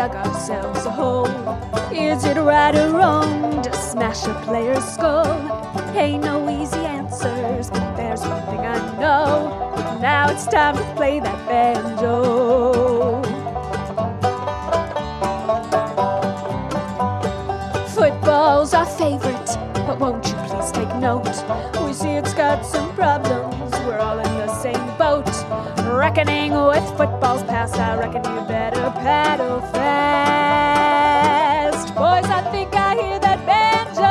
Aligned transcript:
dug 0.00 0.16
ourselves 0.16 0.86
a 0.86 0.90
hole. 0.90 1.26
Is 1.92 2.24
it 2.24 2.38
right 2.38 2.74
or 2.74 2.90
wrong 2.90 3.60
to 3.60 3.70
smash 3.74 4.26
a 4.26 4.32
player's 4.46 4.82
skull? 4.82 5.28
Ain't 5.94 6.24
no 6.24 6.48
easy 6.48 6.78
answers, 6.78 7.68
but 7.68 7.96
there's 7.96 8.22
one 8.22 8.42
thing 8.46 8.60
I 8.60 8.78
know. 8.98 9.98
Now 10.00 10.30
it's 10.30 10.46
time 10.46 10.78
to 10.78 10.84
play 10.96 11.20
that 11.20 11.38
banjo. 11.46 13.20
Football's 17.88 18.72
our 18.72 18.86
favorite, 18.86 19.50
but 19.86 19.98
won't 20.00 20.26
you 20.26 20.34
please 20.48 20.72
take 20.72 20.94
note? 20.96 21.28
We 21.84 21.92
see 21.92 22.12
it's 22.12 22.32
got 22.32 22.64
some 22.64 22.90
problems, 22.94 23.70
we're 23.84 23.98
all 23.98 24.18
in 24.18 24.32
the 24.38 24.48
same 24.62 24.86
boat. 24.96 25.79
Reckoning 26.00 26.52
with 26.52 26.88
football's 26.96 27.42
past, 27.42 27.76
I 27.76 27.94
reckon 27.98 28.24
you 28.24 28.40
better 28.48 28.90
paddle 29.02 29.60
fast. 29.60 30.74
Boys, 31.94 32.24
I 32.24 32.40
think 32.50 32.74
I 32.74 32.94
hear 32.94 33.18
that 33.18 33.44
banjo. 33.44 34.08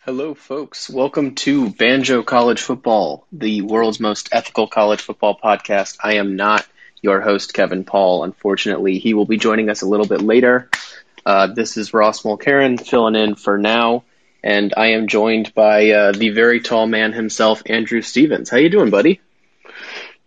Hello, 0.00 0.34
folks. 0.34 0.90
Welcome 0.90 1.36
to 1.36 1.70
Banjo 1.70 2.24
College 2.24 2.60
Football, 2.60 3.28
the 3.30 3.62
world's 3.62 4.00
most 4.00 4.30
ethical 4.32 4.66
college 4.66 5.02
football 5.02 5.38
podcast. 5.38 5.98
I 6.02 6.14
am 6.14 6.34
not 6.34 6.66
your 7.00 7.20
host, 7.20 7.54
Kevin 7.54 7.84
Paul. 7.84 8.24
Unfortunately, 8.24 8.98
he 8.98 9.14
will 9.14 9.26
be 9.26 9.36
joining 9.36 9.70
us 9.70 9.82
a 9.82 9.86
little 9.88 10.08
bit 10.08 10.20
later. 10.20 10.68
Uh, 11.24 11.46
this 11.46 11.76
is 11.76 11.94
Ross 11.94 12.22
Mulcairn 12.22 12.84
filling 12.84 13.14
in 13.14 13.36
for 13.36 13.56
now, 13.56 14.02
and 14.44 14.74
I 14.76 14.88
am 14.88 15.08
joined 15.08 15.54
by 15.54 15.90
uh, 15.90 16.12
the 16.12 16.28
very 16.28 16.60
tall 16.60 16.86
man 16.86 17.12
himself, 17.14 17.62
Andrew 17.66 18.02
Stevens. 18.02 18.50
How 18.50 18.58
you 18.58 18.68
doing, 18.68 18.90
buddy? 18.90 19.20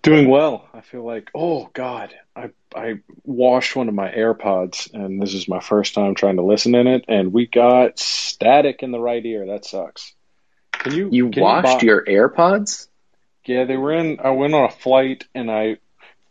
Doing 0.02 0.28
well. 0.28 0.68
I 0.74 0.82
feel 0.82 1.06
like, 1.06 1.30
oh 1.36 1.70
God, 1.72 2.14
I 2.36 2.50
I 2.76 2.96
washed 3.24 3.76
one 3.76 3.88
of 3.88 3.94
my 3.94 4.10
AirPods, 4.12 4.92
and 4.94 5.22
this 5.22 5.34
is 5.34 5.48
my 5.48 5.60
first 5.60 5.94
time 5.94 6.16
trying 6.16 6.38
to 6.38 6.44
listen 6.44 6.74
in 6.76 6.88
it, 6.88 7.06
and 7.08 7.32
we 7.32 7.46
got 7.46 8.00
static 8.00 8.82
in 8.82 8.92
the 8.92 9.00
right 9.00 9.24
ear. 9.26 9.46
That 9.46 9.66
sucks. 9.66 10.14
Can 10.72 10.94
you 10.94 11.10
You 11.12 11.28
washed 11.28 11.80
buy- 11.80 11.86
your 11.86 12.04
AirPods? 12.04 12.88
Yeah, 13.46 13.66
they 13.66 13.78
were 13.78 13.94
in. 13.94 14.20
I 14.20 14.32
went 14.32 14.54
on 14.54 14.66
a 14.66 14.72
flight, 14.72 15.26
and 15.36 15.50
I 15.52 15.78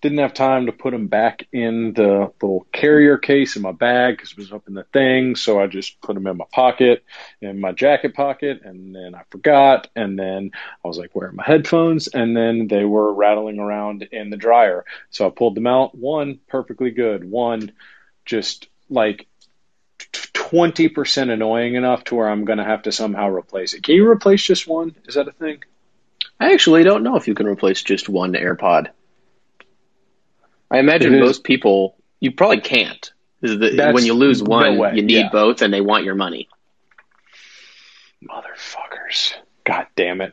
didn't 0.07 0.19
have 0.19 0.35
time 0.35 0.67
to 0.67 0.73
put 0.73 0.93
them 0.93 1.09
back 1.09 1.49
in 1.53 1.93
the 1.93 2.31
little 2.41 2.65
carrier 2.73 3.19
case 3.19 3.57
in 3.57 3.63
my 3.63 3.73
bag 3.73 4.17
because 4.17 4.31
it 4.31 4.39
was 4.39 4.53
up 4.53 4.69
in 4.69 4.75
the 4.75 4.85
thing. 4.85 5.35
So 5.35 5.61
I 5.61 5.67
just 5.67 6.01
put 6.01 6.15
them 6.15 6.29
in 6.29 6.37
my 6.37 6.45
pocket, 6.53 7.05
in 7.41 7.59
my 7.59 7.73
jacket 7.73 8.15
pocket, 8.15 8.61
and 8.63 8.95
then 8.95 9.17
I 9.17 9.23
forgot. 9.31 9.89
And 9.97 10.17
then 10.17 10.53
I 10.85 10.87
was 10.87 10.97
like 10.97 11.11
where 11.17 11.31
are 11.31 11.33
my 11.33 11.43
headphones, 11.45 12.07
and 12.07 12.37
then 12.37 12.69
they 12.69 12.85
were 12.85 13.13
rattling 13.13 13.59
around 13.59 14.07
in 14.13 14.31
the 14.31 14.37
dryer. 14.37 14.85
So 15.11 15.27
I 15.27 15.31
pulled 15.31 15.57
them 15.57 15.67
out. 15.67 15.97
One 15.97 16.39
perfectly 16.47 16.93
good. 16.93 17.29
One 17.29 17.73
just 18.25 18.69
like 18.89 19.27
twenty 20.13 20.89
percent 20.89 21.31
annoying 21.31 21.75
enough 21.75 22.05
to 22.05 22.15
where 22.15 22.29
I'm 22.29 22.45
gonna 22.45 22.65
have 22.65 22.83
to 22.83 22.93
somehow 22.93 23.29
replace 23.29 23.75
it. 23.75 23.83
Can 23.83 23.97
you 23.97 24.09
replace 24.09 24.45
just 24.45 24.69
one? 24.69 24.95
Is 25.07 25.17
that 25.17 25.27
a 25.27 25.33
thing? 25.33 25.65
I 26.39 26.53
actually 26.53 26.85
don't 26.85 27.03
know 27.03 27.17
if 27.17 27.27
you 27.27 27.35
can 27.35 27.47
replace 27.47 27.83
just 27.83 28.09
one 28.09 28.35
AirPod. 28.35 28.91
I 30.71 30.79
imagine 30.79 31.15
It 31.15 31.19
is- 31.19 31.27
most 31.27 31.45
people, 31.45 31.97
you 32.21 32.33
probably 32.33 32.61
can't. 32.61 33.13
the- 33.41 33.91
when 33.93 34.05
you 34.05 34.15
lose 34.15 34.43
one, 34.43 34.79
way, 34.79 34.95
you 34.97 35.03
need 35.03 35.17
yeah. 35.17 35.29
both, 35.31 35.63
and 35.63 35.73
they 35.73 35.81
want 35.81 36.05
your 36.05 36.15
money. 36.15 36.49
Motherfuckers. 38.25 39.35
God 39.65 39.87
damn 39.95 40.21
it. 40.21 40.33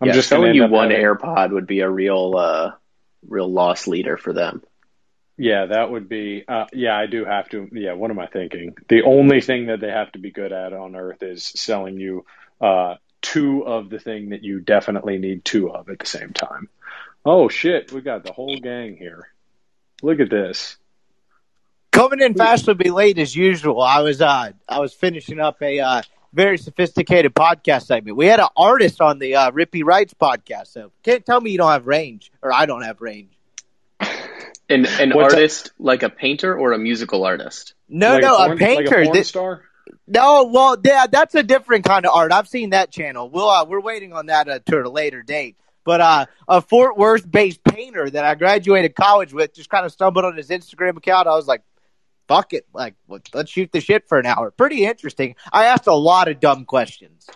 I'm 0.00 0.08
yeah, 0.08 0.14
just 0.14 0.28
selling 0.28 0.54
you 0.54 0.66
one 0.66 0.90
having- 0.90 1.04
AirPod 1.04 1.50
would 1.52 1.66
be 1.66 1.80
a 1.80 1.88
real, 1.88 2.34
uh, 2.36 2.72
real 3.28 3.50
loss 3.50 3.86
leader 3.86 4.16
for 4.16 4.32
them. 4.32 4.62
Yeah, 5.36 5.66
that 5.66 5.90
would 5.90 6.08
be. 6.08 6.44
Uh, 6.46 6.66
yeah, 6.72 6.96
I 6.96 7.06
do 7.06 7.24
have 7.24 7.48
to. 7.50 7.68
Yeah, 7.72 7.94
what 7.94 8.10
am 8.10 8.20
I 8.20 8.26
thinking? 8.26 8.76
The 8.88 9.02
only 9.02 9.40
thing 9.40 9.66
that 9.66 9.80
they 9.80 9.90
have 9.90 10.12
to 10.12 10.18
be 10.20 10.30
good 10.30 10.52
at 10.52 10.72
on 10.72 10.94
Earth 10.94 11.22
is 11.24 11.44
selling 11.44 11.98
you 11.98 12.24
uh, 12.60 12.96
two 13.20 13.62
of 13.66 13.90
the 13.90 13.98
thing 13.98 14.28
that 14.30 14.44
you 14.44 14.60
definitely 14.60 15.18
need 15.18 15.44
two 15.44 15.70
of 15.70 15.88
at 15.88 15.98
the 15.98 16.06
same 16.06 16.32
time. 16.32 16.68
Oh 17.24 17.48
shit, 17.48 17.90
we 17.90 18.00
got 18.00 18.22
the 18.22 18.32
whole 18.32 18.56
gang 18.58 18.96
here. 18.96 19.28
Look 20.02 20.20
at 20.20 20.30
this. 20.30 20.76
Coming 21.92 22.20
in 22.20 22.34
fashionably 22.34 22.90
late 22.90 23.18
as 23.18 23.34
usual. 23.36 23.80
I 23.80 24.00
was 24.02 24.20
uh 24.20 24.50
I 24.68 24.80
was 24.80 24.92
finishing 24.92 25.38
up 25.40 25.62
a 25.62 25.78
uh, 25.80 26.02
very 26.32 26.58
sophisticated 26.58 27.34
podcast 27.34 27.84
segment. 27.86 28.16
We 28.16 28.26
had 28.26 28.40
an 28.40 28.48
artist 28.56 29.00
on 29.00 29.20
the 29.20 29.36
uh, 29.36 29.50
Rippy 29.52 29.84
Wrights 29.84 30.12
podcast, 30.14 30.66
so 30.68 30.90
can't 31.04 31.24
tell 31.24 31.40
me 31.40 31.52
you 31.52 31.58
don't 31.58 31.70
have 31.70 31.86
range 31.86 32.32
or 32.42 32.52
I 32.52 32.66
don't 32.66 32.82
have 32.82 33.00
range. 33.00 33.30
An, 34.00 34.86
an 34.86 35.10
What's 35.10 35.34
that? 35.34 35.38
artist 35.38 35.72
like 35.78 36.02
a 36.02 36.08
painter 36.10 36.56
or 36.58 36.72
a 36.72 36.78
musical 36.78 37.24
artist? 37.24 37.74
No, 37.88 38.14
Like 38.14 38.22
no, 38.22 38.34
a, 38.36 38.46
porn- 38.46 38.58
painter. 38.58 38.96
Like 38.96 39.06
a 39.06 39.10
porn 39.12 39.24
star. 39.24 39.62
no, 40.08 40.44
well, 40.52 40.76
yeah, 40.82 41.06
that's 41.06 41.34
a 41.34 41.42
different 41.42 41.84
kind 41.84 42.06
of 42.06 42.12
art. 42.14 42.32
I've 42.32 42.48
seen 42.48 42.70
that 42.70 42.90
channel. 42.90 43.28
We'll 43.30 43.48
uh, 43.48 43.66
we're 43.66 43.80
waiting 43.82 44.12
on 44.14 44.26
that 44.26 44.48
uh, 44.48 44.58
to 44.66 44.80
a 44.80 44.88
later 44.88 45.22
date. 45.22 45.56
But 45.84 46.00
uh, 46.00 46.26
a 46.48 46.60
Fort 46.60 46.96
Worth 46.96 47.30
based 47.30 47.62
painter 47.62 48.08
that 48.08 48.24
I 48.24 48.34
graduated 48.34 48.94
college 48.94 49.32
with 49.32 49.54
just 49.54 49.68
kind 49.68 49.84
of 49.84 49.92
stumbled 49.92 50.24
on 50.24 50.36
his 50.36 50.48
Instagram 50.48 50.96
account. 50.96 51.28
I 51.28 51.34
was 51.36 51.46
like, 51.46 51.62
fuck 52.26 52.52
it. 52.52 52.66
Like, 52.72 52.94
let's 53.08 53.50
shoot 53.50 53.70
the 53.70 53.80
shit 53.80 54.08
for 54.08 54.18
an 54.18 54.26
hour. 54.26 54.50
Pretty 54.50 54.84
interesting. 54.84 55.36
I 55.52 55.66
asked 55.66 55.86
a 55.86 55.94
lot 55.94 56.28
of 56.28 56.40
dumb 56.40 56.64
questions. 56.64 57.28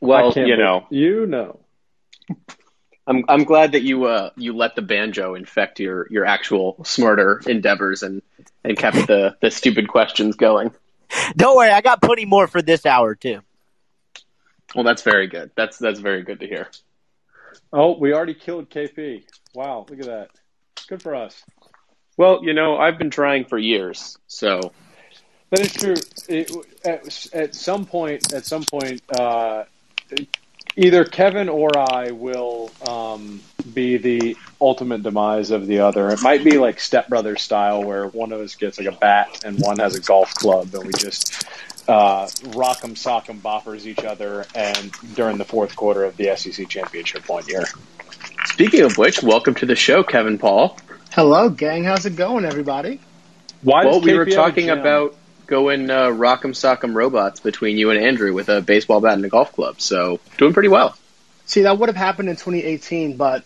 Well, 0.00 0.30
I 0.30 0.34
can't 0.34 0.46
you 0.46 0.56
be- 0.56 0.62
know, 0.62 0.86
You 0.90 1.26
know. 1.26 1.60
I'm 3.08 3.24
I'm 3.28 3.44
glad 3.44 3.72
that 3.72 3.82
you 3.82 4.06
uh 4.06 4.30
you 4.36 4.52
let 4.56 4.74
the 4.74 4.82
banjo 4.82 5.36
infect 5.36 5.78
your 5.78 6.08
your 6.10 6.24
actual 6.24 6.84
smarter 6.84 7.40
endeavors 7.46 8.02
and 8.02 8.20
and 8.64 8.76
kept 8.76 9.06
the 9.06 9.36
the 9.40 9.50
stupid 9.50 9.86
questions 9.86 10.34
going. 10.34 10.72
Don't 11.36 11.56
worry, 11.56 11.70
I 11.70 11.80
got 11.82 12.02
plenty 12.02 12.24
more 12.24 12.48
for 12.48 12.62
this 12.62 12.84
hour, 12.84 13.14
too. 13.14 13.40
Well, 14.76 14.84
that's 14.84 15.02
very 15.02 15.26
good. 15.26 15.50
That's 15.56 15.78
that's 15.78 16.00
very 16.00 16.22
good 16.22 16.40
to 16.40 16.46
hear. 16.46 16.68
Oh, 17.72 17.96
we 17.98 18.12
already 18.12 18.34
killed 18.34 18.68
KP. 18.68 19.24
Wow, 19.54 19.86
look 19.88 19.98
at 20.00 20.06
that. 20.06 20.28
Good 20.86 21.02
for 21.02 21.14
us. 21.14 21.42
Well, 22.18 22.44
you 22.44 22.52
know, 22.52 22.76
I've 22.76 22.98
been 22.98 23.10
trying 23.10 23.46
for 23.46 23.56
years, 23.58 24.18
so 24.26 24.72
That 25.50 25.60
is 25.60 25.72
true. 25.72 25.94
It, 26.28 26.50
at, 26.84 27.34
at 27.34 27.54
some 27.54 27.86
point, 27.86 28.34
at 28.34 28.44
some 28.44 28.64
point, 28.64 29.00
uh, 29.18 29.64
either 30.76 31.04
Kevin 31.04 31.48
or 31.48 31.70
I 31.76 32.10
will 32.10 32.70
um, 32.86 33.40
be 33.72 33.96
the 33.96 34.36
ultimate 34.60 35.02
demise 35.02 35.50
of 35.50 35.66
the 35.66 35.80
other. 35.80 36.10
It 36.10 36.22
might 36.22 36.44
be 36.44 36.58
like 36.58 36.80
Step 36.80 37.08
Brothers 37.08 37.42
style, 37.42 37.82
where 37.82 38.08
one 38.08 38.32
of 38.32 38.40
us 38.40 38.54
gets 38.56 38.78
like 38.78 38.88
a 38.88 38.96
bat 38.96 39.42
and 39.44 39.58
one 39.58 39.78
has 39.78 39.94
a 39.94 40.00
golf 40.00 40.34
club, 40.34 40.74
and 40.74 40.84
we 40.84 40.92
just 40.92 41.46
uh, 41.88 42.28
rock 42.54 42.80
'em, 42.82 42.96
sock 42.96 43.28
'em, 43.28 43.40
boppers 43.40 43.86
each 43.86 44.04
other. 44.04 44.44
And 44.54 44.92
during 45.14 45.38
the 45.38 45.44
fourth 45.44 45.76
quarter 45.76 46.04
of 46.04 46.16
the 46.16 46.36
SEC 46.36 46.68
championship 46.68 47.28
one 47.28 47.46
year, 47.46 47.64
Speaking 48.46 48.82
of 48.82 48.96
which, 48.96 49.22
welcome 49.22 49.54
to 49.56 49.66
the 49.66 49.76
show, 49.76 50.02
Kevin 50.02 50.38
Paul. 50.38 50.78
Hello, 51.12 51.48
gang. 51.50 51.84
How's 51.84 52.06
it 52.06 52.16
going, 52.16 52.44
everybody? 52.44 53.00
why? 53.62 53.84
well, 53.84 54.00
we 54.00 54.14
were 54.14 54.26
talking 54.26 54.66
gym? 54.66 54.78
about 54.78 55.14
going 55.46 55.90
uh, 55.90 56.06
rock'em 56.06 56.52
sock'em 56.52 56.94
robots 56.94 57.40
between 57.40 57.76
you 57.76 57.90
and 57.90 58.02
Andrew 58.02 58.32
with 58.32 58.48
a 58.48 58.60
baseball 58.60 59.00
bat 59.00 59.14
and 59.14 59.24
a 59.24 59.28
golf 59.28 59.52
club. 59.52 59.80
So 59.80 60.20
doing 60.38 60.52
pretty 60.52 60.68
well. 60.68 60.96
See, 61.46 61.62
that 61.62 61.78
would 61.78 61.88
have 61.88 61.96
happened 61.96 62.28
in 62.28 62.36
2018, 62.36 63.16
but 63.16 63.44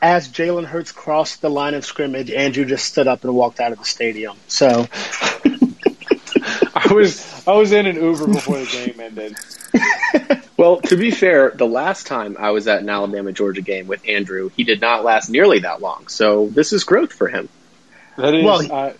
as 0.00 0.28
Jalen 0.28 0.64
Hurts 0.64 0.92
crossed 0.92 1.40
the 1.40 1.50
line 1.50 1.74
of 1.74 1.84
scrimmage, 1.84 2.30
Andrew 2.30 2.64
just 2.64 2.84
stood 2.84 3.08
up 3.08 3.24
and 3.24 3.34
walked 3.34 3.60
out 3.60 3.72
of 3.72 3.78
the 3.78 3.84
stadium. 3.84 4.36
So, 4.48 4.86
I 6.92 6.94
was 6.94 7.48
I 7.48 7.52
was 7.52 7.72
in 7.72 7.86
an 7.86 7.96
Uber 7.96 8.26
before 8.26 8.58
the 8.58 8.66
game 8.66 9.00
ended. 9.00 9.36
Well, 10.62 10.80
to 10.82 10.96
be 10.96 11.10
fair, 11.10 11.50
the 11.50 11.66
last 11.66 12.06
time 12.06 12.36
I 12.38 12.50
was 12.50 12.68
at 12.68 12.82
an 12.82 12.88
Alabama 12.88 13.32
Georgia 13.32 13.62
game 13.62 13.88
with 13.88 14.06
Andrew, 14.08 14.48
he 14.56 14.62
did 14.62 14.80
not 14.80 15.02
last 15.02 15.28
nearly 15.28 15.58
that 15.60 15.80
long. 15.80 16.06
So 16.06 16.46
this 16.48 16.72
is 16.72 16.84
growth 16.84 17.12
for 17.12 17.26
him. 17.26 17.48
That 18.16 18.32
is, 18.32 18.44
Well, 18.44 18.72
uh, 18.72 18.92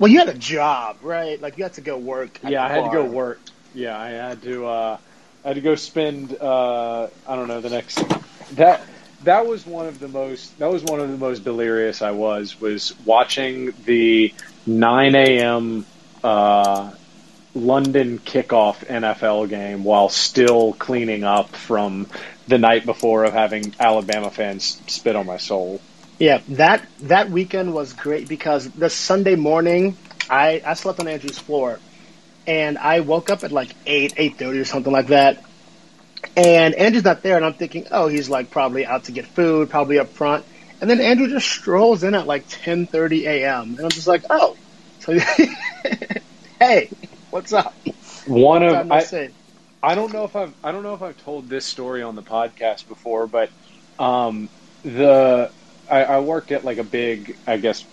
Well, 0.00 0.10
you 0.10 0.18
had 0.18 0.28
a 0.28 0.34
job, 0.34 0.96
right? 1.02 1.40
Like 1.40 1.56
you 1.56 1.62
had 1.62 1.74
to 1.74 1.82
go 1.82 1.98
work. 1.98 2.40
Yeah, 2.42 2.64
I 2.64 2.68
the 2.68 2.74
had 2.74 2.84
to 2.86 2.96
go 2.96 3.04
work. 3.04 3.38
Yeah, 3.74 3.96
I 3.96 4.08
had 4.08 4.42
to. 4.42 4.66
Uh, 4.66 4.98
I 5.44 5.48
had 5.48 5.54
to 5.54 5.60
go 5.60 5.76
spend. 5.76 6.36
Uh, 6.40 7.08
I 7.28 7.36
don't 7.36 7.46
know 7.46 7.60
the 7.60 7.70
next. 7.70 8.02
That 8.56 8.80
that 9.22 9.46
was 9.46 9.64
one 9.64 9.86
of 9.86 10.00
the 10.00 10.08
most. 10.08 10.58
That 10.58 10.72
was 10.72 10.82
one 10.82 10.98
of 10.98 11.10
the 11.10 11.18
most 11.18 11.44
delirious 11.44 12.02
I 12.02 12.10
was. 12.12 12.60
Was 12.60 12.92
watching 13.04 13.72
the 13.84 14.34
9 14.66 15.14
a.m. 15.14 15.86
Uh, 16.24 16.90
London 17.54 18.18
kickoff 18.18 18.84
NFL 18.86 19.48
game 19.48 19.84
while 19.84 20.08
still 20.08 20.72
cleaning 20.72 21.24
up 21.24 21.50
from 21.50 22.08
the 22.48 22.58
night 22.58 22.84
before 22.84 23.24
of 23.24 23.32
having 23.32 23.74
Alabama 23.78 24.30
fans 24.30 24.80
spit 24.86 25.16
on 25.16 25.26
my 25.26 25.36
soul. 25.36 25.80
Yeah, 26.18 26.40
that 26.50 26.86
that 27.02 27.30
weekend 27.30 27.72
was 27.72 27.92
great 27.92 28.28
because 28.28 28.68
the 28.70 28.90
Sunday 28.90 29.36
morning 29.36 29.96
I 30.30 30.62
I 30.64 30.74
slept 30.74 31.00
on 31.00 31.08
Andrew's 31.08 31.38
floor, 31.38 31.78
and 32.46 32.78
I 32.78 33.00
woke 33.00 33.30
up 33.30 33.44
at 33.44 33.52
like 33.52 33.70
eight 33.86 34.14
eight 34.16 34.38
thirty 34.38 34.58
or 34.58 34.64
something 34.64 34.92
like 34.92 35.08
that, 35.08 35.44
and 36.36 36.74
Andrew's 36.74 37.04
not 37.04 37.22
there, 37.22 37.36
and 37.36 37.44
I'm 37.44 37.54
thinking, 37.54 37.86
oh, 37.90 38.08
he's 38.08 38.28
like 38.28 38.50
probably 38.50 38.86
out 38.86 39.04
to 39.04 39.12
get 39.12 39.26
food, 39.26 39.70
probably 39.70 39.98
up 39.98 40.08
front, 40.08 40.44
and 40.80 40.88
then 40.88 41.00
Andrew 41.00 41.28
just 41.28 41.48
strolls 41.48 42.04
in 42.04 42.14
at 42.14 42.26
like 42.26 42.44
ten 42.48 42.86
thirty 42.86 43.26
a.m. 43.26 43.74
and 43.76 43.80
I'm 43.80 43.90
just 43.90 44.06
like, 44.06 44.22
oh, 44.30 44.56
so 45.00 45.18
hey, 46.60 46.90
what's 47.34 47.52
up? 47.52 47.74
One 48.26 48.62
of 48.62 48.92
I. 48.92 49.30
I 49.82 49.96
don't 49.96 50.12
know 50.12 50.24
if 50.24 50.36
I've 50.36 50.54
I 50.62 50.70
don't 50.70 50.84
know 50.84 50.94
if 50.94 51.02
I've 51.02 51.22
told 51.24 51.48
this 51.48 51.66
story 51.66 52.00
on 52.00 52.14
the 52.14 52.22
podcast 52.22 52.86
before, 52.86 53.26
but 53.26 53.50
um, 53.98 54.48
the 54.84 55.50
I, 55.90 56.04
I 56.04 56.20
worked 56.20 56.52
at 56.52 56.64
like 56.64 56.78
a 56.78 56.84
big, 56.84 57.36
I 57.44 57.56
guess, 57.56 57.84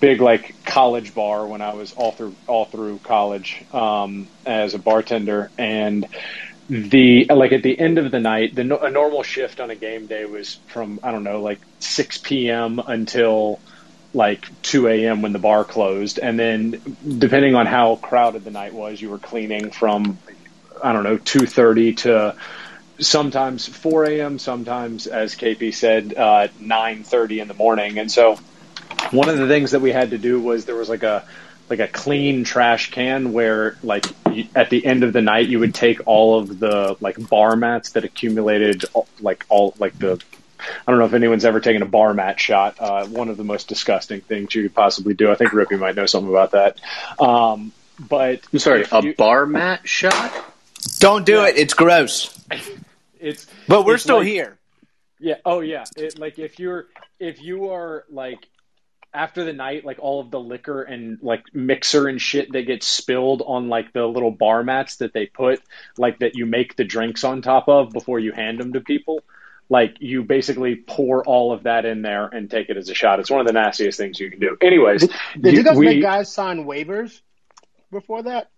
big 0.00 0.20
like 0.20 0.64
college 0.64 1.14
bar 1.14 1.46
when 1.46 1.62
I 1.62 1.74
was 1.74 1.92
all 1.92 2.10
through 2.10 2.34
all 2.48 2.64
through 2.64 2.98
college 2.98 3.64
um, 3.72 4.26
as 4.44 4.74
a 4.74 4.80
bartender, 4.80 5.52
and 5.56 6.04
the 6.68 7.26
like 7.30 7.52
at 7.52 7.62
the 7.62 7.78
end 7.78 7.98
of 7.98 8.10
the 8.10 8.20
night, 8.20 8.56
the 8.56 8.84
a 8.84 8.90
normal 8.90 9.22
shift 9.22 9.60
on 9.60 9.70
a 9.70 9.76
game 9.76 10.08
day 10.08 10.24
was 10.24 10.58
from 10.66 10.98
I 11.04 11.12
don't 11.12 11.24
know 11.24 11.40
like 11.40 11.60
six 11.78 12.18
p.m. 12.18 12.80
until 12.84 13.60
like 14.14 14.62
2 14.62 14.88
a.m. 14.88 15.22
when 15.22 15.32
the 15.32 15.38
bar 15.38 15.64
closed. 15.64 16.18
And 16.18 16.38
then 16.38 16.96
depending 17.18 17.54
on 17.54 17.66
how 17.66 17.96
crowded 17.96 18.44
the 18.44 18.50
night 18.50 18.74
was, 18.74 19.00
you 19.00 19.10
were 19.10 19.18
cleaning 19.18 19.70
from, 19.70 20.18
I 20.82 20.92
don't 20.92 21.04
know, 21.04 21.18
2.30 21.18 21.96
to 21.98 22.36
sometimes 22.98 23.66
4 23.66 24.04
a.m., 24.04 24.38
sometimes, 24.38 25.06
as 25.06 25.34
KP 25.34 25.74
said, 25.74 26.14
uh, 26.14 26.48
9.30 26.60 27.42
in 27.42 27.48
the 27.48 27.54
morning. 27.54 27.98
And 27.98 28.10
so 28.10 28.38
one 29.10 29.28
of 29.28 29.38
the 29.38 29.48
things 29.48 29.70
that 29.70 29.80
we 29.80 29.92
had 29.92 30.10
to 30.10 30.18
do 30.18 30.40
was 30.40 30.64
there 30.64 30.76
was 30.76 30.88
like 30.88 31.02
a, 31.02 31.24
like 31.70 31.80
a 31.80 31.88
clean 31.88 32.44
trash 32.44 32.90
can 32.90 33.32
where 33.32 33.78
like 33.82 34.04
at 34.54 34.68
the 34.68 34.84
end 34.84 35.04
of 35.04 35.12
the 35.12 35.22
night 35.22 35.48
you 35.48 35.58
would 35.58 35.74
take 35.74 36.06
all 36.06 36.38
of 36.38 36.58
the 36.58 36.96
like 37.00 37.28
bar 37.28 37.56
mats 37.56 37.92
that 37.92 38.04
accumulated 38.04 38.84
like 39.20 39.46
all 39.48 39.74
like 39.78 39.98
the 39.98 40.22
I 40.86 40.90
don't 40.90 40.98
know 40.98 41.06
if 41.06 41.14
anyone's 41.14 41.44
ever 41.44 41.60
taken 41.60 41.82
a 41.82 41.86
bar 41.86 42.14
mat 42.14 42.38
shot. 42.40 42.76
Uh, 42.80 43.06
one 43.06 43.28
of 43.28 43.36
the 43.36 43.44
most 43.44 43.68
disgusting 43.68 44.20
things 44.20 44.54
you 44.54 44.62
could 44.62 44.74
possibly 44.74 45.14
do. 45.14 45.30
I 45.30 45.34
think 45.34 45.50
Rippy 45.52 45.78
might 45.78 45.94
know 45.96 46.06
something 46.06 46.30
about 46.30 46.52
that. 46.52 46.78
Um, 47.20 47.72
but 47.98 48.40
I'm 48.52 48.58
sorry, 48.58 48.84
a 48.90 49.02
you- 49.02 49.14
bar 49.14 49.46
mat 49.46 49.80
shot? 49.86 50.32
Don't 50.98 51.24
do 51.24 51.34
Yeah. 51.36 51.48
it. 51.48 51.56
It's 51.58 51.74
gross. 51.74 52.36
It's 53.20 53.46
But 53.68 53.84
we're 53.86 53.94
it's 53.94 54.02
still 54.02 54.18
like- 54.18 54.26
here. 54.26 54.58
Yeah. 55.20 55.36
Oh 55.44 55.60
yeah. 55.60 55.84
It, 55.96 56.18
like 56.18 56.40
if 56.40 56.58
you're 56.58 56.86
if 57.20 57.40
you 57.40 57.70
are 57.70 58.04
like 58.10 58.48
after 59.14 59.44
the 59.44 59.52
night, 59.52 59.84
like 59.84 59.98
all 60.00 60.20
of 60.20 60.32
the 60.32 60.40
liquor 60.40 60.82
and 60.82 61.18
like 61.22 61.44
mixer 61.54 62.08
and 62.08 62.20
shit 62.20 62.50
that 62.52 62.62
gets 62.66 62.84
spilled 62.88 63.40
on 63.46 63.68
like 63.68 63.92
the 63.92 64.04
little 64.06 64.32
bar 64.32 64.64
mats 64.64 64.96
that 64.96 65.12
they 65.12 65.26
put 65.26 65.62
like 65.96 66.18
that 66.18 66.34
you 66.34 66.46
make 66.46 66.74
the 66.74 66.82
drinks 66.82 67.22
on 67.22 67.42
top 67.42 67.68
of 67.68 67.90
before 67.92 68.18
you 68.18 68.32
hand 68.32 68.58
them 68.58 68.72
to 68.72 68.80
people. 68.80 69.22
Like 69.68 69.96
you 70.00 70.22
basically 70.22 70.76
pour 70.76 71.24
all 71.24 71.52
of 71.52 71.62
that 71.62 71.84
in 71.84 72.02
there 72.02 72.26
and 72.26 72.50
take 72.50 72.68
it 72.68 72.76
as 72.76 72.90
a 72.90 72.94
shot. 72.94 73.20
It's 73.20 73.30
one 73.30 73.40
of 73.40 73.46
the 73.46 73.52
nastiest 73.52 73.98
things 73.98 74.20
you 74.20 74.30
can 74.30 74.38
do. 74.38 74.56
Anyways, 74.60 75.08
Did 75.40 75.54
you 75.54 75.62
guys 75.62 75.76
we- 75.76 75.86
make 75.86 76.02
guys 76.02 76.32
sign 76.32 76.64
waivers 76.64 77.20
before 77.90 78.24
that? 78.24 78.50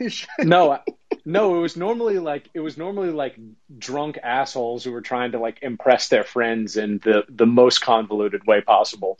no, 0.40 0.78
no, 1.24 1.56
it 1.56 1.60
was 1.60 1.76
normally 1.76 2.18
like 2.18 2.48
it 2.54 2.60
was 2.60 2.76
normally 2.76 3.10
like 3.10 3.36
drunk 3.78 4.18
assholes 4.22 4.84
who 4.84 4.90
were 4.90 5.00
trying 5.02 5.32
to 5.32 5.38
like 5.38 5.58
impress 5.62 6.08
their 6.08 6.24
friends 6.24 6.76
in 6.76 6.98
the 6.98 7.24
the 7.28 7.46
most 7.46 7.80
convoluted 7.80 8.46
way 8.46 8.60
possible. 8.60 9.18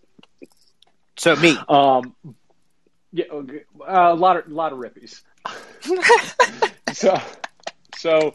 So 1.17 1.37
me. 1.37 1.57
Um, 1.69 2.15
yeah, 3.13 3.27
okay, 3.31 3.63
a 3.87 4.15
lot 4.15 4.37
of 4.37 4.49
lot 4.51 4.73
of 4.73 4.79
rippies. 4.79 5.23
so, 6.93 7.21
so 7.97 8.35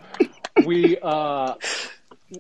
we 0.65 0.97
uh, 1.01 1.55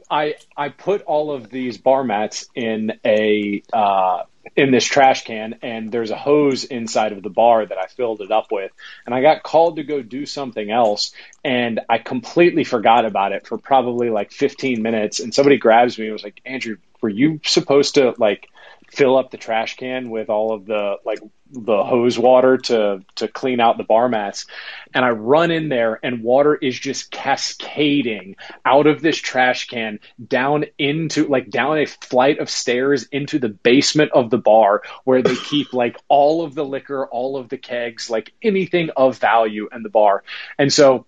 I 0.09 0.35
I 0.55 0.69
put 0.69 1.01
all 1.03 1.31
of 1.31 1.49
these 1.49 1.77
bar 1.77 2.03
mats 2.03 2.47
in 2.55 2.99
a 3.05 3.63
uh, 3.73 4.23
in 4.55 4.71
this 4.71 4.85
trash 4.85 5.23
can, 5.23 5.55
and 5.61 5.91
there's 5.91 6.11
a 6.11 6.17
hose 6.17 6.63
inside 6.63 7.11
of 7.11 7.23
the 7.23 7.29
bar 7.29 7.65
that 7.65 7.77
I 7.77 7.87
filled 7.87 8.21
it 8.21 8.31
up 8.31 8.51
with, 8.51 8.71
and 9.05 9.13
I 9.13 9.21
got 9.21 9.43
called 9.43 9.77
to 9.77 9.83
go 9.83 10.01
do 10.01 10.25
something 10.25 10.69
else, 10.69 11.13
and 11.43 11.79
I 11.89 11.97
completely 11.97 12.63
forgot 12.63 13.05
about 13.05 13.31
it 13.31 13.47
for 13.47 13.57
probably 13.57 14.09
like 14.09 14.31
15 14.31 14.81
minutes, 14.81 15.19
and 15.19 15.33
somebody 15.33 15.57
grabs 15.57 15.97
me 15.97 16.05
and 16.05 16.13
was 16.13 16.23
like, 16.23 16.41
Andrew, 16.45 16.77
were 17.01 17.09
you 17.09 17.39
supposed 17.45 17.95
to 17.95 18.13
like 18.17 18.47
fill 18.91 19.17
up 19.17 19.29
the 19.29 19.37
trash 19.37 19.75
can 19.77 20.09
with 20.09 20.29
all 20.29 20.51
of 20.51 20.65
the 20.65 20.95
like 21.05 21.19
the 21.51 21.83
hose 21.83 22.17
water 22.17 22.57
to 22.57 23.03
to 23.15 23.27
clean 23.27 23.59
out 23.59 23.77
the 23.77 23.83
bar 23.83 24.09
mats? 24.09 24.45
And 24.93 25.05
I 25.05 25.09
run 25.09 25.51
in 25.51 25.69
there 25.69 25.99
and 26.01 26.23
water 26.23 26.55
is 26.55 26.77
just 26.77 27.11
cascading 27.11 28.35
out 28.65 28.87
of 28.87 29.01
this 29.01 29.17
trash 29.17 29.67
can 29.67 29.99
down 30.25 30.65
into 30.77 31.27
like 31.27 31.49
down 31.49 31.77
a 31.77 31.85
flight 31.85 32.39
of 32.39 32.49
stairs 32.49 33.03
into 33.11 33.39
the 33.39 33.49
basement 33.49 34.11
of 34.13 34.28
the 34.29 34.37
bar 34.37 34.81
where 35.03 35.21
they 35.21 35.35
keep 35.35 35.73
like 35.73 35.97
all 36.07 36.43
of 36.43 36.55
the 36.55 36.65
liquor, 36.65 37.07
all 37.07 37.37
of 37.37 37.49
the 37.49 37.57
kegs, 37.57 38.09
like 38.09 38.33
anything 38.41 38.89
of 38.95 39.17
value 39.17 39.69
in 39.73 39.83
the 39.83 39.89
bar. 39.89 40.23
And 40.57 40.71
so 40.71 41.05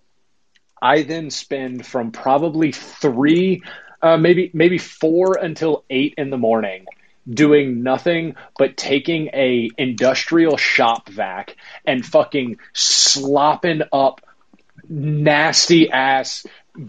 I 0.82 1.04
then 1.04 1.30
spend 1.30 1.86
from 1.86 2.12
probably 2.12 2.72
three, 2.72 3.64
uh, 4.02 4.18
maybe 4.18 4.50
maybe 4.54 4.78
four 4.78 5.36
until 5.36 5.86
eight 5.90 6.16
in 6.18 6.30
the 6.30 6.38
morning 6.38 6.86
doing 7.30 7.84
nothing 7.84 8.36
but 8.58 8.78
taking 8.78 9.30
a 9.34 9.70
industrial 9.78 10.58
shop 10.58 11.08
vac 11.08 11.56
and 11.86 12.06
fucking 12.06 12.58
slopping 12.74 13.82
up 13.94 14.22
nasty 14.90 15.90
ass 15.92 16.46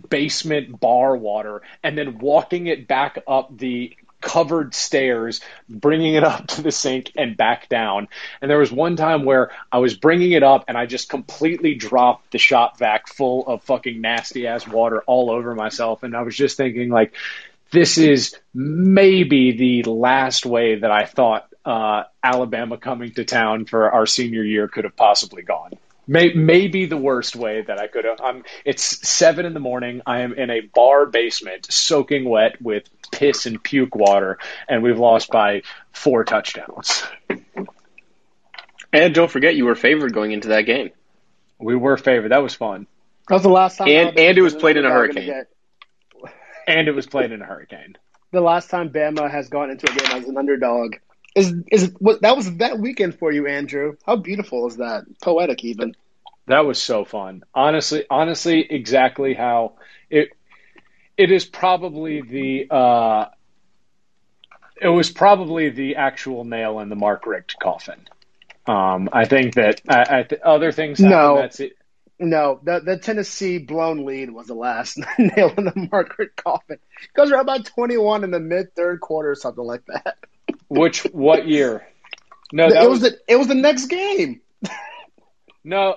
basement 0.09 0.81
bar 0.81 1.17
water 1.17 1.61
and 1.83 1.99
then 1.99 2.19
walking 2.19 2.67
it 2.67 2.89
back 2.89 3.19
up 3.27 3.57
the 3.57 3.95
covered 4.23 4.75
stairs, 4.75 5.41
bringing 5.69 6.15
it 6.15 6.25
up 6.25 6.47
to 6.47 6.63
the 6.63 6.71
sink 6.71 7.13
and 7.17 7.37
back 7.37 7.69
down. 7.69 8.09
And 8.41 8.51
there 8.51 8.59
was 8.59 8.73
one 8.73 8.97
time 8.97 9.25
where 9.25 9.51
I 9.71 9.79
was 9.79 9.95
bringing 9.95 10.33
it 10.33 10.43
up 10.43 10.65
and 10.69 10.79
I 10.79 10.87
just 10.87 11.11
completely 11.11 11.75
dropped 11.75 12.33
the 12.33 12.39
shop 12.39 12.79
vac 12.79 13.09
full 13.09 13.47
of 13.47 13.63
fucking 13.65 14.01
nasty 14.01 14.47
ass 14.47 14.67
water 14.67 15.03
all 15.07 15.31
over 15.31 15.55
myself. 15.55 16.03
And 16.03 16.17
I 16.17 16.23
was 16.23 16.37
just 16.37 16.57
thinking, 16.57 16.89
like, 16.89 17.13
this 17.71 17.99
is 17.99 18.37
maybe 18.55 19.53
the 19.53 19.83
last 19.91 20.47
way 20.47 20.77
that 20.77 20.91
I 20.91 21.05
thought 21.05 21.49
uh, 21.65 22.05
Alabama 22.23 22.77
coming 22.77 23.13
to 23.13 23.25
town 23.25 23.65
for 23.65 23.91
our 23.91 24.07
senior 24.07 24.43
year 24.43 24.69
could 24.69 24.85
have 24.85 24.97
possibly 24.97 25.43
gone. 25.43 25.73
May, 26.07 26.33
maybe 26.35 26.87
the 26.87 26.97
worst 26.97 27.37
way 27.37 27.63
that 27.63 27.79
I 27.79 27.87
could 27.87 28.05
have. 28.05 28.21
I'm, 28.21 28.45
it's 28.65 29.09
seven 29.09 29.47
in 29.47 29.55
the 29.55 29.61
morning. 29.61 30.03
I 30.05 30.21
am 30.21 30.33
in 30.35 30.51
a 30.51 30.61
bar 30.61 31.07
basement, 31.07 31.73
soaking 31.73 32.29
wet 32.29 32.61
with 32.61 32.89
piss 33.13 33.47
and 33.47 33.63
puke 33.63 33.95
water, 33.95 34.39
and 34.69 34.83
we've 34.83 34.99
lost 34.99 35.31
by 35.31 35.63
four 35.93 36.25
touchdowns. 36.25 37.05
And 38.93 39.15
don't 39.15 39.31
forget, 39.31 39.55
you 39.55 39.65
were 39.65 39.75
favored 39.75 40.13
going 40.13 40.33
into 40.33 40.49
that 40.49 40.63
game. 40.63 40.91
We 41.59 41.77
were 41.77 41.97
favored. 41.97 42.31
That 42.33 42.43
was 42.43 42.55
fun, 42.55 42.87
That 43.29 43.35
was 43.37 43.43
the 43.43 43.49
last 43.49 43.77
time. 43.79 43.89
And- 43.89 44.19
and 44.19 44.37
it 44.39 44.43
was 44.43 44.55
played 44.55 44.77
in 44.77 44.85
a 44.85 44.91
hurricane. 44.91 45.27
game. 45.27 45.45
and 46.69 46.87
it 46.89 46.93
was 46.93 47.07
played 47.07 47.33
in 47.33 47.43
a 47.43 47.45
hurricane. 47.45 47.97
The 48.31 48.41
last 48.41 48.71
time 48.71 48.91
Bama 48.91 49.29
has 49.31 49.49
gone 49.49 49.71
into 49.71 49.91
a 49.91 49.95
game 49.95 50.17
as 50.23 50.29
an 50.29 50.37
underdog 50.39 50.95
is 51.35 51.53
is 51.73 51.93
what 51.99 52.23
that 52.23 52.37
was 52.37 52.57
that 52.59 52.79
weekend 52.79 53.19
for 53.19 53.33
you, 53.33 53.47
Andrew. 53.49 53.97
How 54.07 54.15
beautiful 54.17 54.69
is 54.69 54.77
that? 54.77 55.05
Poetic, 55.21 55.65
even. 55.65 55.95
That 56.47 56.65
was 56.65 56.81
so 56.81 57.05
fun. 57.05 57.43
Honestly, 57.55 58.05
honestly, 58.09 58.65
exactly 58.71 59.35
how 59.35 59.73
it 60.09 60.31
it 61.17 61.31
is 61.31 61.45
probably 61.45 62.21
the 62.23 62.67
uh, 62.75 63.27
it 64.81 64.89
was 64.89 65.11
probably 65.11 65.71
the 65.71 65.97
actual 65.97 66.45
nail 66.45 66.81
in 66.81 66.89
the 66.89 66.97
Mark 66.97 67.27
Richt 67.27 67.57
coffin. 67.61 68.07
Um, 68.67 69.09
I 69.13 69.25
think 69.25 69.55
that 69.55 69.81
I, 69.89 70.19
I 70.19 70.23
th- 70.23 70.41
other 70.45 70.73
things. 70.73 70.99
happen, 70.99 71.11
No. 71.11 71.37
that's 71.37 71.61
it. 71.61 71.73
No, 72.19 72.61
the 72.63 72.79
the 72.81 72.99
Tennessee 72.99 73.59
blown 73.59 74.05
lead 74.05 74.31
was 74.31 74.47
the 74.47 74.55
last 74.55 74.97
nail 75.19 75.53
in 75.57 75.65
the 75.65 75.73
Mark 75.75 75.91
Margaret 75.91 76.37
coffin. 76.37 76.79
Because 77.13 77.31
we're 77.33 77.41
about 77.41 77.65
twenty 77.67 77.97
one 77.97 78.23
in 78.23 78.31
the 78.31 78.39
mid 78.39 78.77
third 78.77 79.01
quarter 79.01 79.31
or 79.31 79.35
something 79.35 79.65
like 79.65 79.85
that. 79.87 80.19
Which 80.69 81.03
what 81.13 81.49
year? 81.49 81.85
No, 82.53 82.67
it 82.67 82.75
that 82.75 82.89
was, 82.89 83.01
the 83.01 83.19
it 83.27 83.37
was 83.37 83.49
the 83.49 83.55
next 83.57 83.87
game. 83.87 84.41
no. 85.65 85.97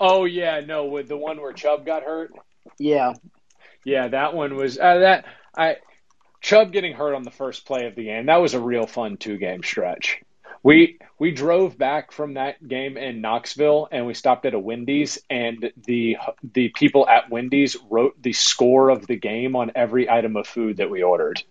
Oh 0.00 0.24
yeah, 0.24 0.60
no, 0.60 0.86
with 0.86 1.08
the 1.08 1.16
one 1.16 1.40
where 1.40 1.52
Chubb 1.52 1.84
got 1.84 2.02
hurt. 2.02 2.32
Yeah, 2.78 3.12
Yeah, 3.84 4.08
that 4.08 4.34
one 4.34 4.56
was 4.56 4.78
uh, 4.78 4.98
that 4.98 5.24
I 5.56 5.76
Chubb 6.40 6.72
getting 6.72 6.92
hurt 6.92 7.14
on 7.14 7.22
the 7.22 7.30
first 7.30 7.64
play 7.64 7.86
of 7.86 7.94
the 7.94 8.04
game. 8.04 8.26
That 8.26 8.36
was 8.36 8.54
a 8.54 8.60
real 8.60 8.86
fun 8.86 9.16
two 9.16 9.38
game 9.38 9.62
stretch. 9.62 10.20
We 10.62 10.98
we 11.18 11.30
drove 11.30 11.76
back 11.76 12.12
from 12.12 12.34
that 12.34 12.66
game 12.66 12.96
in 12.96 13.20
Knoxville 13.20 13.88
and 13.92 14.06
we 14.06 14.14
stopped 14.14 14.46
at 14.46 14.54
a 14.54 14.58
Wendy's 14.58 15.18
and 15.28 15.72
the 15.86 16.16
the 16.54 16.70
people 16.70 17.08
at 17.08 17.30
Wendy's 17.30 17.76
wrote 17.90 18.20
the 18.20 18.32
score 18.32 18.88
of 18.88 19.06
the 19.06 19.16
game 19.16 19.56
on 19.56 19.72
every 19.74 20.08
item 20.08 20.36
of 20.36 20.46
food 20.46 20.78
that 20.78 20.90
we 20.90 21.02
ordered. 21.02 21.42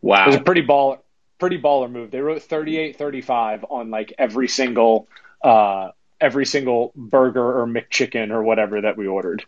Wow. 0.00 0.24
It 0.24 0.26
was 0.28 0.36
a 0.36 0.40
pretty 0.40 0.62
baller 0.62 0.98
pretty 1.38 1.60
baller 1.60 1.90
move. 1.90 2.10
They 2.10 2.20
wrote 2.20 2.42
38-35 2.42 3.70
on 3.70 3.90
like 3.90 4.12
every 4.18 4.48
single 4.48 5.08
uh 5.42 5.90
every 6.20 6.46
single 6.46 6.92
burger 6.96 7.60
or 7.60 7.66
McChicken 7.66 8.30
or 8.30 8.42
whatever 8.42 8.80
that 8.82 8.96
we 8.96 9.06
ordered. 9.06 9.44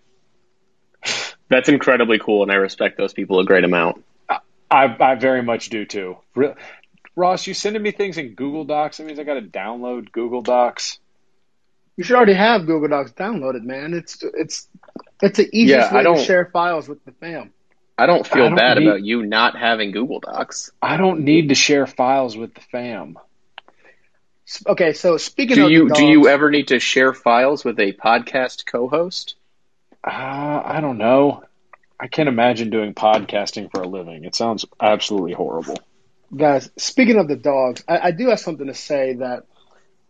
That's 1.51 1.69
incredibly 1.69 2.19
cool, 2.19 2.43
and 2.43 2.51
I 2.51 2.55
respect 2.55 2.97
those 2.97 3.13
people 3.13 3.39
a 3.41 3.45
great 3.45 3.65
amount. 3.65 4.03
I, 4.29 4.39
I 5.01 5.15
very 5.17 5.43
much 5.43 5.69
do 5.69 5.85
too. 5.85 6.17
Re- 6.35 6.55
Ross, 7.17 7.47
you 7.47 7.55
sending 7.55 7.83
me 7.83 7.91
things 7.91 8.17
in 8.19 8.35
Google 8.35 8.65
Docs? 8.65 8.97
That 8.99 9.07
means 9.07 9.19
I 9.19 9.25
got 9.25 9.35
to 9.35 9.43
download 9.43 10.13
Google 10.13 10.43
Docs. 10.43 10.99
you 11.97 12.05
should 12.05 12.15
already 12.17 12.35
have 12.35 12.67
Google 12.67 12.89
Docs 12.89 13.13
downloaded, 13.13 13.65
man. 13.65 13.93
It's 13.95 14.23
it's 14.23 14.69
it's 15.21 15.37
the 15.39 15.49
easiest 15.53 15.91
Yeah, 15.91 15.95
way 15.97 16.01
to 16.03 16.05
don't- 16.15 16.25
share 16.25 16.47
files 16.47 16.89
with 16.89 17.05
the 17.05 17.13
fam. 17.13 17.51
I 17.99 18.07
don't 18.07 18.27
feel 18.27 18.45
I 18.45 18.49
don't 18.49 18.57
bad 18.57 18.79
need- 18.79 18.87
about 18.87 19.03
you 19.03 19.27
not 19.27 19.59
having 19.59 19.91
Google 19.91 20.21
Docs. 20.21 20.71
I 20.81 20.97
don't 20.97 21.21
need 21.25 21.49
to 21.51 21.55
share 21.55 21.87
files 21.87 22.37
with 22.37 22.55
the 22.55 22.61
fam. 22.63 23.19
Okay, 24.67 24.93
so 24.95 25.17
speaking 25.17 25.57
Do 25.57 25.65
of 25.67 25.71
you 25.71 25.89
the 25.89 25.95
do 25.95 26.05
you 26.07 26.29
ever 26.29 26.51
need 26.51 26.69
to 26.69 26.79
share 26.81 27.13
files 27.13 27.65
with 27.65 27.79
a 27.79 27.93
podcast 27.93 28.67
co-host? 28.67 29.35
Uh, 30.05 30.63
I 30.65 30.81
don't 30.81 30.99
know. 30.99 31.45
I 31.99 32.07
can't 32.07 32.29
imagine 32.29 32.71
doing 32.71 32.95
podcasting 32.95 33.71
for 33.71 33.83
a 33.83 33.89
living. 33.89 34.25
It 34.25 34.35
sounds 34.35 34.65
absolutely 34.81 35.33
horrible. 35.33 35.79
guys, 36.35 36.71
speaking 36.79 37.19
of 37.19 37.29
the 37.29 37.37
dogs, 37.37 37.85
I, 37.87 37.99
I 37.99 38.11
do 38.13 38.29
have 38.31 38.41
something 38.41 38.67
to 38.67 38.75
say 38.75 39.15
that 39.15 39.45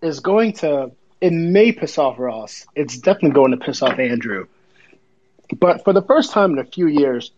is 0.01 0.21
going 0.21 0.53
to 0.55 0.93
it 1.21 1.33
may 1.33 1.73
piss 1.73 1.99
off 1.99 2.19
Ross. 2.19 2.67
It's 2.75 2.97
definitely 2.97 3.33
going 3.33 3.51
to 3.51 3.59
piss 3.59 3.83
off 3.83 3.99
Andrew. 3.99 4.47
But 5.59 5.85
for 5.85 5.93
the 5.93 6.03
first 6.03 6.33
time 6.33 6.53
in 6.53 6.59
a 6.59 6.65
few 6.65 6.87
years, 6.87 7.33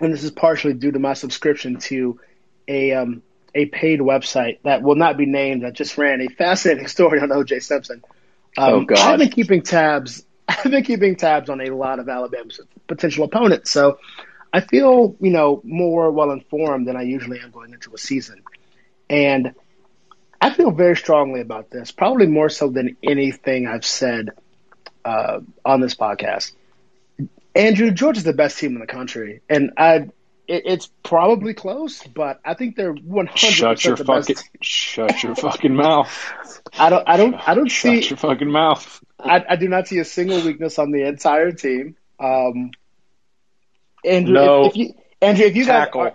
and 0.00 0.12
this 0.12 0.22
is 0.22 0.30
partially 0.30 0.74
due 0.74 0.92
to 0.92 0.98
my 0.98 1.14
subscription 1.14 1.78
to 1.80 2.20
a 2.68 2.92
um, 2.92 3.22
a 3.54 3.66
paid 3.66 4.00
website 4.00 4.58
that 4.62 4.82
will 4.82 4.94
not 4.94 5.16
be 5.16 5.26
named 5.26 5.62
that 5.62 5.72
just 5.74 5.98
ran 5.98 6.20
a 6.20 6.28
fascinating 6.28 6.86
story 6.96 7.20
on 7.20 7.30
OJ 7.30 7.62
Simpson. 7.62 8.02
Um, 8.56 8.72
Oh, 8.72 8.84
God. 8.84 8.98
I've 8.98 9.18
been 9.18 9.30
keeping 9.30 9.62
tabs. 9.62 10.24
I've 10.64 10.70
been 10.70 10.84
keeping 10.84 11.16
tabs 11.16 11.48
on 11.48 11.60
a 11.60 11.70
lot 11.70 11.98
of 11.98 12.08
Alabama's 12.08 12.60
potential 12.86 13.24
opponents, 13.24 13.70
so 13.70 13.98
I 14.52 14.60
feel 14.60 15.16
you 15.20 15.30
know 15.30 15.60
more 15.64 16.10
well 16.10 16.30
informed 16.30 16.86
than 16.86 16.96
I 16.96 17.02
usually 17.02 17.40
am 17.40 17.50
going 17.50 17.72
into 17.72 17.94
a 17.94 17.98
season, 17.98 18.42
and 19.08 19.54
I 20.40 20.52
feel 20.52 20.70
very 20.70 20.96
strongly 20.96 21.40
about 21.40 21.70
this. 21.70 21.90
Probably 21.90 22.26
more 22.26 22.48
so 22.48 22.68
than 22.68 22.96
anything 23.02 23.66
I've 23.66 23.86
said 23.86 24.30
uh, 25.04 25.40
on 25.64 25.80
this 25.80 25.94
podcast. 25.94 26.52
Andrew, 27.54 27.90
Georgia's 27.90 28.24
the 28.24 28.32
best 28.32 28.58
team 28.58 28.74
in 28.74 28.80
the 28.80 28.86
country, 28.86 29.40
and 29.48 29.72
I. 29.76 30.08
It, 30.48 30.64
it's 30.66 30.90
probably 31.04 31.54
close, 31.54 32.02
but 32.02 32.40
I 32.44 32.54
think 32.54 32.74
they're 32.74 32.92
one 32.92 33.26
hundred 33.26 33.38
Shut 33.38 33.84
your 33.84 33.96
fucking 33.96 34.36
shut 34.60 35.22
your 35.22 35.34
fucking 35.36 35.72
mouth. 35.72 36.10
I 36.76 36.90
don't. 36.90 37.08
I 37.08 37.16
don't. 37.16 37.34
I 37.48 37.54
don't 37.54 37.70
see 37.70 38.00
Shut 38.00 38.10
your 38.10 38.16
fucking 38.16 38.50
mouth. 38.50 39.00
I, 39.22 39.44
I 39.50 39.56
do 39.56 39.68
not 39.68 39.88
see 39.88 39.98
a 39.98 40.04
single 40.04 40.42
weakness 40.42 40.78
on 40.78 40.90
the 40.90 41.06
entire 41.06 41.52
team. 41.52 41.96
Um, 42.18 42.70
Andrew, 44.04 44.34
No. 44.34 44.64
if, 44.64 44.72
if 44.72 44.76
you 44.76 44.94
Andrew, 45.20 45.46
if 45.46 45.56
you 45.56 45.66
guys 45.66 45.88
are 45.94 46.12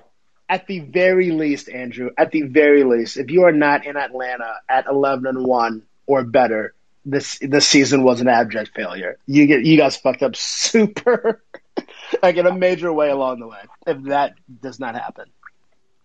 at 0.49 0.67
the 0.67 0.79
very 0.79 1.31
least, 1.31 1.69
Andrew, 1.69 2.11
at 2.17 2.31
the 2.31 2.43
very 2.43 2.83
least, 2.83 3.17
if 3.17 3.31
you 3.31 3.43
are 3.43 3.51
not 3.51 3.85
in 3.85 3.97
Atlanta 3.97 4.55
at 4.69 4.85
eleven 4.87 5.27
and 5.27 5.45
one 5.45 5.83
or 6.05 6.23
better, 6.23 6.73
this 7.05 7.39
this 7.41 7.67
season 7.67 8.03
was 8.03 8.21
an 8.21 8.27
abject 8.27 8.71
failure. 8.75 9.17
You 9.25 9.45
get 9.47 9.65
you 9.65 9.77
guys 9.77 9.97
fucked 9.97 10.23
up 10.23 10.35
super, 10.35 11.43
like 12.23 12.35
in 12.37 12.45
a 12.45 12.53
major 12.53 12.91
way 12.91 13.09
along 13.09 13.39
the 13.39 13.47
way. 13.47 13.61
If 13.85 14.03
that 14.03 14.35
does 14.61 14.79
not 14.79 14.95
happen, 14.95 15.25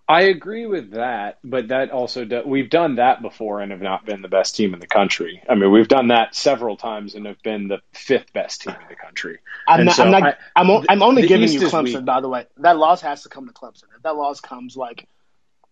I 0.09 0.23
agree 0.25 0.67
with 0.67 0.93
that, 0.93 1.39
but 1.45 1.69
that 1.69 1.91
also 1.91 2.25
do, 2.25 2.43
we've 2.45 2.69
done 2.69 2.97
that 2.97 3.23
before 3.23 3.61
and 3.61 3.71
have 3.73 3.81
not 3.81 4.05
been 4.05 4.21
the 4.21 4.29
best 4.29 4.57
team 4.57 4.75
in 4.75 4.81
the 4.81 4.87
country. 4.87 5.43
I 5.49 5.55
mean, 5.55 5.71
we've 5.71 5.89
done 5.89 6.09
that 6.09 6.35
several 6.35 6.77
times 6.77 7.15
and 7.15 7.25
have 7.27 7.41
been 7.43 7.69
the 7.69 7.79
fifth 7.93 8.33
best 8.33 8.63
team 8.63 8.75
in 8.75 8.89
the 8.89 8.97
country. 8.97 9.39
I'm 9.67 9.81
And 9.81 9.87
not. 9.87 9.97
so 9.97 10.05
I'm 10.05 10.11
not. 10.11 10.23
I- 10.23 10.37
I'm, 10.57 10.71
o- 10.71 10.85
I'm 10.89 11.03
only 11.03 11.27
giving 11.27 11.45
East 11.45 11.55
you 11.55 11.61
Clemson. 11.69 11.85
weak. 11.85 12.05
By 12.05 12.21
the 12.21 12.29
way, 12.29 12.47
that 12.59 12.77
loss 12.77 13.01
has 13.03 13.23
to 13.23 13.29
come 13.29 13.47
to 13.47 13.53
Clemson. 13.53 13.85
If 13.97 14.03
that 14.03 14.17
loss 14.17 14.41
comes 14.41 14.77
like, 14.77 15.09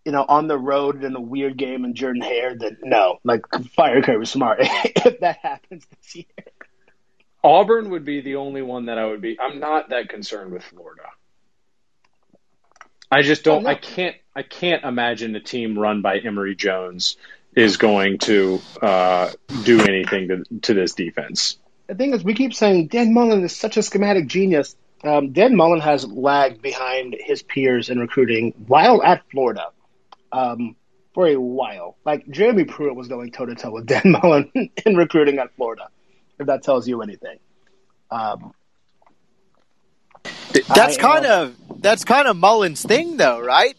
you 0.05 0.13
know, 0.13 0.25
on 0.27 0.47
the 0.47 0.57
road 0.57 1.03
in 1.05 1.15
a 1.15 1.21
weird 1.21 1.57
game 1.59 1.85
in 1.85 1.95
Jordan 1.95 2.23
Hare, 2.23 2.55
then 2.57 2.79
no, 2.83 3.19
like 3.25 3.43
fire 3.75 4.01
Kirby 4.01 4.25
Smart. 4.27 4.59
if 4.63 5.21
that 5.21 5.39
happens 5.43 5.85
this 5.91 6.15
year, 6.17 6.25
Auburn 7.43 7.91
would 7.91 8.05
be 8.05 8.21
the 8.21 8.37
only 8.37 8.63
one 8.63 8.87
that 8.87 8.97
I 8.99 9.07
would 9.07 9.21
be. 9.21 9.39
I'm 9.41 9.61
not 9.61 9.91
that 9.91 10.09
concerned 10.09 10.53
with 10.53 10.63
Florida. 10.63 11.03
I 13.11 13.23
just 13.23 13.45
don't. 13.45 13.67
Oh. 13.67 13.69
I 13.69 13.75
can't. 13.75 14.17
I 14.35 14.43
can't 14.43 14.85
imagine 14.85 15.35
a 15.35 15.41
team 15.41 15.79
run 15.79 16.03
by 16.03 16.19
Emory 16.19 16.55
Jones 16.55 17.17
is 17.55 17.77
going 17.77 18.19
to 18.19 18.61
uh, 18.81 19.31
do 19.65 19.81
anything 19.81 20.29
to, 20.29 20.45
to 20.61 20.75
this 20.75 20.95
defense. 20.95 21.59
the 21.89 21.97
thing 21.97 22.15
is, 22.15 22.23
we 22.23 22.35
keep 22.35 22.55
saying 22.55 22.87
Dan 22.87 23.13
Mullen 23.13 23.43
is 23.43 23.57
such 23.57 23.77
a 23.77 23.83
schematic 23.83 24.29
genius. 24.29 24.77
Um, 25.03 25.33
Dan 25.33 25.57
Mullen 25.57 25.81
has 25.81 26.07
lagged 26.07 26.63
behind 26.63 27.17
his 27.19 27.43
peers 27.43 27.91
in 27.91 27.99
recruiting 27.99 28.53
while 28.67 29.03
at 29.03 29.29
Florida 29.31 29.69
um, 30.31 30.77
for 31.15 31.27
a 31.27 31.37
while. 31.37 31.97
Like 32.05 32.29
Jeremy 32.29 32.65
Pruitt 32.65 32.95
was 32.95 33.09
going 33.09 33.33
toe 33.33 33.47
to 33.47 33.55
toe 33.55 33.73
with 33.73 33.87
Dan 33.87 34.03
Mullen 34.23 34.53
in 34.87 34.97
recruiting 34.97 35.39
at 35.39 35.55
Florida. 35.57 35.89
If 36.39 36.47
that 36.47 36.63
tells 36.63 36.87
you 36.87 37.03
anything. 37.03 37.39
Um, 38.11 38.55
That's 40.53 40.99
I, 40.99 41.01
kind 41.01 41.27
of 41.27 41.57
that's 41.83 42.05
kind 42.05 42.29
of 42.29 42.37
Mullen's 42.37 42.83
thing, 42.83 43.17
though, 43.17 43.41
right? 43.41 43.77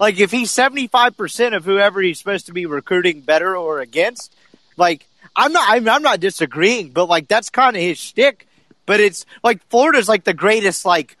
Like 0.00 0.18
if 0.18 0.30
he's 0.30 0.50
seventy 0.50 0.88
five 0.88 1.16
percent 1.16 1.54
of 1.54 1.64
whoever 1.64 2.00
he's 2.00 2.18
supposed 2.18 2.46
to 2.46 2.52
be 2.52 2.66
recruiting 2.66 3.20
better 3.20 3.56
or 3.56 3.80
against, 3.80 4.34
like 4.76 5.06
I'm 5.36 5.52
not 5.52 5.68
I'm, 5.68 5.88
I'm 5.88 6.02
not 6.02 6.20
disagreeing, 6.20 6.90
but 6.90 7.08
like 7.08 7.28
that's 7.28 7.50
kind 7.50 7.76
of 7.76 7.82
his 7.82 7.98
shtick. 7.98 8.48
But 8.86 9.00
it's 9.00 9.24
like 9.42 9.66
Florida's 9.70 10.08
like 10.08 10.24
the 10.24 10.34
greatest 10.34 10.84
like 10.84 11.16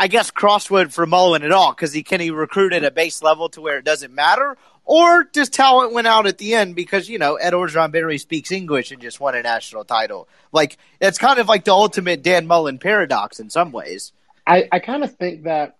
I 0.00 0.08
guess 0.08 0.30
crossroad 0.30 0.92
for 0.92 1.06
Mullen 1.06 1.42
at 1.42 1.52
all 1.52 1.72
because 1.72 1.92
he 1.92 2.02
can 2.02 2.20
he 2.20 2.30
recruit 2.30 2.72
at 2.72 2.84
a 2.84 2.90
base 2.90 3.22
level 3.22 3.48
to 3.50 3.60
where 3.60 3.78
it 3.78 3.84
doesn't 3.84 4.14
matter, 4.14 4.56
or 4.88 5.24
just 5.34 5.52
talent 5.52 5.92
went 5.92 6.06
out 6.06 6.26
at 6.26 6.38
the 6.38 6.54
end 6.54 6.74
because 6.74 7.10
you 7.10 7.18
know 7.18 7.36
Ed 7.36 7.52
Orgeron 7.52 7.92
barely 7.92 8.16
speaks 8.16 8.50
English 8.50 8.90
and 8.90 9.00
just 9.02 9.20
won 9.20 9.36
a 9.36 9.42
national 9.42 9.84
title. 9.84 10.28
Like 10.50 10.78
it's 10.98 11.18
kind 11.18 11.38
of 11.38 11.46
like 11.46 11.64
the 11.64 11.72
ultimate 11.72 12.22
Dan 12.22 12.46
Mullen 12.46 12.78
paradox 12.78 13.38
in 13.38 13.50
some 13.50 13.70
ways. 13.70 14.12
I, 14.46 14.66
I 14.72 14.78
kind 14.78 15.04
of 15.04 15.14
think 15.14 15.44
that 15.44 15.76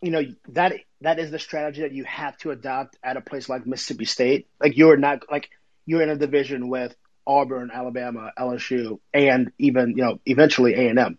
you 0.00 0.12
know 0.12 0.22
that 0.50 0.74
that 1.00 1.18
is 1.18 1.32
the 1.32 1.40
strategy 1.40 1.82
that 1.82 1.92
you 1.92 2.04
have 2.04 2.36
to 2.38 2.52
adopt 2.52 2.96
at 3.02 3.16
a 3.16 3.20
place 3.20 3.48
like 3.48 3.66
Mississippi 3.66 4.04
State. 4.04 4.46
Like 4.60 4.76
you're 4.76 4.96
not 4.96 5.24
like 5.28 5.50
you're 5.84 6.02
in 6.02 6.08
a 6.08 6.16
division 6.16 6.68
with 6.68 6.94
Auburn, 7.26 7.72
Alabama, 7.74 8.30
LSU, 8.38 9.00
and 9.12 9.50
even 9.58 9.90
you 9.96 10.04
know 10.04 10.20
eventually 10.24 10.74
A 10.74 10.88
and 10.88 11.00
M. 11.00 11.18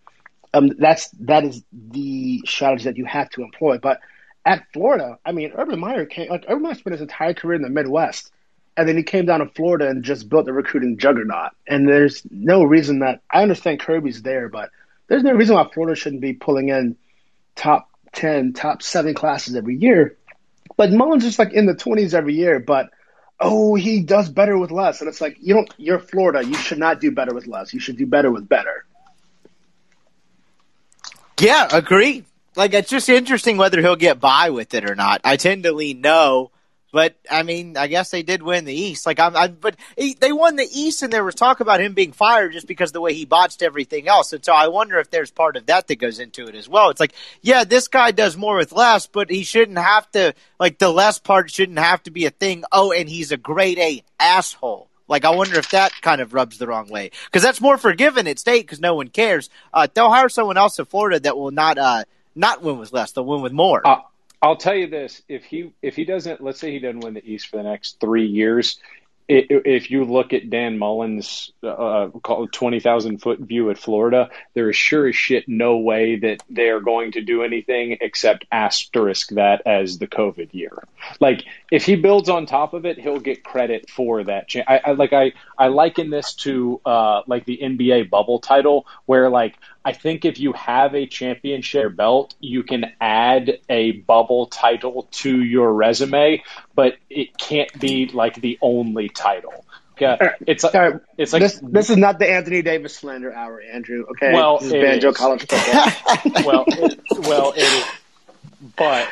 Um, 0.53 0.69
that's 0.79 1.09
that 1.19 1.43
is 1.43 1.61
the 1.73 2.41
strategy 2.45 2.85
that 2.85 2.95
you 2.95 3.05
have 3.05 3.29
to 3.31 3.41
employ. 3.41 3.79
But 3.79 3.99
at 4.45 4.65
Florida, 4.73 5.19
I 5.25 5.31
mean, 5.31 5.53
Urban 5.55 5.79
Meyer 5.79 6.05
came 6.05 6.29
like 6.29 6.45
Urban 6.47 6.63
Meyer 6.63 6.75
spent 6.75 6.93
his 6.93 7.01
entire 7.01 7.33
career 7.33 7.55
in 7.55 7.61
the 7.61 7.69
Midwest, 7.69 8.31
and 8.75 8.87
then 8.87 8.97
he 8.97 9.03
came 9.03 9.25
down 9.25 9.39
to 9.39 9.47
Florida 9.47 9.87
and 9.87 10.03
just 10.03 10.27
built 10.29 10.47
a 10.47 10.53
recruiting 10.53 10.97
juggernaut. 10.97 11.51
And 11.67 11.87
there's 11.87 12.23
no 12.29 12.63
reason 12.63 12.99
that 12.99 13.21
I 13.31 13.41
understand 13.41 13.79
Kirby's 13.79 14.21
there, 14.21 14.49
but 14.49 14.69
there's 15.07 15.23
no 15.23 15.33
reason 15.33 15.55
why 15.55 15.69
Florida 15.73 15.95
shouldn't 15.95 16.21
be 16.21 16.33
pulling 16.33 16.69
in 16.69 16.97
top 17.55 17.89
10, 18.13 18.53
top 18.53 18.81
seven 18.81 19.13
classes 19.13 19.55
every 19.55 19.75
year. 19.75 20.17
Like 20.77 20.91
Mullen's 20.91 21.23
just 21.23 21.39
like 21.39 21.53
in 21.53 21.65
the 21.65 21.75
20s 21.75 22.13
every 22.13 22.33
year, 22.33 22.59
but 22.59 22.89
oh, 23.39 23.75
he 23.75 24.01
does 24.01 24.29
better 24.29 24.57
with 24.57 24.71
less. 24.71 25.01
And 25.01 25.07
it's 25.07 25.21
like, 25.21 25.37
you 25.39 25.53
don't, 25.53 25.71
you're 25.77 25.99
Florida. 25.99 26.43
You 26.43 26.55
should 26.55 26.79
not 26.79 26.99
do 26.99 27.11
better 27.11 27.33
with 27.33 27.47
less. 27.47 27.73
You 27.73 27.79
should 27.79 27.97
do 27.97 28.05
better 28.05 28.31
with 28.31 28.47
better. 28.47 28.85
Yeah, 31.39 31.67
agree. 31.71 32.23
Like 32.55 32.73
it's 32.73 32.89
just 32.89 33.09
interesting 33.09 33.57
whether 33.57 33.81
he'll 33.81 33.95
get 33.95 34.19
by 34.19 34.49
with 34.49 34.73
it 34.73 34.89
or 34.89 34.95
not. 34.95 35.21
I 35.23 35.37
tend 35.37 35.63
to 35.63 35.71
lean 35.71 36.01
no, 36.01 36.51
But 36.93 37.15
I 37.29 37.41
mean, 37.41 37.75
I 37.75 37.87
guess 37.87 38.11
they 38.11 38.21
did 38.21 38.43
win 38.43 38.65
the 38.65 38.73
East. 38.73 39.07
Like 39.07 39.19
I'm, 39.19 39.35
I, 39.35 39.47
but 39.47 39.75
he, 39.97 40.13
they 40.13 40.31
won 40.31 40.57
the 40.57 40.69
East, 40.71 41.01
and 41.01 41.11
there 41.11 41.23
was 41.23 41.33
talk 41.33 41.59
about 41.59 41.81
him 41.81 41.93
being 41.93 42.11
fired 42.11 42.53
just 42.53 42.67
because 42.67 42.91
the 42.91 43.01
way 43.01 43.15
he 43.15 43.25
botched 43.25 43.63
everything 43.63 44.07
else. 44.07 44.31
And 44.31 44.45
so 44.45 44.53
I 44.53 44.67
wonder 44.67 44.99
if 44.99 45.09
there's 45.09 45.31
part 45.31 45.57
of 45.57 45.65
that 45.65 45.87
that 45.87 45.95
goes 45.95 46.19
into 46.19 46.47
it 46.47 46.53
as 46.53 46.69
well. 46.69 46.91
It's 46.91 46.99
like, 46.99 47.13
yeah, 47.41 47.63
this 47.63 47.87
guy 47.87 48.11
does 48.11 48.37
more 48.37 48.57
with 48.57 48.71
less, 48.71 49.07
but 49.07 49.31
he 49.31 49.43
shouldn't 49.43 49.79
have 49.79 50.09
to. 50.11 50.35
Like 50.59 50.77
the 50.77 50.89
less 50.91 51.17
part 51.17 51.49
shouldn't 51.49 51.79
have 51.79 52.03
to 52.03 52.11
be 52.11 52.27
a 52.27 52.29
thing. 52.29 52.63
Oh, 52.71 52.91
and 52.91 53.09
he's 53.09 53.31
a 53.31 53.37
grade 53.37 53.79
A 53.79 54.03
asshole. 54.19 54.87
Like, 55.07 55.25
I 55.25 55.31
wonder 55.31 55.57
if 55.57 55.71
that 55.71 55.91
kind 56.01 56.21
of 56.21 56.33
rubs 56.35 56.59
the 56.59 56.67
wrong 56.67 56.89
way 56.89 57.09
because 57.25 57.41
that's 57.41 57.59
more 57.59 57.77
forgiven 57.77 58.27
at 58.27 58.37
state 58.37 58.61
because 58.61 58.79
no 58.79 58.93
one 58.93 59.07
cares. 59.07 59.49
Uh, 59.73 59.87
they'll 59.91 60.11
hire 60.11 60.29
someone 60.29 60.57
else 60.57 60.77
in 60.77 60.85
Florida 60.85 61.19
that 61.21 61.35
will 61.37 61.51
not 61.51 61.79
uh, 61.79 62.03
not 62.35 62.61
win 62.61 62.77
with 62.77 62.93
less; 62.93 63.11
they'll 63.11 63.25
win 63.25 63.41
with 63.41 63.53
more. 63.53 63.85
Uh, 63.85 64.01
I'll 64.41 64.57
tell 64.57 64.75
you 64.75 64.87
this: 64.87 65.21
if 65.27 65.43
he 65.45 65.73
if 65.81 65.95
he 65.95 66.05
doesn't, 66.05 66.41
let's 66.41 66.59
say 66.59 66.71
he 66.71 66.79
doesn't 66.79 67.01
win 67.01 67.13
the 67.13 67.25
East 67.25 67.47
for 67.47 67.57
the 67.57 67.63
next 67.63 67.99
three 67.99 68.27
years, 68.27 68.79
if 69.29 69.89
you 69.89 70.03
look 70.03 70.33
at 70.33 70.49
Dan 70.49 70.77
Mullen's 70.77 71.51
uh, 71.63 72.09
twenty 72.51 72.79
thousand 72.79 73.19
foot 73.19 73.39
view 73.39 73.69
at 73.69 73.77
Florida, 73.77 74.29
there 74.53 74.69
is 74.69 74.75
sure 74.75 75.07
as 75.07 75.15
shit 75.15 75.47
no 75.47 75.77
way 75.77 76.17
that 76.17 76.43
they 76.49 76.69
are 76.69 76.81
going 76.81 77.13
to 77.13 77.21
do 77.21 77.43
anything 77.43 77.97
except 78.01 78.45
asterisk 78.51 79.29
that 79.29 79.61
as 79.65 79.97
the 79.97 80.07
COVID 80.07 80.53
year. 80.53 80.83
Like 81.21 81.45
if 81.71 81.85
he 81.85 81.95
builds 81.95 82.27
on 82.27 82.45
top 82.45 82.73
of 82.73 82.85
it, 82.85 82.99
he'll 82.99 83.19
get 83.19 83.43
credit 83.43 83.89
for 83.89 84.23
that. 84.25 84.53
I, 84.67 84.81
I 84.85 84.91
like 84.91 85.13
I 85.13 85.31
I 85.57 85.67
liken 85.67 86.09
this 86.09 86.33
to 86.35 86.81
uh, 86.85 87.21
like 87.25 87.45
the 87.45 87.59
NBA 87.61 88.09
bubble 88.09 88.39
title, 88.39 88.85
where 89.05 89.29
like 89.29 89.55
I 89.85 89.93
think 89.93 90.23
if 90.25 90.39
you 90.39 90.53
have 90.53 90.95
a 90.95 91.05
championship 91.05 91.95
belt, 91.95 92.35
you 92.39 92.63
can 92.63 92.93
add 93.01 93.59
a 93.69 93.91
bubble 93.91 94.47
title 94.47 95.07
to 95.11 95.41
your 95.41 95.73
resume, 95.73 96.43
but 96.73 96.97
it 97.09 97.37
can't 97.37 97.77
be 97.79 98.07
like 98.07 98.39
the 98.39 98.57
only 98.61 99.09
title. 99.09 99.65
Yeah, 99.99 100.35
it's 100.47 100.63
like, 100.63 101.01
it's 101.17 101.33
like 101.33 101.41
this, 101.41 101.59
this 101.61 101.89
is 101.89 101.97
not 101.97 102.17
the 102.17 102.29
Anthony 102.29 102.61
Davis 102.61 102.95
slander 102.95 103.33
hour, 103.33 103.61
Andrew. 103.61 104.05
Okay, 104.11 104.33
well, 104.33 104.57
this 104.57 104.67
is 104.67 104.73
Banjo 104.73 105.09
is. 105.09 105.17
College 105.17 105.45
football. 105.47 106.43
well, 106.45 106.65
it, 106.67 106.99
well, 107.19 107.53
it 107.55 107.61
is, 107.61 107.85
but 108.75 109.07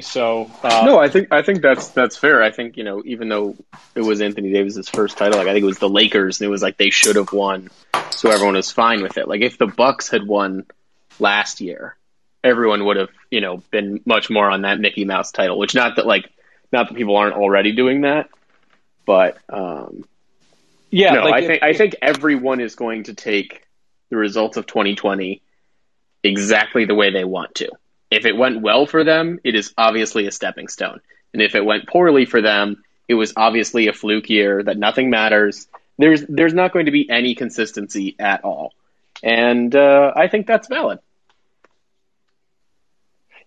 so 0.00 0.50
uh, 0.62 0.82
no, 0.84 0.98
I 0.98 1.08
think 1.08 1.28
I 1.30 1.42
think 1.42 1.62
that's 1.62 1.88
that's 1.88 2.16
fair. 2.16 2.42
I 2.42 2.50
think 2.50 2.76
you 2.76 2.84
know, 2.84 3.02
even 3.04 3.28
though 3.28 3.56
it 3.94 4.00
was 4.00 4.20
Anthony 4.20 4.52
Davis's 4.52 4.88
first 4.88 5.16
title, 5.16 5.38
like 5.38 5.46
I 5.46 5.52
think 5.52 5.62
it 5.62 5.66
was 5.66 5.78
the 5.78 5.88
Lakers, 5.88 6.40
and 6.40 6.46
it 6.46 6.50
was 6.50 6.62
like 6.62 6.76
they 6.76 6.90
should 6.90 7.16
have 7.16 7.32
won, 7.32 7.70
so 8.10 8.30
everyone 8.30 8.54
was 8.56 8.72
fine 8.72 9.02
with 9.02 9.18
it. 9.18 9.28
Like 9.28 9.40
if 9.40 9.56
the 9.56 9.66
Bucks 9.66 10.08
had 10.08 10.26
won 10.26 10.66
last 11.20 11.60
year, 11.60 11.96
everyone 12.42 12.84
would 12.86 12.96
have 12.96 13.10
you 13.30 13.40
know 13.40 13.58
been 13.70 14.00
much 14.04 14.30
more 14.30 14.50
on 14.50 14.62
that 14.62 14.80
Mickey 14.80 15.04
Mouse 15.04 15.30
title. 15.30 15.58
Which 15.58 15.76
not 15.76 15.96
that 15.96 16.06
like 16.06 16.28
not 16.72 16.88
that 16.88 16.96
people 16.96 17.16
aren't 17.16 17.36
already 17.36 17.72
doing 17.72 18.00
that, 18.00 18.30
but 19.06 19.38
um, 19.48 20.04
yeah, 20.90 21.12
no, 21.12 21.24
like 21.24 21.34
I 21.34 21.46
think 21.46 21.62
I 21.62 21.72
think 21.72 21.96
everyone 22.02 22.60
is 22.60 22.74
going 22.74 23.04
to 23.04 23.14
take 23.14 23.64
the 24.10 24.16
results 24.16 24.56
of 24.56 24.66
2020 24.66 25.40
exactly 26.24 26.84
the 26.84 26.94
way 26.94 27.10
they 27.10 27.24
want 27.24 27.54
to. 27.56 27.70
If 28.10 28.26
it 28.26 28.36
went 28.36 28.62
well 28.62 28.86
for 28.86 29.04
them, 29.04 29.40
it 29.44 29.54
is 29.54 29.72
obviously 29.76 30.26
a 30.26 30.30
stepping 30.30 30.68
stone. 30.68 31.00
And 31.32 31.42
if 31.42 31.54
it 31.54 31.64
went 31.64 31.88
poorly 31.88 32.26
for 32.26 32.40
them, 32.40 32.84
it 33.08 33.14
was 33.14 33.32
obviously 33.36 33.88
a 33.88 33.92
fluke 33.92 34.30
year 34.30 34.62
that 34.62 34.78
nothing 34.78 35.10
matters. 35.10 35.66
There's 35.98 36.24
there's 36.28 36.54
not 36.54 36.72
going 36.72 36.86
to 36.86 36.92
be 36.92 37.08
any 37.08 37.34
consistency 37.34 38.16
at 38.18 38.44
all, 38.44 38.72
and 39.22 39.74
uh, 39.74 40.12
I 40.16 40.28
think 40.28 40.46
that's 40.46 40.68
valid. 40.68 40.98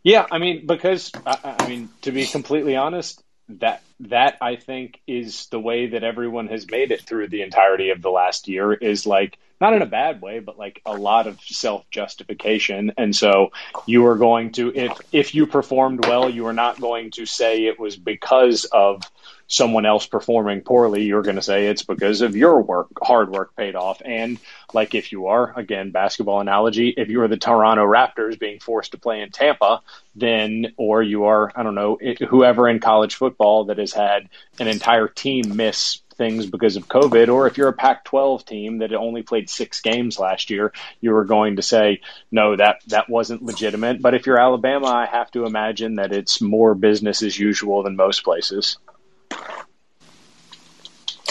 Yeah, 0.03 0.25
I 0.31 0.37
mean, 0.37 0.65
because 0.65 1.11
I, 1.25 1.55
I 1.59 1.67
mean, 1.67 1.89
to 2.03 2.11
be 2.11 2.25
completely 2.25 2.75
honest, 2.75 3.21
that 3.49 3.81
that 4.01 4.37
I 4.41 4.55
think 4.55 5.01
is 5.07 5.47
the 5.47 5.59
way 5.59 5.87
that 5.87 6.03
everyone 6.03 6.47
has 6.47 6.69
made 6.69 6.91
it 6.91 7.01
through 7.01 7.29
the 7.29 7.41
entirety 7.41 7.89
of 7.89 8.01
the 8.01 8.09
last 8.09 8.47
year 8.47 8.73
is 8.73 9.05
like 9.05 9.37
not 9.59 9.73
in 9.73 9.81
a 9.81 9.87
bad 9.87 10.21
way, 10.21 10.39
but 10.39 10.57
like 10.57 10.81
a 10.85 10.93
lot 10.93 11.27
of 11.27 11.39
self 11.41 11.89
justification. 11.89 12.93
And 12.97 13.15
so 13.15 13.51
you 13.85 14.05
are 14.07 14.17
going 14.17 14.51
to 14.53 14.71
if 14.75 14.97
if 15.11 15.35
you 15.35 15.47
performed 15.47 16.05
well, 16.05 16.29
you 16.29 16.45
are 16.47 16.53
not 16.53 16.79
going 16.79 17.11
to 17.11 17.25
say 17.25 17.65
it 17.65 17.79
was 17.79 17.95
because 17.95 18.65
of 18.65 19.03
someone 19.47 19.85
else 19.85 20.05
performing 20.05 20.61
poorly, 20.61 21.03
you're 21.03 21.21
going 21.21 21.37
to 21.37 21.41
say 21.41 21.67
it's 21.67 21.83
because 21.83 22.21
of 22.21 22.35
your 22.35 22.61
work, 22.61 22.87
hard 23.01 23.31
work 23.31 23.55
paid 23.55 23.75
off. 23.75 24.01
And 24.03 24.39
like 24.73 24.93
if 24.93 25.11
you 25.11 25.27
are, 25.27 25.57
again, 25.57 25.91
basketball 25.91 26.41
analogy, 26.41 26.93
if 26.95 27.07
you 27.07 27.21
are 27.21 27.29
the 27.29 27.37
Toronto 27.37 27.85
Raptors 27.85 28.37
being 28.37 28.59
forced 28.59 28.91
to 28.91 28.97
play 28.97 29.21
in 29.21 29.31
Tampa, 29.31 29.81
then, 30.15 30.73
or 30.75 31.01
you 31.01 31.25
are, 31.25 31.51
I 31.55 31.63
don't 31.63 31.75
know, 31.75 31.97
whoever 32.27 32.67
in 32.67 32.79
college 32.79 33.15
football 33.15 33.65
that 33.65 33.77
has 33.77 33.93
had 33.93 34.27
an 34.59 34.67
entire 34.67 35.07
team 35.07 35.55
miss 35.55 36.01
things 36.17 36.45
because 36.45 36.75
of 36.75 36.87
COVID, 36.87 37.29
or 37.29 37.47
if 37.47 37.57
you're 37.57 37.67
a 37.67 37.73
Pac 37.73 38.03
12 38.05 38.45
team 38.45 38.79
that 38.79 38.93
only 38.93 39.23
played 39.23 39.49
six 39.49 39.81
games 39.81 40.19
last 40.19 40.49
year, 40.49 40.73
you 40.99 41.11
were 41.11 41.25
going 41.25 41.55
to 41.57 41.61
say, 41.61 42.01
no, 42.31 42.55
that, 42.55 42.81
that 42.87 43.09
wasn't 43.09 43.43
legitimate. 43.43 44.01
But 44.01 44.13
if 44.13 44.25
you're 44.25 44.39
Alabama, 44.39 44.87
I 44.87 45.05
have 45.05 45.31
to 45.31 45.45
imagine 45.45 45.95
that 45.95 46.11
it's 46.11 46.41
more 46.41 46.75
business 46.75 47.23
as 47.23 47.37
usual 47.37 47.83
than 47.83 47.95
most 47.95 48.23
places. 48.23 48.77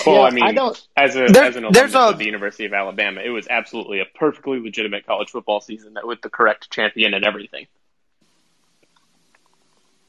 Well, 0.07 0.16
yeah, 0.16 0.22
I 0.22 0.31
mean, 0.31 0.59
I 0.59 0.72
as 0.96 1.16
a 1.16 1.27
there, 1.27 1.44
as 1.44 1.57
an 1.57 1.64
alumnus 1.64 1.94
a, 1.94 1.99
of 1.99 2.18
the 2.18 2.27
University 2.27 2.66
of 2.66 2.72
Alabama, 2.72 3.20
it 3.22 3.31
was 3.31 3.49
absolutely 3.49 4.01
a 4.01 4.05
perfectly 4.05 4.61
legitimate 4.61 5.05
college 5.05 5.31
football 5.31 5.61
season 5.61 5.94
that 5.94 6.07
with 6.07 6.20
the 6.20 6.31
correct 6.31 6.70
champion 6.70 7.12
and 7.12 7.25
everything. 7.25 7.66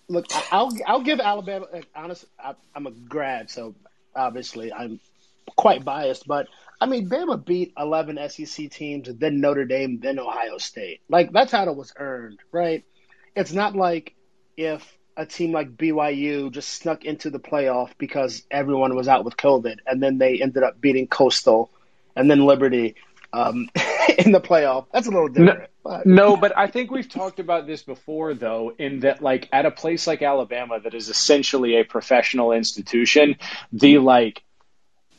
Look, 0.08 0.28
I'll 0.52 0.72
I'll 0.86 1.02
give 1.02 1.20
Alabama. 1.20 1.68
Honest, 1.96 2.26
I, 2.40 2.54
I'm 2.76 2.86
a 2.86 2.92
grad, 2.92 3.50
so 3.50 3.74
obviously 4.18 4.74
I'm 4.74 5.00
quite 5.56 5.86
biased, 5.86 6.28
but 6.28 6.48
I 6.80 6.86
mean, 6.86 7.10
Bama 7.10 7.44
beat 7.44 7.74
11 7.78 8.20
SEC 8.30 8.70
teams, 8.70 9.10
then 9.12 9.42
Notre 9.42 9.66
Dame, 9.66 10.00
then 10.00 10.20
Ohio 10.20 10.58
State. 10.58 11.02
Like 11.10 11.32
that 11.32 11.50
title 11.50 11.76
was 11.76 11.94
earned, 11.98 12.40
right? 12.52 12.84
It's 13.36 13.54
not 13.54 13.76
like 13.76 14.16
if 14.56 14.98
a 15.16 15.26
team 15.26 15.52
like 15.52 15.76
BYU 15.76 16.52
just 16.52 16.70
snuck 16.70 17.04
into 17.04 17.30
the 17.32 17.40
playoff 17.40 17.92
because 17.98 18.44
everyone 18.52 18.96
was 18.96 19.08
out 19.08 19.26
with 19.26 19.38
COVID, 19.38 19.78
and 19.88 20.02
then 20.02 20.20
they 20.20 20.42
ended 20.42 20.64
up 20.64 20.80
beating 20.80 21.08
Coastal 21.08 21.72
and 22.16 22.30
then 22.30 22.46
Liberty 22.46 22.96
um, 23.34 23.70
in 24.18 24.32
the 24.32 24.42
playoff. 24.42 24.86
That's 24.94 25.08
a 25.08 25.12
little 25.12 25.28
different. 25.28 25.70
No, 26.06 26.38
but. 26.38 26.58
I 26.58 26.68
think 26.68 26.92
we've 26.92 27.10
talked 27.10 27.40
about 27.40 27.68
this 27.68 27.84
before, 27.84 28.34
though, 28.34 28.74
in 28.78 29.02
that 29.02 29.22
like 29.22 29.50
at 29.52 29.66
a 29.66 29.72
place 29.72 30.08
like 30.08 30.22
Alabama 30.22 30.80
that 30.80 30.94
is 30.94 31.10
essentially 31.10 31.78
a 31.78 31.84
professional 31.84 32.52
institution, 32.52 33.38
the 33.72 33.98
like 34.00 34.44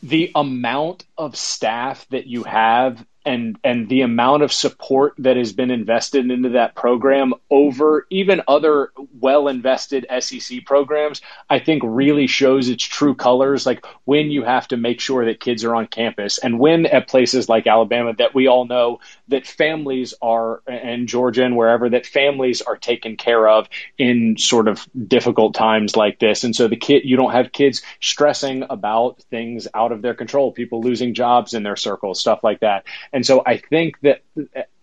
the 0.02 0.30
amount 0.34 1.04
of 1.16 1.36
staff 1.36 2.06
that 2.10 2.26
you 2.26 2.44
have 2.44 3.04
and 3.28 3.58
and 3.62 3.88
the 3.90 4.00
amount 4.00 4.42
of 4.42 4.52
support 4.52 5.14
that 5.18 5.36
has 5.36 5.52
been 5.52 5.70
invested 5.70 6.30
into 6.30 6.48
that 6.50 6.74
program 6.74 7.34
over 7.50 8.06
even 8.08 8.40
other 8.48 8.90
well 9.20 9.48
invested 9.48 10.06
SEC 10.20 10.64
programs, 10.64 11.20
I 11.48 11.58
think 11.58 11.82
really 11.84 12.26
shows 12.26 12.70
its 12.70 12.82
true 12.82 13.14
colors. 13.14 13.66
Like 13.66 13.84
when 14.04 14.30
you 14.30 14.44
have 14.44 14.66
to 14.68 14.78
make 14.78 15.00
sure 15.00 15.26
that 15.26 15.40
kids 15.40 15.62
are 15.64 15.74
on 15.74 15.86
campus, 15.86 16.38
and 16.38 16.58
when 16.58 16.86
at 16.86 17.06
places 17.06 17.48
like 17.48 17.66
Alabama 17.66 18.14
that 18.16 18.34
we 18.34 18.46
all 18.48 18.64
know 18.64 19.00
that 19.28 19.46
families 19.46 20.14
are, 20.22 20.62
and 20.66 21.06
Georgia 21.06 21.44
and 21.44 21.54
wherever 21.54 21.90
that 21.90 22.06
families 22.06 22.62
are 22.62 22.78
taken 22.78 23.16
care 23.16 23.46
of 23.46 23.68
in 23.98 24.38
sort 24.38 24.68
of 24.68 24.88
difficult 25.06 25.54
times 25.54 25.96
like 25.96 26.18
this, 26.18 26.44
and 26.44 26.56
so 26.56 26.66
the 26.66 26.76
kid 26.76 27.02
you 27.04 27.16
don't 27.16 27.32
have 27.32 27.52
kids 27.52 27.82
stressing 28.00 28.64
about 28.70 29.20
things 29.30 29.68
out 29.74 29.92
of 29.92 30.00
their 30.00 30.14
control, 30.14 30.50
people 30.50 30.80
losing 30.80 31.12
jobs 31.12 31.52
in 31.52 31.62
their 31.62 31.76
circles, 31.76 32.20
stuff 32.20 32.42
like 32.42 32.60
that. 32.60 32.84
And 33.12 33.17
so 33.24 33.42
I 33.44 33.58
think 33.58 34.00
that 34.00 34.22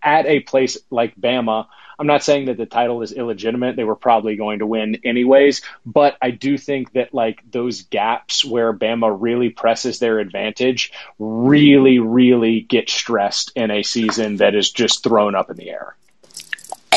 at 0.02 0.26
a 0.26 0.40
place 0.40 0.78
like 0.90 1.16
Bama, 1.16 1.66
I'm 1.98 2.06
not 2.06 2.22
saying 2.22 2.46
that 2.46 2.58
the 2.58 2.66
title 2.66 3.02
is 3.02 3.12
illegitimate. 3.12 3.76
They 3.76 3.84
were 3.84 3.96
probably 3.96 4.36
going 4.36 4.58
to 4.58 4.66
win 4.66 5.00
anyways, 5.04 5.62
but 5.84 6.16
I 6.20 6.30
do 6.30 6.58
think 6.58 6.92
that 6.92 7.14
like 7.14 7.42
those 7.50 7.82
gaps 7.82 8.44
where 8.44 8.72
Bama 8.72 9.16
really 9.18 9.48
presses 9.50 9.98
their 9.98 10.18
advantage 10.18 10.92
really, 11.18 11.98
really 11.98 12.60
get 12.60 12.90
stressed 12.90 13.52
in 13.56 13.70
a 13.70 13.82
season 13.82 14.36
that 14.36 14.54
is 14.54 14.70
just 14.70 15.02
thrown 15.02 15.34
up 15.34 15.50
in 15.50 15.56
the 15.56 15.70
air. 15.70 15.96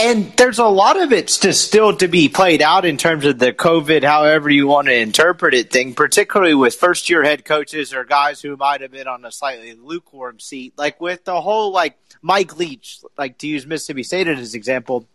And 0.02 0.32
there's 0.38 0.60
a 0.60 0.66
lot 0.66 0.98
of 0.98 1.12
it 1.12 1.30
still 1.30 1.94
to 1.98 2.08
be 2.08 2.30
played 2.30 2.62
out 2.62 2.86
in 2.86 2.96
terms 2.96 3.26
of 3.26 3.38
the 3.38 3.52
COVID, 3.52 4.02
however 4.02 4.50
you 4.50 4.66
want 4.66 4.88
to 4.88 4.96
interpret 4.96 5.54
it 5.54 5.72
thing, 5.72 5.94
particularly 5.94 6.56
with 6.56 6.76
first 6.76 7.10
year 7.10 7.22
head 7.22 7.44
coaches 7.44 7.94
or 7.94 8.06
guys 8.06 8.42
who 8.42 8.56
might 8.56 8.80
have 8.80 8.92
been 8.92 9.10
on 9.10 9.26
a 9.26 9.32
slightly 9.32 9.74
lukewarm 9.74 10.40
seat. 10.40 10.74
Like 10.78 11.02
with 11.02 11.26
the 11.26 11.42
whole 11.42 11.74
like 11.74 11.98
Mike 12.22 12.58
Leach, 12.58 13.02
like 13.18 13.40
to 13.40 13.48
use 13.48 13.68
Mississippi 13.68 14.04
State 14.04 14.30
as 14.30 14.56
example, 14.56 15.06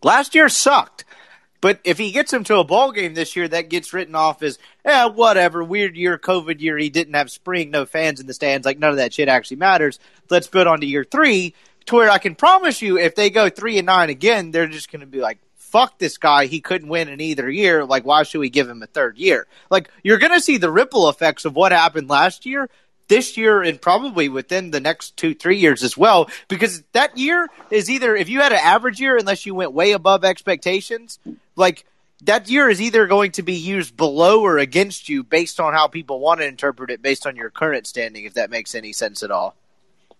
last 0.00 0.36
year 0.36 0.48
sucked. 0.48 1.04
But 1.60 1.80
if 1.82 1.98
he 1.98 2.12
gets 2.12 2.32
him 2.32 2.44
to 2.44 2.58
a 2.58 2.64
bowl 2.64 2.92
game 2.92 3.14
this 3.14 3.34
year, 3.34 3.48
that 3.48 3.68
gets 3.68 3.92
written 3.92 4.14
off 4.14 4.44
as, 4.44 4.60
eh, 4.84 5.06
whatever, 5.06 5.64
weird 5.64 5.96
year, 5.96 6.18
COVID 6.18 6.60
year. 6.60 6.78
He 6.78 6.90
didn't 6.90 7.14
have 7.14 7.32
spring, 7.32 7.70
no 7.70 7.84
fans 7.84 8.20
in 8.20 8.28
the 8.28 8.34
stands. 8.34 8.64
Like 8.64 8.78
none 8.78 8.90
of 8.90 8.98
that 8.98 9.14
shit 9.14 9.28
actually 9.28 9.56
matters. 9.56 9.98
Let's 10.30 10.46
build 10.46 10.68
on 10.68 10.82
to 10.82 10.86
year 10.86 11.02
three 11.02 11.54
to 11.86 11.96
where 11.96 12.10
I 12.10 12.18
can 12.18 12.34
promise 12.34 12.82
you, 12.82 12.98
if 12.98 13.14
they 13.14 13.30
go 13.30 13.48
three 13.48 13.78
and 13.78 13.86
nine 13.86 14.10
again, 14.10 14.50
they're 14.50 14.66
just 14.66 14.90
going 14.90 15.00
to 15.00 15.06
be 15.06 15.20
like 15.20 15.38
fuck 15.74 15.98
this 15.98 16.18
guy. 16.18 16.46
He 16.46 16.60
couldn't 16.60 16.88
win 16.88 17.08
in 17.08 17.20
either 17.20 17.50
year. 17.50 17.84
Like, 17.84 18.06
why 18.06 18.22
should 18.22 18.38
we 18.38 18.48
give 18.48 18.68
him 18.68 18.80
a 18.84 18.86
third 18.86 19.18
year? 19.18 19.48
Like, 19.70 19.90
you're 20.04 20.18
going 20.18 20.32
to 20.32 20.40
see 20.40 20.56
the 20.56 20.70
ripple 20.70 21.08
effects 21.08 21.44
of 21.44 21.56
what 21.56 21.72
happened 21.72 22.08
last 22.08 22.46
year 22.46 22.70
this 23.08 23.36
year 23.36 23.60
and 23.60 23.82
probably 23.82 24.28
within 24.28 24.70
the 24.70 24.78
next 24.78 25.16
two, 25.16 25.34
three 25.34 25.58
years 25.58 25.82
as 25.82 25.96
well. 25.96 26.30
Because 26.46 26.84
that 26.92 27.18
year 27.18 27.48
is 27.72 27.90
either, 27.90 28.14
if 28.14 28.28
you 28.28 28.40
had 28.40 28.52
an 28.52 28.60
average 28.62 29.00
year, 29.00 29.16
unless 29.16 29.46
you 29.46 29.54
went 29.56 29.72
way 29.72 29.90
above 29.90 30.24
expectations, 30.24 31.18
like, 31.56 31.84
that 32.22 32.48
year 32.48 32.70
is 32.70 32.80
either 32.80 33.08
going 33.08 33.32
to 33.32 33.42
be 33.42 33.54
used 33.54 33.96
below 33.96 34.42
or 34.42 34.58
against 34.58 35.08
you 35.08 35.24
based 35.24 35.58
on 35.58 35.74
how 35.74 35.88
people 35.88 36.20
want 36.20 36.38
to 36.38 36.46
interpret 36.46 36.90
it 36.90 37.02
based 37.02 37.26
on 37.26 37.34
your 37.34 37.50
current 37.50 37.88
standing, 37.88 38.24
if 38.24 38.34
that 38.34 38.48
makes 38.48 38.76
any 38.76 38.92
sense 38.92 39.24
at 39.24 39.32
all. 39.32 39.56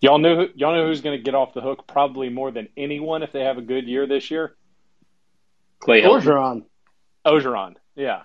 Y'all 0.00 0.18
know 0.18 0.48
y'all 0.54 0.74
know 0.74 0.87
who's 0.87 1.00
going 1.00 1.16
to 1.16 1.22
get 1.22 1.35
off 1.35 1.54
the 1.54 1.61
hook 1.61 1.87
probably 1.87 2.28
more 2.28 2.50
than 2.50 2.68
anyone 2.76 3.22
if 3.22 3.33
they 3.33 3.40
have 3.42 3.59
a 3.59 3.62
good 3.62 3.87
year 3.87 4.07
this 4.07 4.30
year. 4.30 4.54
Clay 5.78 6.02
Orgeron. 6.02 6.64
Orgeron, 7.26 7.76
yeah. 7.94 8.22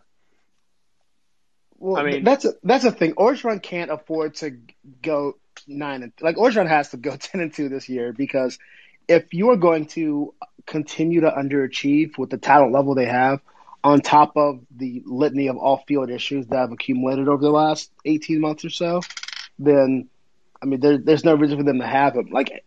Well, 1.77 1.97
I 1.97 2.03
mean- 2.03 2.23
that's 2.23 2.45
a, 2.45 2.53
that's 2.63 2.83
the 2.83 2.91
thing. 2.91 3.13
Orgeron 3.15 3.61
can't 3.61 3.91
afford 3.91 4.35
to 4.35 4.57
go 5.01 5.37
nine 5.67 6.03
and 6.03 6.13
like 6.21 6.35
Orgeron 6.35 6.67
has 6.67 6.89
to 6.89 6.97
go 6.97 7.15
ten 7.19 7.41
and 7.41 7.53
two 7.53 7.69
this 7.69 7.89
year 7.89 8.13
because 8.13 8.59
if 9.07 9.33
you 9.33 9.49
are 9.49 9.57
going 9.57 9.87
to 9.87 10.33
continue 10.65 11.21
to 11.21 11.31
underachieve 11.31 12.17
with 12.17 12.29
the 12.29 12.37
talent 12.37 12.71
level 12.73 12.93
they 12.93 13.05
have, 13.05 13.39
on 13.83 14.01
top 14.01 14.35
of 14.35 14.59
the 14.75 15.01
litany 15.05 15.47
of 15.47 15.57
off-field 15.57 16.09
issues 16.09 16.45
that 16.47 16.57
have 16.57 16.71
accumulated 16.71 17.27
over 17.27 17.41
the 17.41 17.49
last 17.49 17.91
eighteen 18.05 18.41
months 18.41 18.65
or 18.65 18.69
so, 18.69 19.01
then 19.57 20.09
I 20.61 20.65
mean, 20.65 20.79
there, 20.79 20.97
there's 20.97 21.23
no 21.23 21.35
reason 21.35 21.57
for 21.57 21.63
them 21.63 21.79
to 21.79 21.87
have 21.87 22.15
him. 22.15 22.29
Like 22.31 22.65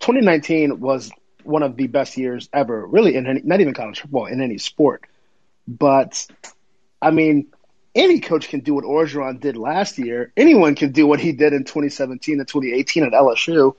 2019 0.00 0.80
was 0.80 1.10
one 1.42 1.62
of 1.62 1.76
the 1.76 1.86
best 1.86 2.16
years 2.16 2.48
ever, 2.52 2.86
really, 2.86 3.14
in 3.14 3.26
any, 3.26 3.40
not 3.44 3.60
even 3.60 3.74
college 3.74 4.00
football, 4.00 4.26
in 4.26 4.40
any 4.40 4.58
sport. 4.58 5.04
But 5.68 6.26
I 7.00 7.10
mean, 7.10 7.48
any 7.94 8.20
coach 8.20 8.48
can 8.48 8.60
do 8.60 8.74
what 8.74 8.84
Orgeron 8.84 9.40
did 9.40 9.56
last 9.56 9.98
year. 9.98 10.32
Anyone 10.36 10.74
can 10.74 10.92
do 10.92 11.06
what 11.06 11.20
he 11.20 11.32
did 11.32 11.52
in 11.52 11.64
2017 11.64 12.38
and 12.38 12.48
2018 12.48 13.04
at 13.04 13.12
LSU. 13.12 13.74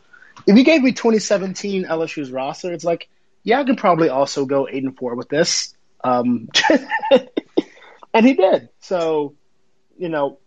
If 0.46 0.58
you 0.58 0.64
gave 0.64 0.82
me 0.82 0.92
2017 0.92 1.86
LSU's 1.86 2.32
roster, 2.32 2.72
it's 2.72 2.84
like, 2.84 3.10
yeah, 3.44 3.60
I 3.60 3.64
can 3.64 3.76
probably 3.76 4.10
also 4.10 4.46
go 4.46 4.68
eight 4.68 4.84
and 4.84 4.98
four 4.98 5.16
with 5.16 5.30
this. 5.30 5.74
Um, 6.04 6.50
and 8.14 8.26
he 8.26 8.34
did. 8.34 8.70
So, 8.82 9.36
you 9.98 10.10
know, 10.10 10.40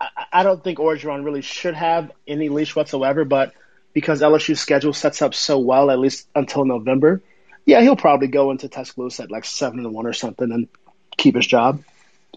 I, 0.00 0.08
I 0.32 0.42
don't 0.42 0.62
think 0.62 0.78
Orgeron 0.78 1.24
really 1.24 1.42
should 1.42 1.74
have 1.74 2.10
any 2.26 2.48
leash 2.48 2.74
whatsoever, 2.74 3.24
but 3.24 3.52
because 3.92 4.22
LSU's 4.22 4.60
schedule 4.60 4.92
sets 4.92 5.22
up 5.22 5.34
so 5.34 5.58
well, 5.58 5.90
at 5.90 5.98
least 5.98 6.28
until 6.34 6.64
November, 6.64 7.22
yeah, 7.66 7.80
he'll 7.80 7.96
probably 7.96 8.28
go 8.28 8.50
into 8.50 8.68
Tuscaloosa 8.68 9.24
at 9.24 9.30
like 9.30 9.44
seven 9.44 9.80
and 9.80 9.92
one 9.92 10.06
or 10.06 10.12
something 10.12 10.50
and 10.50 10.68
keep 11.16 11.34
his 11.34 11.46
job, 11.46 11.82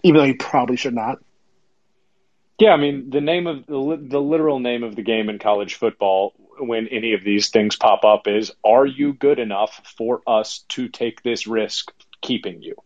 even 0.02 0.18
though 0.18 0.26
he 0.26 0.34
probably 0.34 0.76
should 0.76 0.94
not. 0.94 1.18
Yeah, 2.58 2.70
I 2.70 2.76
mean 2.76 3.10
the 3.10 3.20
name 3.20 3.46
of 3.46 3.66
the, 3.66 3.98
the 4.00 4.20
literal 4.20 4.60
name 4.60 4.84
of 4.84 4.94
the 4.94 5.02
game 5.02 5.28
in 5.28 5.38
college 5.38 5.74
football 5.74 6.34
when 6.58 6.86
any 6.88 7.14
of 7.14 7.24
these 7.24 7.50
things 7.50 7.74
pop 7.76 8.04
up 8.04 8.28
is 8.28 8.52
are 8.64 8.86
you 8.86 9.12
good 9.12 9.40
enough 9.40 9.80
for 9.96 10.22
us 10.26 10.64
to 10.68 10.88
take 10.88 11.22
this 11.22 11.46
risk 11.46 11.92
keeping 12.20 12.62
you? 12.62 12.76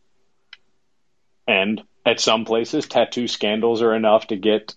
And 1.46 1.82
at 2.04 2.20
some 2.20 2.44
places 2.44 2.86
tattoo 2.86 3.28
scandals 3.28 3.82
are 3.82 3.94
enough 3.94 4.28
to 4.28 4.36
get 4.36 4.74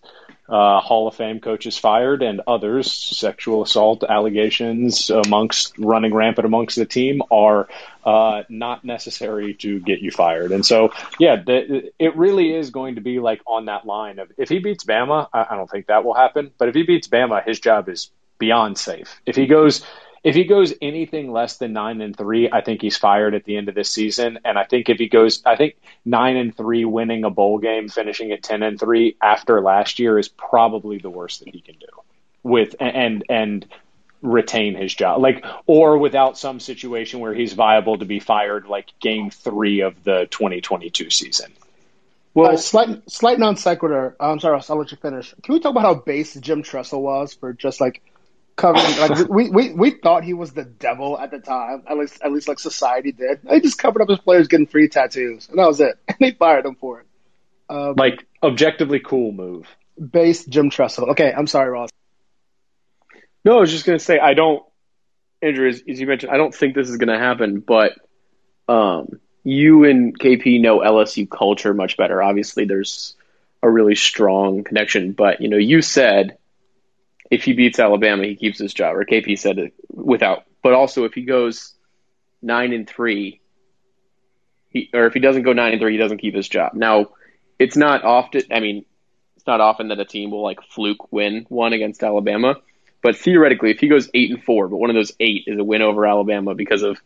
uh, 0.52 0.82
Hall 0.82 1.08
of 1.08 1.16
Fame 1.16 1.40
coaches 1.40 1.78
fired 1.78 2.22
and 2.22 2.42
others 2.46 2.92
sexual 2.92 3.64
assault 3.64 4.04
allegations 4.04 5.10
amongst 5.10 5.78
running 5.78 6.14
rampant 6.14 6.46
amongst 6.46 6.76
the 6.76 6.86
team 6.86 7.22
are 7.32 7.70
uh, 8.06 8.44
not 8.50 8.84
necessary 8.84 9.54
to 9.54 9.80
get 9.80 10.02
you 10.02 10.12
fired. 10.12 10.52
And 10.52 10.66
so, 10.66 10.92
yeah, 11.20 11.42
it 11.48 12.18
really 12.18 12.54
is 12.54 12.72
going 12.72 12.96
to 12.96 13.02
be 13.02 13.20
like 13.20 13.42
on 13.48 13.66
that 13.66 13.86
line 13.86 14.20
of 14.20 14.30
if 14.38 14.50
he 14.50 14.60
beats 14.60 14.84
Bama, 14.84 15.30
I, 15.32 15.48
I 15.52 15.56
don't 15.56 15.70
think 15.70 15.88
that 15.88 16.04
will 16.04 16.16
happen. 16.16 16.52
But 16.58 16.68
if 16.68 16.76
he 16.76 16.84
beats 16.84 17.08
Bama, 17.08 17.46
his 17.46 17.62
job 17.62 17.88
is 17.88 18.12
beyond 18.38 18.78
safe. 18.78 19.22
If 19.26 19.38
he 19.38 19.46
goes 19.46 19.86
if 20.24 20.36
he 20.36 20.44
goes 20.44 20.74
anything 20.82 21.32
less 21.32 21.58
than 21.58 21.74
nine 21.74 22.00
and 22.02 22.16
three, 22.16 22.50
I 22.52 22.62
think 22.62 22.82
he's 22.82 22.98
fired 22.98 23.34
at 23.34 23.44
the 23.44 23.58
end 23.58 23.70
of 23.70 23.76
this 23.76 23.90
season. 23.90 24.40
And 24.46 24.58
I 24.58 24.66
think 24.66 24.90
if 24.90 25.00
he 25.00 25.08
goes, 25.08 25.42
I 25.46 25.56
think 25.56 25.78
nine 26.06 26.38
and 26.38 26.56
three, 26.56 26.86
winning 26.86 27.24
a 27.24 27.30
bowl 27.30 27.58
game, 27.58 27.90
finishing 27.90 28.32
at 28.32 28.44
ten 28.44 28.62
and 28.62 28.80
three 28.80 29.18
after 29.22 29.62
last 29.62 30.00
year 30.00 30.20
is 30.20 30.28
probably 30.28 31.00
the 31.00 31.10
worst 31.10 31.40
that 31.40 31.50
he 31.50 31.62
can 31.62 31.76
do 31.76 31.88
with 32.44 32.76
and 32.80 33.24
and 33.30 33.66
retain 34.22 34.76
his 34.76 34.94
job, 34.94 35.22
like 35.22 35.44
or 35.66 35.98
without 35.98 36.38
some 36.38 36.60
situation 36.60 37.20
where 37.20 37.34
he's 37.34 37.54
viable 37.54 37.98
to 37.98 38.06
be 38.06 38.20
fired, 38.20 38.68
like 38.68 38.88
game 39.00 39.32
three 39.32 39.82
of 39.82 40.04
the 40.04 40.28
2022 40.30 41.10
season. 41.10 41.52
Well, 42.36 42.52
uh, 42.52 42.58
slight 42.58 43.10
slight 43.10 43.40
non 43.40 43.58
sequitur. 43.58 44.16
I'm 44.20 44.40
sorry, 44.40 44.62
I'll 44.70 44.78
let 44.78 44.92
you 44.92 44.98
finish. 44.98 45.34
Can 45.42 45.54
we 45.54 45.60
talk 45.60 45.72
about 45.72 45.84
how 45.84 45.96
base 45.96 46.36
Jim 46.36 46.62
Tressel 46.62 47.02
was 47.02 47.34
for 47.34 47.54
just 47.54 47.82
like 47.82 48.04
covering? 48.56 48.98
like 49.00 49.30
we, 49.30 49.50
we 49.50 49.74
we 49.74 49.92
thought 49.92 50.24
he 50.24 50.34
was 50.34 50.54
the 50.54 50.64
devil 50.66 51.18
at 51.18 51.32
the 51.32 51.40
time. 51.40 51.84
At 51.88 51.98
least 51.98 52.22
at 52.24 52.32
least 52.32 52.48
like 52.48 52.60
society 52.60 53.12
did. 53.12 53.40
He 53.50 53.60
just 53.62 53.78
covered 53.78 54.02
up 54.02 54.10
his 54.10 54.20
players 54.20 54.48
getting 54.48 54.68
free 54.68 54.88
tattoos, 54.88 55.50
and 55.50 55.58
that 55.60 55.68
was 55.68 55.80
it. 55.82 55.98
And 56.08 56.18
they 56.20 56.32
fired 56.32 56.66
him 56.66 56.76
for 56.76 57.02
it. 57.02 57.06
Um, 57.70 57.96
Like 57.96 58.26
objectively 58.44 59.00
cool 59.00 59.32
move. 59.32 59.68
base 60.00 60.46
Jim 60.46 60.70
Tressel. 60.70 61.12
Okay, 61.12 61.32
I'm 61.32 61.48
sorry, 61.48 61.70
Ross. 61.70 61.90
No, 63.44 63.58
I 63.58 63.62
was 63.62 63.72
just 63.72 63.86
going 63.86 63.98
to 63.98 64.04
say, 64.04 64.20
I 64.20 64.36
don't, 64.36 64.64
Andrew, 65.42 65.68
as, 65.68 65.82
as 65.90 66.00
you 66.00 66.06
mentioned, 66.06 66.32
I 66.32 66.38
don't 66.38 66.54
think 66.54 66.76
this 66.76 66.90
is 66.90 66.98
going 66.98 67.10
to 67.10 67.18
happen, 67.18 67.60
but 67.60 67.94
um, 68.68 69.20
you 69.44 69.84
and 69.86 70.18
KP 70.18 70.62
know 70.62 70.80
LSU 70.80 71.28
culture 71.28 71.74
much 71.74 71.98
better. 71.98 72.22
Obviously, 72.22 72.66
there's 72.66 73.16
a 73.64 73.70
really 73.70 73.96
strong 73.96 74.64
connection, 74.64 75.14
but, 75.14 75.42
you 75.42 75.50
know, 75.50 75.58
you 75.58 75.82
said 75.82 76.38
if 77.32 77.44
he 77.46 77.54
beats 77.54 77.80
Alabama, 77.80 78.26
he 78.26 78.36
keeps 78.36 78.60
his 78.60 78.74
job, 78.74 78.96
or 78.96 79.06
KP 79.06 79.40
said 79.40 79.58
it 79.58 79.74
without, 79.90 80.44
but 80.62 80.74
also 80.74 81.06
if 81.06 81.14
he 81.14 81.24
goes 81.24 81.74
nine 82.42 82.74
and 82.74 82.88
three, 82.88 83.40
he, 84.70 84.90
or 84.94 85.06
if 85.06 85.14
he 85.14 85.22
doesn't 85.22 85.44
go 85.44 85.54
nine 85.54 85.72
and 85.72 85.82
three, 85.82 85.94
he 85.94 85.98
doesn't 85.98 86.18
keep 86.18 86.36
his 86.36 86.50
job. 86.50 86.74
Now, 86.74 87.08
it's 87.58 87.78
not 87.78 88.04
often, 88.04 88.44
I 88.52 88.60
mean, 88.60 88.86
it's 89.38 89.48
not 89.48 89.62
often 89.62 89.88
that 89.88 90.00
a 90.00 90.06
team 90.06 90.30
will 90.30 90.44
like 90.44 90.62
fluke 90.62 91.12
win 91.12 91.46
one 91.50 91.74
against 91.74 92.04
Alabama. 92.04 92.58
But 93.02 93.18
theoretically, 93.18 93.72
if 93.72 93.80
he 93.80 93.88
goes 93.88 94.10
eight 94.14 94.30
and 94.30 94.44
four, 94.44 94.68
but 94.68 94.78
one 94.78 94.92
of 94.92 94.96
those 94.96 95.14
eight 95.20 95.46
is 95.48 95.58
a 95.58 95.64
win 95.64 95.82
over 95.82 96.06
Alabama 96.06 96.54
because 96.54 96.84
of 96.84 97.00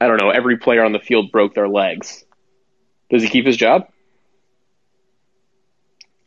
I 0.00 0.06
don't 0.06 0.20
know, 0.20 0.30
every 0.30 0.56
player 0.56 0.84
on 0.84 0.92
the 0.92 0.98
field 0.98 1.30
broke 1.30 1.54
their 1.54 1.68
legs. 1.68 2.24
Does 3.10 3.22
he 3.22 3.28
keep 3.28 3.44
his 3.44 3.56
job? 3.56 3.88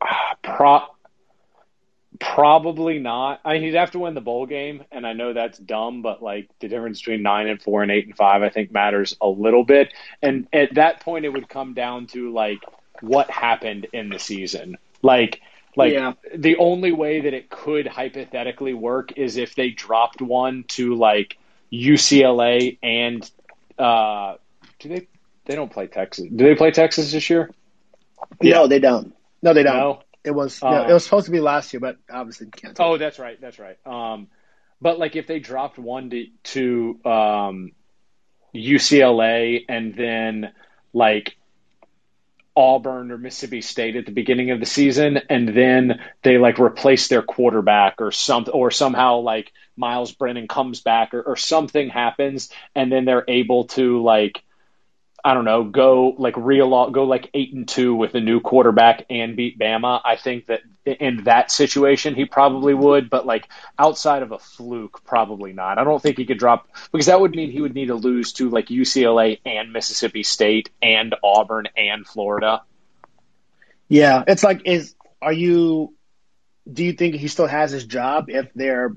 Ah, 0.02 0.36
pro- 0.44 0.95
probably 2.20 3.00
not. 3.00 3.40
I 3.46 3.54
mean, 3.54 3.64
he'd 3.64 3.76
have 3.76 3.92
to 3.92 4.00
win 4.00 4.14
the 4.14 4.22
bowl 4.22 4.46
game, 4.46 4.84
and 4.92 5.06
I 5.06 5.14
know 5.14 5.34
that's 5.34 5.58
dumb, 5.58 6.02
but 6.02 6.22
like 6.22 6.50
the 6.60 6.68
difference 6.68 7.00
between 7.00 7.22
nine 7.22 7.48
and 7.48 7.62
four 7.62 7.82
and 7.84 7.92
eight 7.92 8.06
and 8.06 8.16
five, 8.16 8.42
I 8.44 8.50
think 8.50 8.72
matters 8.72 9.16
a 9.22 9.28
little 9.28 9.64
bit. 9.64 9.94
And 10.22 10.48
at 10.54 10.76
that 10.76 11.02
point, 11.02 11.26
it 11.26 11.30
would 11.30 11.50
come 11.50 11.74
down 11.74 12.08
to 12.08 12.32
like 12.32 12.60
what 13.02 13.30
happened 13.30 13.88
in 13.94 14.10
the 14.10 14.20
season. 14.20 14.78
Like, 15.02 15.42
like 15.76 15.94
Yeah. 15.94 16.14
the 16.36 16.58
only 16.58 16.92
way 16.92 17.22
that 17.22 17.34
it 17.34 17.50
could 17.50 17.88
hypothetically 17.88 18.74
work 18.74 19.18
is 19.18 19.38
if 19.38 19.56
they 19.56 19.70
dropped 19.70 20.22
one 20.22 20.64
to 20.70 20.96
like 20.96 21.38
UCLA 21.72 22.78
and 22.82 23.30
uh, 23.78 24.36
do 24.80 24.90
they? 24.90 25.08
They 25.46 25.56
don't 25.56 25.72
play 25.72 25.88
Texas. 25.88 26.26
Do 26.34 26.44
they 26.46 26.56
play 26.56 26.72
Texas 26.72 27.12
this 27.12 27.30
year? 27.30 27.52
No, 28.42 28.68
they 28.68 28.80
don't. 28.80 29.14
No, 29.44 29.54
they 29.54 29.62
don't. 29.62 29.78
No. 29.78 30.02
It 30.26 30.32
was 30.32 30.62
Uh, 30.62 30.72
no, 30.72 30.90
it 30.90 30.94
was 30.94 31.04
supposed 31.04 31.28
to 31.28 31.32
be 31.32 31.40
last 31.40 31.72
year, 31.74 31.80
but 31.80 31.98
obviously 32.10 32.48
can't. 32.48 32.76
Oh, 32.80 32.98
that's 32.98 33.20
right. 33.20 33.40
That's 33.40 33.60
right. 33.60 33.78
Um, 33.86 34.28
but 34.82 35.00
like 35.00 35.16
if 35.16 35.28
they 35.28 35.40
dropped 35.40 35.78
one 35.78 36.10
to, 36.10 36.28
to 36.44 37.00
um, 37.06 37.72
UCLA 38.54 39.66
and 39.70 39.96
then 39.96 40.52
like 40.94 41.36
Auburn 42.56 43.12
or 43.12 43.18
Mississippi 43.18 43.62
State 43.62 43.98
at 43.98 44.06
the 44.06 44.12
beginning 44.12 44.52
of 44.52 44.60
the 44.60 44.66
season, 44.66 45.20
and 45.30 45.50
then 45.50 46.00
they 46.24 46.38
like 46.38 46.58
replace 46.58 47.10
their 47.10 47.22
quarterback 47.22 47.96
or 48.00 48.12
some 48.12 48.46
or 48.52 48.72
somehow 48.72 49.20
like 49.20 49.52
Myles 49.76 50.14
Brennan 50.14 50.48
comes 50.48 50.80
back 50.80 51.14
or, 51.14 51.22
or 51.22 51.36
something 51.36 51.90
happens, 51.90 52.50
and 52.74 52.92
then 52.92 53.04
they're 53.04 53.26
able 53.28 53.66
to 53.66 54.02
like 54.02 54.42
I 55.26 55.34
don't 55.34 55.44
know, 55.44 55.64
go 55.64 56.14
like 56.20 56.38
real 56.38 56.92
go 56.92 57.04
like 57.06 57.32
eight 57.34 57.52
and 57.52 57.68
two 57.68 57.96
with 57.96 58.14
a 58.14 58.20
new 58.20 58.42
quarterback 58.42 59.08
and 59.10 59.36
beat 59.36 59.58
Bama. 59.58 60.00
I 60.06 60.18
think 60.18 60.46
that 60.46 60.62
in 60.86 61.24
that 61.24 61.50
situation 61.50 62.14
he 62.14 62.26
probably 62.26 62.76
would, 62.76 63.10
but 63.10 63.26
like 63.26 63.50
outside 63.80 64.22
of 64.22 64.32
a 64.32 64.38
fluke, 64.38 65.04
probably 65.04 65.52
not. 65.52 65.80
I 65.80 65.84
don't 65.84 66.00
think 66.00 66.20
he 66.20 66.28
could 66.28 66.38
drop 66.38 66.70
because 66.92 67.08
that 67.08 67.20
would 67.20 67.32
mean 67.32 67.50
he 67.50 67.60
would 67.60 67.74
need 67.74 67.88
to 67.88 67.96
lose 67.96 68.34
to 68.34 68.52
like 68.52 68.68
UCLA 68.68 69.40
and 69.44 69.74
Mississippi 69.74 70.22
State 70.22 70.70
and 70.80 71.16
Auburn 71.24 71.70
and 71.76 72.06
Florida. 72.06 72.62
Yeah, 73.88 74.26
it's 74.28 74.44
like 74.44 74.62
is 74.66 74.94
are 75.24 75.34
you? 75.34 75.96
Do 76.72 76.84
you 76.84 76.94
think 76.94 77.16
he 77.16 77.30
still 77.30 77.48
has 77.48 77.72
his 77.72 77.86
job 77.86 78.26
if 78.30 78.54
they're 78.54 78.96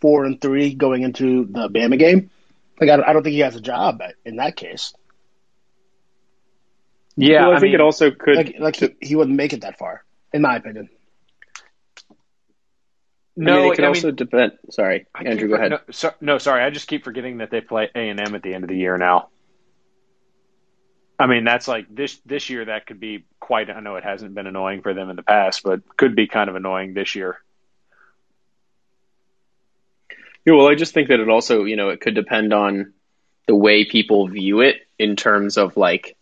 four 0.00 0.24
and 0.24 0.40
three 0.40 0.72
going 0.72 1.02
into 1.02 1.44
the 1.44 1.68
Bama 1.68 1.98
game? 1.98 2.30
Like 2.80 2.88
I, 2.88 3.10
I 3.10 3.12
don't 3.12 3.22
think 3.22 3.34
he 3.34 3.40
has 3.40 3.54
a 3.54 3.60
job 3.60 4.00
in 4.24 4.36
that 4.36 4.56
case. 4.56 4.94
Yeah, 7.20 7.42
well, 7.42 7.50
I, 7.52 7.56
I 7.56 7.58
think 7.58 7.72
mean, 7.72 7.80
it 7.80 7.80
also 7.80 8.10
could. 8.12 8.36
Like 8.36 8.54
like 8.60 8.76
he, 8.76 8.94
he 9.00 9.16
wouldn't 9.16 9.36
make 9.36 9.52
it 9.52 9.62
that 9.62 9.76
far, 9.76 10.04
in 10.32 10.42
my 10.42 10.56
opinion. 10.56 10.88
no, 13.36 13.52
I 13.52 13.62
mean, 13.62 13.72
it 13.72 13.76
could 13.76 13.84
I 13.84 13.88
also 13.88 14.08
mean, 14.08 14.16
depend. 14.16 14.52
Sorry, 14.70 15.06
I 15.14 15.24
Andrew, 15.24 15.48
keep- 15.48 15.48
go 15.48 15.54
ahead. 15.56 15.70
No, 15.72 15.78
so, 15.90 16.14
no, 16.20 16.38
sorry, 16.38 16.62
I 16.62 16.70
just 16.70 16.86
keep 16.86 17.02
forgetting 17.02 17.38
that 17.38 17.50
they 17.50 17.60
play 17.60 17.90
A 17.92 17.98
and 18.08 18.20
M 18.20 18.36
at 18.36 18.42
the 18.42 18.54
end 18.54 18.62
of 18.62 18.70
the 18.70 18.76
year 18.76 18.96
now. 18.98 19.30
I 21.18 21.26
mean, 21.26 21.42
that's 21.42 21.66
like 21.66 21.86
this 21.92 22.20
this 22.24 22.50
year. 22.50 22.66
That 22.66 22.86
could 22.86 23.00
be 23.00 23.24
quite. 23.40 23.68
I 23.68 23.80
know 23.80 23.96
it 23.96 24.04
hasn't 24.04 24.36
been 24.36 24.46
annoying 24.46 24.82
for 24.82 24.94
them 24.94 25.10
in 25.10 25.16
the 25.16 25.24
past, 25.24 25.64
but 25.64 25.80
could 25.96 26.14
be 26.14 26.28
kind 26.28 26.48
of 26.48 26.54
annoying 26.54 26.94
this 26.94 27.16
year. 27.16 27.40
Yeah, 30.46 30.54
well, 30.54 30.68
I 30.68 30.76
just 30.76 30.94
think 30.94 31.08
that 31.08 31.18
it 31.18 31.28
also, 31.28 31.64
you 31.64 31.74
know, 31.74 31.88
it 31.88 32.00
could 32.00 32.14
depend 32.14 32.52
on 32.52 32.92
the 33.48 33.56
way 33.56 33.84
people 33.84 34.28
view 34.28 34.60
it 34.60 34.76
in 35.00 35.16
terms 35.16 35.56
of 35.58 35.76
like 35.76 36.16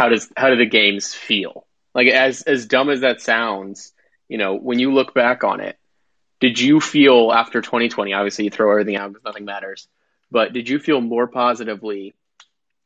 how 0.00 0.08
does 0.08 0.32
how 0.34 0.48
do 0.48 0.56
the 0.56 0.64
games 0.64 1.12
feel? 1.12 1.66
Like 1.94 2.08
as 2.08 2.40
as 2.42 2.64
dumb 2.64 2.88
as 2.88 3.02
that 3.02 3.20
sounds, 3.20 3.92
you 4.28 4.38
know, 4.38 4.56
when 4.56 4.78
you 4.78 4.94
look 4.94 5.12
back 5.12 5.44
on 5.44 5.60
it, 5.60 5.78
did 6.40 6.58
you 6.58 6.80
feel 6.80 7.30
after 7.30 7.60
2020? 7.60 8.14
Obviously, 8.14 8.46
you 8.46 8.50
throw 8.50 8.70
everything 8.70 8.96
out 8.96 9.12
because 9.12 9.24
nothing 9.24 9.44
matters. 9.44 9.88
But 10.30 10.54
did 10.54 10.70
you 10.70 10.78
feel 10.78 11.02
more 11.02 11.26
positively 11.26 12.14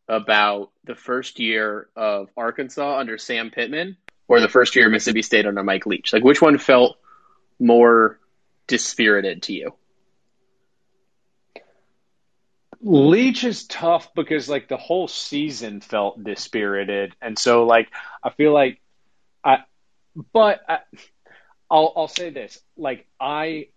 about 0.09 0.73
the 0.83 0.97
first 0.97 1.39
year 1.39 1.89
of 1.95 2.31
Arkansas 2.37 2.99
under 2.99 3.17
Sam 3.17 3.53
Pittman 3.53 3.97
or 4.27 4.41
the 4.41 4.49
first 4.49 4.75
year 4.75 4.87
of 4.87 4.93
Mississippi 4.93 5.23
State 5.23 5.47
under 5.47 5.63
Mike 5.63 5.87
Leach? 5.87 6.13
Like, 6.13 6.25
which 6.25 6.43
one 6.43 6.59
felt 6.59 6.97
more 7.61 8.19
dispirited 8.67 9.45
to 9.45 9.53
you? 9.53 9.75
Leach 12.85 13.45
is 13.45 13.65
tough 13.67 14.13
because 14.15 14.47
like 14.47 14.69
the 14.69 14.77
whole 14.77 15.09
season 15.09 15.81
felt 15.81 16.23
dispirited, 16.23 17.15
and 17.23 17.39
so 17.39 17.65
like 17.65 17.89
I 18.23 18.29
feel 18.29 18.53
like 18.53 18.79
I, 19.43 19.61
but 20.35 20.61
I, 20.69 20.81
I'll 21.71 21.95
I'll 21.97 22.09
say 22.09 22.29
this: 22.29 22.61
like 22.77 23.07
I 23.19 23.69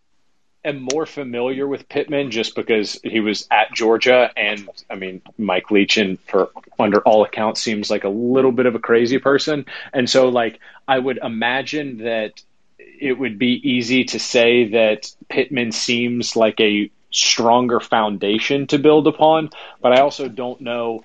am 0.65 0.85
more 0.91 1.05
familiar 1.05 1.65
with 1.65 1.87
Pittman 1.87 2.31
just 2.31 2.53
because 2.53 2.99
he 3.01 3.21
was 3.21 3.47
at 3.49 3.73
Georgia, 3.73 4.29
and 4.35 4.67
I 4.89 4.95
mean 4.95 5.21
Mike 5.37 5.71
Leach, 5.71 5.95
and 5.95 6.19
for 6.19 6.49
under 6.77 6.99
all 6.99 7.23
accounts, 7.23 7.61
seems 7.61 7.89
like 7.89 8.03
a 8.03 8.09
little 8.09 8.51
bit 8.51 8.65
of 8.65 8.75
a 8.75 8.79
crazy 8.79 9.19
person, 9.19 9.67
and 9.93 10.09
so 10.09 10.27
like 10.27 10.59
I 10.85 10.99
would 10.99 11.19
imagine 11.23 11.99
that 11.99 12.41
it 12.77 13.13
would 13.17 13.39
be 13.39 13.61
easy 13.63 14.03
to 14.03 14.19
say 14.19 14.69
that 14.71 15.09
Pittman 15.29 15.71
seems 15.71 16.35
like 16.35 16.59
a 16.59 16.91
stronger 17.11 17.79
foundation 17.79 18.67
to 18.67 18.79
build 18.79 19.07
upon, 19.07 19.49
but 19.81 19.93
I 19.93 20.01
also 20.01 20.27
don't 20.27 20.61
know 20.61 21.01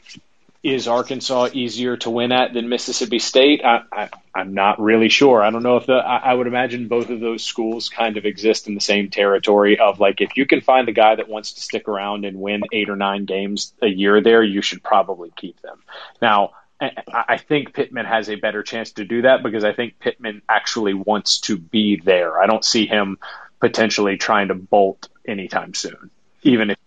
is 0.62 0.86
Arkansas 0.86 1.48
easier 1.52 1.96
to 1.98 2.10
win 2.10 2.30
at 2.30 2.54
than 2.54 2.68
Mississippi 2.68 3.18
State? 3.18 3.62
I, 3.64 4.10
I'm 4.32 4.54
not 4.54 4.80
really 4.80 5.08
sure. 5.08 5.42
I 5.42 5.50
don't 5.50 5.64
know 5.64 5.76
if 5.76 5.86
the. 5.86 5.94
I, 5.94 6.18
I 6.18 6.34
would 6.34 6.46
imagine 6.46 6.86
both 6.86 7.10
of 7.10 7.18
those 7.18 7.42
schools 7.42 7.88
kind 7.88 8.16
of 8.16 8.24
exist 8.24 8.68
in 8.68 8.74
the 8.74 8.80
same 8.80 9.10
territory 9.10 9.78
of 9.78 9.98
like 9.98 10.20
if 10.20 10.36
you 10.36 10.46
can 10.46 10.60
find 10.60 10.86
the 10.86 10.92
guy 10.92 11.16
that 11.16 11.28
wants 11.28 11.54
to 11.54 11.60
stick 11.60 11.88
around 11.88 12.24
and 12.24 12.40
win 12.40 12.62
eight 12.72 12.88
or 12.88 12.96
nine 12.96 13.24
games 13.24 13.72
a 13.82 13.88
year 13.88 14.20
there, 14.20 14.42
you 14.42 14.62
should 14.62 14.84
probably 14.84 15.32
keep 15.36 15.60
them. 15.62 15.82
Now, 16.20 16.52
I 16.80 16.92
I 17.10 17.38
think 17.38 17.74
Pittman 17.74 18.06
has 18.06 18.30
a 18.30 18.36
better 18.36 18.62
chance 18.62 18.92
to 18.92 19.04
do 19.04 19.22
that 19.22 19.42
because 19.42 19.64
I 19.64 19.72
think 19.72 19.98
Pittman 19.98 20.42
actually 20.48 20.94
wants 20.94 21.40
to 21.40 21.58
be 21.58 21.96
there. 21.96 22.40
I 22.40 22.46
don't 22.46 22.64
see 22.64 22.86
him 22.86 23.18
potentially 23.62 24.16
trying 24.16 24.48
to 24.48 24.56
bolt 24.56 25.08
anytime 25.24 25.72
soon, 25.72 26.10
even 26.42 26.70
if 26.70 26.78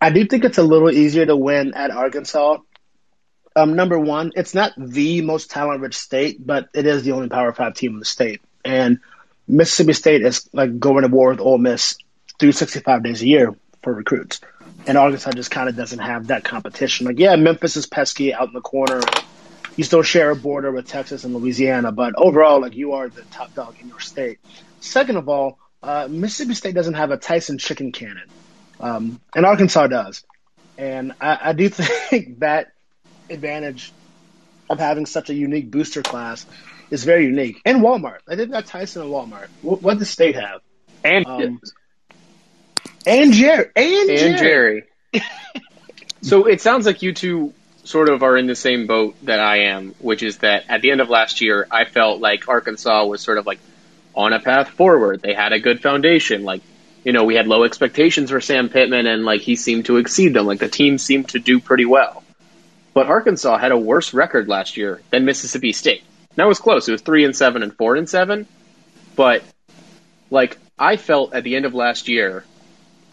I 0.00 0.10
do 0.10 0.26
think 0.26 0.44
it's 0.44 0.58
a 0.58 0.62
little 0.64 0.90
easier 0.90 1.24
to 1.24 1.36
win 1.36 1.72
at 1.74 1.92
Arkansas. 1.92 2.58
Um, 3.54 3.76
number 3.76 3.96
one, 3.96 4.32
it's 4.34 4.54
not 4.54 4.72
the 4.76 5.22
most 5.22 5.52
talent 5.52 5.82
rich 5.82 5.96
state, 5.96 6.44
but 6.44 6.68
it 6.74 6.84
is 6.84 7.04
the 7.04 7.12
only 7.12 7.28
Power 7.28 7.52
Five 7.52 7.74
team 7.74 7.92
in 7.92 8.00
the 8.00 8.04
state. 8.04 8.40
And 8.64 8.98
Mississippi 9.46 9.92
State 9.92 10.22
is 10.22 10.48
like 10.52 10.80
going 10.80 11.02
to 11.02 11.08
war 11.08 11.30
with 11.30 11.40
Ole 11.40 11.58
Miss 11.58 11.96
through 12.40 12.52
65 12.52 13.04
days 13.04 13.22
a 13.22 13.28
year 13.28 13.54
for 13.84 13.94
recruits. 13.94 14.40
And 14.88 14.98
Arkansas 14.98 15.30
just 15.32 15.52
kind 15.52 15.68
of 15.68 15.76
doesn't 15.76 16.00
have 16.00 16.26
that 16.28 16.42
competition. 16.42 17.06
Like, 17.06 17.20
yeah, 17.20 17.36
Memphis 17.36 17.76
is 17.76 17.86
pesky 17.86 18.34
out 18.34 18.48
in 18.48 18.54
the 18.54 18.60
corner. 18.60 19.00
You 19.76 19.84
still 19.84 20.02
share 20.02 20.30
a 20.30 20.36
border 20.36 20.72
with 20.72 20.88
Texas 20.88 21.22
and 21.22 21.32
Louisiana, 21.34 21.92
but 21.92 22.14
overall, 22.16 22.60
like, 22.60 22.74
you 22.74 22.94
are 22.94 23.08
the 23.08 23.22
top 23.30 23.54
dog 23.54 23.76
in 23.80 23.86
your 23.86 24.00
state. 24.00 24.40
Second 24.80 25.16
of 25.16 25.28
all, 25.28 25.58
uh, 25.82 26.08
Mississippi 26.10 26.54
State 26.54 26.74
doesn't 26.74 26.94
have 26.94 27.10
a 27.10 27.16
Tyson 27.16 27.58
chicken 27.58 27.92
cannon, 27.92 28.28
um, 28.80 29.20
and 29.34 29.46
Arkansas 29.46 29.86
does. 29.86 30.24
And 30.76 31.12
I, 31.20 31.38
I 31.42 31.52
do 31.52 31.68
think 31.70 32.40
that 32.40 32.72
advantage 33.28 33.92
of 34.68 34.78
having 34.78 35.06
such 35.06 35.30
a 35.30 35.34
unique 35.34 35.70
booster 35.70 36.02
class 36.02 36.46
is 36.90 37.04
very 37.04 37.26
unique. 37.26 37.60
And 37.64 37.82
Walmart, 37.82 38.18
I 38.28 38.36
think 38.36 38.50
got 38.50 38.66
Tyson 38.66 39.02
and 39.02 39.10
Walmart. 39.10 39.48
What, 39.62 39.82
what 39.82 39.98
does 39.98 40.10
State 40.10 40.36
have? 40.36 40.60
and 41.04 41.26
Um, 41.26 41.60
and 43.06 43.32
Jerry, 43.32 43.70
and, 43.74 44.10
and 44.10 44.38
Jerry. 44.38 44.84
Jerry. 45.12 45.22
so 46.22 46.46
it 46.46 46.60
sounds 46.60 46.86
like 46.86 47.02
you 47.02 47.12
two 47.12 47.54
sort 47.84 48.08
of 48.08 48.22
are 48.22 48.36
in 48.36 48.46
the 48.46 48.54
same 48.54 48.86
boat 48.86 49.16
that 49.22 49.40
I 49.40 49.70
am, 49.70 49.94
which 49.98 50.22
is 50.22 50.38
that 50.38 50.64
at 50.68 50.82
the 50.82 50.90
end 50.90 51.00
of 51.00 51.08
last 51.08 51.40
year, 51.40 51.66
I 51.70 51.84
felt 51.84 52.20
like 52.20 52.48
Arkansas 52.48 53.04
was 53.06 53.20
sort 53.20 53.38
of 53.38 53.46
like 53.46 53.58
on 54.14 54.32
a 54.32 54.40
path 54.40 54.68
forward. 54.68 55.20
They 55.20 55.34
had 55.34 55.52
a 55.52 55.60
good 55.60 55.82
foundation. 55.82 56.44
Like, 56.44 56.62
you 57.04 57.12
know, 57.12 57.24
we 57.24 57.34
had 57.34 57.46
low 57.46 57.64
expectations 57.64 58.30
for 58.30 58.40
Sam 58.40 58.68
Pittman, 58.68 59.06
and 59.06 59.24
like 59.24 59.40
he 59.40 59.56
seemed 59.56 59.86
to 59.86 59.96
exceed 59.96 60.34
them. 60.34 60.46
Like 60.46 60.60
the 60.60 60.68
team 60.68 60.98
seemed 60.98 61.30
to 61.30 61.38
do 61.38 61.60
pretty 61.60 61.86
well. 61.86 62.22
But 62.92 63.06
Arkansas 63.06 63.58
had 63.58 63.72
a 63.72 63.78
worse 63.78 64.12
record 64.12 64.48
last 64.48 64.76
year 64.76 65.00
than 65.10 65.24
Mississippi 65.24 65.72
State. 65.72 66.02
That 66.36 66.48
was 66.48 66.58
close. 66.58 66.88
It 66.88 66.92
was 66.92 67.02
three 67.02 67.24
and 67.24 67.34
seven 67.34 67.62
and 67.62 67.74
four 67.74 67.96
and 67.96 68.08
seven. 68.08 68.46
But 69.16 69.42
like 70.30 70.58
I 70.78 70.96
felt 70.96 71.34
at 71.34 71.44
the 71.44 71.56
end 71.56 71.66
of 71.66 71.74
last 71.74 72.08
year, 72.08 72.44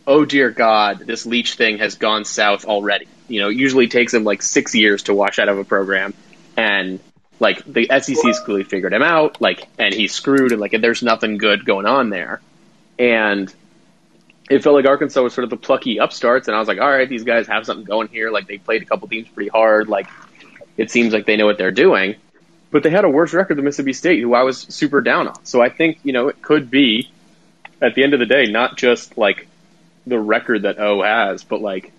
oh 0.06 0.26
dear 0.26 0.50
God, 0.50 1.00
this 1.00 1.26
Leach 1.26 1.56
thing 1.56 1.80
has 1.80 1.96
gone 1.96 2.26
south 2.26 2.66
already. 2.66 3.08
You 3.28 3.42
know, 3.42 3.50
it 3.50 3.58
usually 3.58 3.88
takes 3.88 4.14
him 4.14 4.24
like 4.24 4.42
six 4.42 4.74
years 4.74 5.04
to 5.04 5.14
wash 5.14 5.40
out 5.40 5.50
of 5.50 5.58
a 5.60 5.64
program, 5.64 6.14
and 6.56 7.00
like 7.40 7.64
the 7.66 7.88
SEC's 7.90 8.40
clearly 8.40 8.64
figured 8.64 8.94
him 8.94 9.04
out. 9.04 9.42
Like, 9.42 9.68
and 9.78 9.94
he's 9.94 10.14
screwed, 10.14 10.52
and 10.52 10.62
like 10.62 10.76
there's 10.80 11.04
nothing 11.04 11.38
good 11.38 11.66
going 11.66 11.86
on 11.86 12.10
there. 12.10 12.42
And 12.98 13.54
it 14.50 14.64
felt 14.64 14.76
like 14.76 14.86
Arkansas 14.86 15.22
was 15.22 15.34
sort 15.34 15.44
of 15.44 15.50
the 15.50 15.58
plucky 15.58 16.00
upstarts, 16.00 16.48
and 16.48 16.56
I 16.56 16.60
was 16.60 16.68
like, 16.68 16.80
all 16.80 16.90
right, 16.90 17.08
these 17.08 17.24
guys 17.24 17.48
have 17.48 17.66
something 17.66 17.86
going 17.86 18.08
here. 18.08 18.32
Like 18.32 18.48
they 18.48 18.58
played 18.58 18.82
a 18.82 18.86
couple 18.86 19.08
teams 19.08 19.28
pretty 19.28 19.50
hard. 19.50 19.88
Like 19.88 20.08
it 20.78 20.92
seems 20.92 21.14
like 21.14 21.26
they 21.26 21.38
know 21.38 21.46
what 21.46 21.58
they're 21.58 21.72
doing. 21.72 22.16
But 22.70 22.84
they 22.84 22.90
had 22.90 23.06
a 23.06 23.10
worse 23.10 23.34
record 23.34 23.58
than 23.58 23.66
Mississippi 23.66 23.94
State, 23.94 24.22
who 24.22 24.34
I 24.34 24.44
was 24.44 24.60
super 24.60 25.02
down 25.02 25.28
on. 25.28 25.46
So 25.46 25.62
I 25.62 25.70
think 25.70 26.00
you 26.04 26.14
know 26.14 26.28
it 26.28 26.42
could 26.42 26.70
be 26.70 27.12
at 27.82 27.96
the 27.96 28.04
end 28.04 28.14
of 28.14 28.20
the 28.20 28.26
day 28.26 28.46
not 28.52 28.78
just 28.78 29.18
like 29.18 29.48
the 30.06 30.20
record 30.20 30.64
that 30.64 30.80
O 30.80 31.02
has, 31.04 31.44
but 31.44 31.62
like 31.62 31.92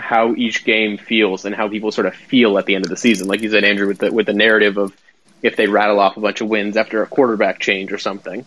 how 0.00 0.34
each 0.34 0.64
game 0.64 0.98
feels 0.98 1.44
and 1.44 1.54
how 1.54 1.68
people 1.68 1.92
sort 1.92 2.06
of 2.06 2.14
feel 2.14 2.58
at 2.58 2.66
the 2.66 2.74
end 2.74 2.84
of 2.84 2.90
the 2.90 2.96
season. 2.96 3.28
Like 3.28 3.40
you 3.42 3.50
said, 3.50 3.64
Andrew, 3.64 3.86
with 3.86 3.98
the 3.98 4.12
with 4.12 4.26
the 4.26 4.32
narrative 4.32 4.76
of 4.76 4.96
if 5.42 5.56
they 5.56 5.66
rattle 5.66 6.00
off 6.00 6.16
a 6.16 6.20
bunch 6.20 6.40
of 6.40 6.48
wins 6.48 6.76
after 6.76 7.02
a 7.02 7.06
quarterback 7.06 7.60
change 7.60 7.92
or 7.92 7.98
something. 7.98 8.44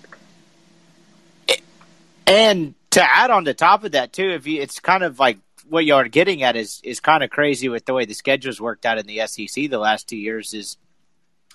And 2.25 2.73
to 2.91 3.03
add 3.03 3.31
on 3.31 3.43
the 3.43 3.53
top 3.53 3.83
of 3.83 3.93
that 3.93 4.13
too, 4.13 4.29
if 4.29 4.47
you, 4.47 4.61
it's 4.61 4.79
kind 4.79 5.03
of 5.03 5.19
like 5.19 5.37
what 5.69 5.85
you 5.85 5.95
are 5.95 6.07
getting 6.07 6.43
at 6.43 6.55
is 6.55 6.81
is 6.83 6.99
kind 6.99 7.23
of 7.23 7.29
crazy 7.29 7.69
with 7.69 7.85
the 7.85 7.93
way 7.93 8.05
the 8.05 8.13
schedules 8.13 8.61
worked 8.61 8.85
out 8.85 8.97
in 8.97 9.07
the 9.07 9.25
SEC 9.27 9.69
the 9.69 9.79
last 9.79 10.07
two 10.07 10.17
years. 10.17 10.53
Is 10.53 10.77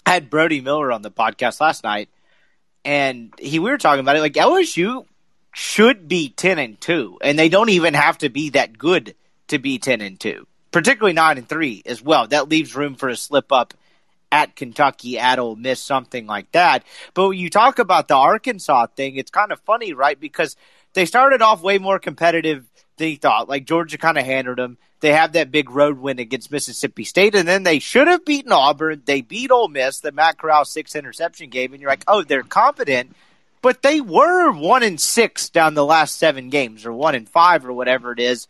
I 0.05 0.13
had 0.13 0.31
Brody 0.31 0.61
Miller 0.61 0.93
on 0.93 1.03
the 1.03 1.11
podcast 1.11 1.61
last 1.61 1.85
night, 1.85 2.09
and 2.85 3.33
he 3.39 3.59
we 3.59 3.71
were 3.71 3.79
talking 3.79 4.01
about 4.01 4.17
it 4.17 4.21
like 4.21 4.35
LSU 4.35 5.05
should 5.55 6.09
be 6.09 6.29
ten 6.29 6.59
and 6.59 6.81
two, 6.81 7.19
and 7.23 7.39
they 7.39 7.49
don't 7.49 7.71
even 7.71 7.95
have 7.95 8.19
to 8.19 8.29
be 8.29 8.51
that 8.51 8.77
good 8.77 9.15
to 9.49 9.59
be 9.59 9.79
ten 9.79 10.01
and 10.01 10.19
two, 10.19 10.47
particularly 10.71 11.13
nine 11.13 11.39
and 11.39 11.49
three 11.49 11.83
as 11.87 12.03
well. 12.03 12.27
That 12.27 12.49
leaves 12.49 12.77
room 12.77 12.95
for 12.95 13.09
a 13.09 13.17
slip 13.17 13.53
up 13.53 13.75
at 14.31 14.57
Kentucky, 14.57 15.19
at 15.19 15.39
Ole 15.39 15.57
Miss, 15.57 15.81
something 15.81 16.27
like 16.27 16.53
that. 16.53 16.85
But 17.15 17.29
when 17.29 17.39
you 17.39 17.51
talk 17.51 17.79
about 17.79 18.09
the 18.09 18.17
Arkansas 18.17 18.87
thing, 18.95 19.17
it's 19.17 19.31
kind 19.31 19.53
of 19.53 19.61
funny, 19.61 19.95
right? 19.95 20.19
Because 20.19 20.57
they 20.93 21.07
started 21.07 21.43
off 21.43 21.63
way 21.63 21.79
more 21.79 21.99
competitive 21.99 22.67
than 22.99 23.09
you 23.09 23.17
thought. 23.17 23.49
Like 23.49 23.65
Georgia 23.65 23.99
kind 23.99 24.19
of 24.19 24.25
handled 24.25 24.59
them. 24.59 24.79
They 25.01 25.13
have 25.13 25.33
that 25.33 25.53
big 25.53 25.71
road 25.71 25.99
win 25.99 26.19
against 26.19 26.51
Mississippi 26.51 27.05
State, 27.05 27.37
and 27.37 27.47
then 27.47 27.63
they 27.63 27.79
should 27.79 28.09
have 28.09 28.25
beaten 28.25 28.51
Auburn. 28.51 29.03
They 29.05 29.21
beat 29.21 29.53
Ole 29.53 29.69
Miss, 29.69 30.01
the 30.01 30.11
Matt 30.11 30.39
Corral 30.39 30.65
six 30.65 30.97
interception 30.97 31.51
game, 31.51 31.73
and 31.73 31.81
you're 31.81 31.91
like, 31.91 32.05
oh, 32.09 32.25
they're 32.25 32.43
competent. 32.43 33.15
But 33.63 33.83
they 33.83 34.01
were 34.01 34.51
one 34.53 34.83
and 34.83 35.01
six 35.01 35.51
down 35.51 35.75
the 35.75 35.85
last 35.85 36.17
seven 36.17 36.51
games, 36.51 36.85
or 36.85 36.93
one 36.93 37.15
and 37.15 37.29
five, 37.29 37.65
or 37.65 37.73
whatever 37.73 38.13
it 38.13 38.19
is. 38.19 38.49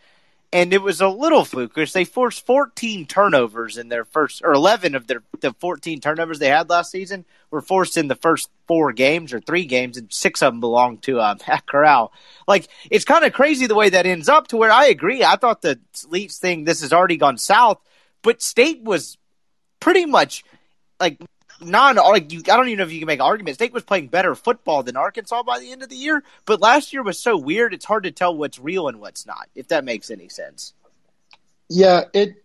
And 0.50 0.72
it 0.72 0.80
was 0.80 1.02
a 1.02 1.08
little 1.08 1.42
flukish. 1.42 1.92
They 1.92 2.04
forced 2.04 2.46
14 2.46 3.06
turnovers 3.06 3.76
in 3.76 3.88
their 3.88 4.06
first, 4.06 4.40
or 4.42 4.54
11 4.54 4.94
of 4.94 5.06
their 5.06 5.22
the 5.40 5.52
14 5.52 6.00
turnovers 6.00 6.38
they 6.38 6.48
had 6.48 6.70
last 6.70 6.90
season 6.90 7.26
were 7.50 7.60
forced 7.60 7.98
in 7.98 8.08
the 8.08 8.14
first 8.14 8.48
four 8.66 8.92
games 8.92 9.34
or 9.34 9.40
three 9.40 9.66
games, 9.66 9.98
and 9.98 10.10
six 10.10 10.42
of 10.42 10.52
them 10.52 10.60
belonged 10.60 11.02
to 11.02 11.20
uh, 11.20 11.34
Corral. 11.66 12.12
Like 12.46 12.68
it's 12.90 13.04
kind 13.04 13.24
of 13.24 13.34
crazy 13.34 13.66
the 13.66 13.74
way 13.74 13.90
that 13.90 14.06
ends 14.06 14.28
up. 14.28 14.48
To 14.48 14.56
where 14.56 14.70
I 14.70 14.86
agree, 14.86 15.22
I 15.22 15.36
thought 15.36 15.60
the 15.60 15.78
Leach 16.08 16.32
thing 16.32 16.64
this 16.64 16.80
has 16.80 16.94
already 16.94 17.18
gone 17.18 17.36
south, 17.36 17.80
but 18.22 18.40
State 18.40 18.82
was 18.82 19.18
pretty 19.80 20.06
much 20.06 20.44
like 20.98 21.20
non 21.60 21.96
like 21.96 22.32
you 22.32 22.40
I 22.40 22.56
don't 22.56 22.68
even 22.68 22.78
know 22.78 22.84
if 22.84 22.92
you 22.92 23.00
can 23.00 23.06
make 23.06 23.20
arguments. 23.20 23.56
State 23.56 23.72
was 23.72 23.82
playing 23.82 24.08
better 24.08 24.34
football 24.34 24.82
than 24.82 24.96
Arkansas 24.96 25.42
by 25.42 25.58
the 25.58 25.72
end 25.72 25.82
of 25.82 25.88
the 25.88 25.96
year, 25.96 26.22
but 26.44 26.60
last 26.60 26.92
year 26.92 27.02
was 27.02 27.18
so 27.18 27.36
weird 27.36 27.74
it's 27.74 27.84
hard 27.84 28.04
to 28.04 28.10
tell 28.10 28.36
what's 28.36 28.58
real 28.58 28.88
and 28.88 29.00
what's 29.00 29.26
not, 29.26 29.48
if 29.54 29.68
that 29.68 29.84
makes 29.84 30.10
any 30.10 30.28
sense. 30.28 30.74
Yeah, 31.68 32.04
it 32.12 32.42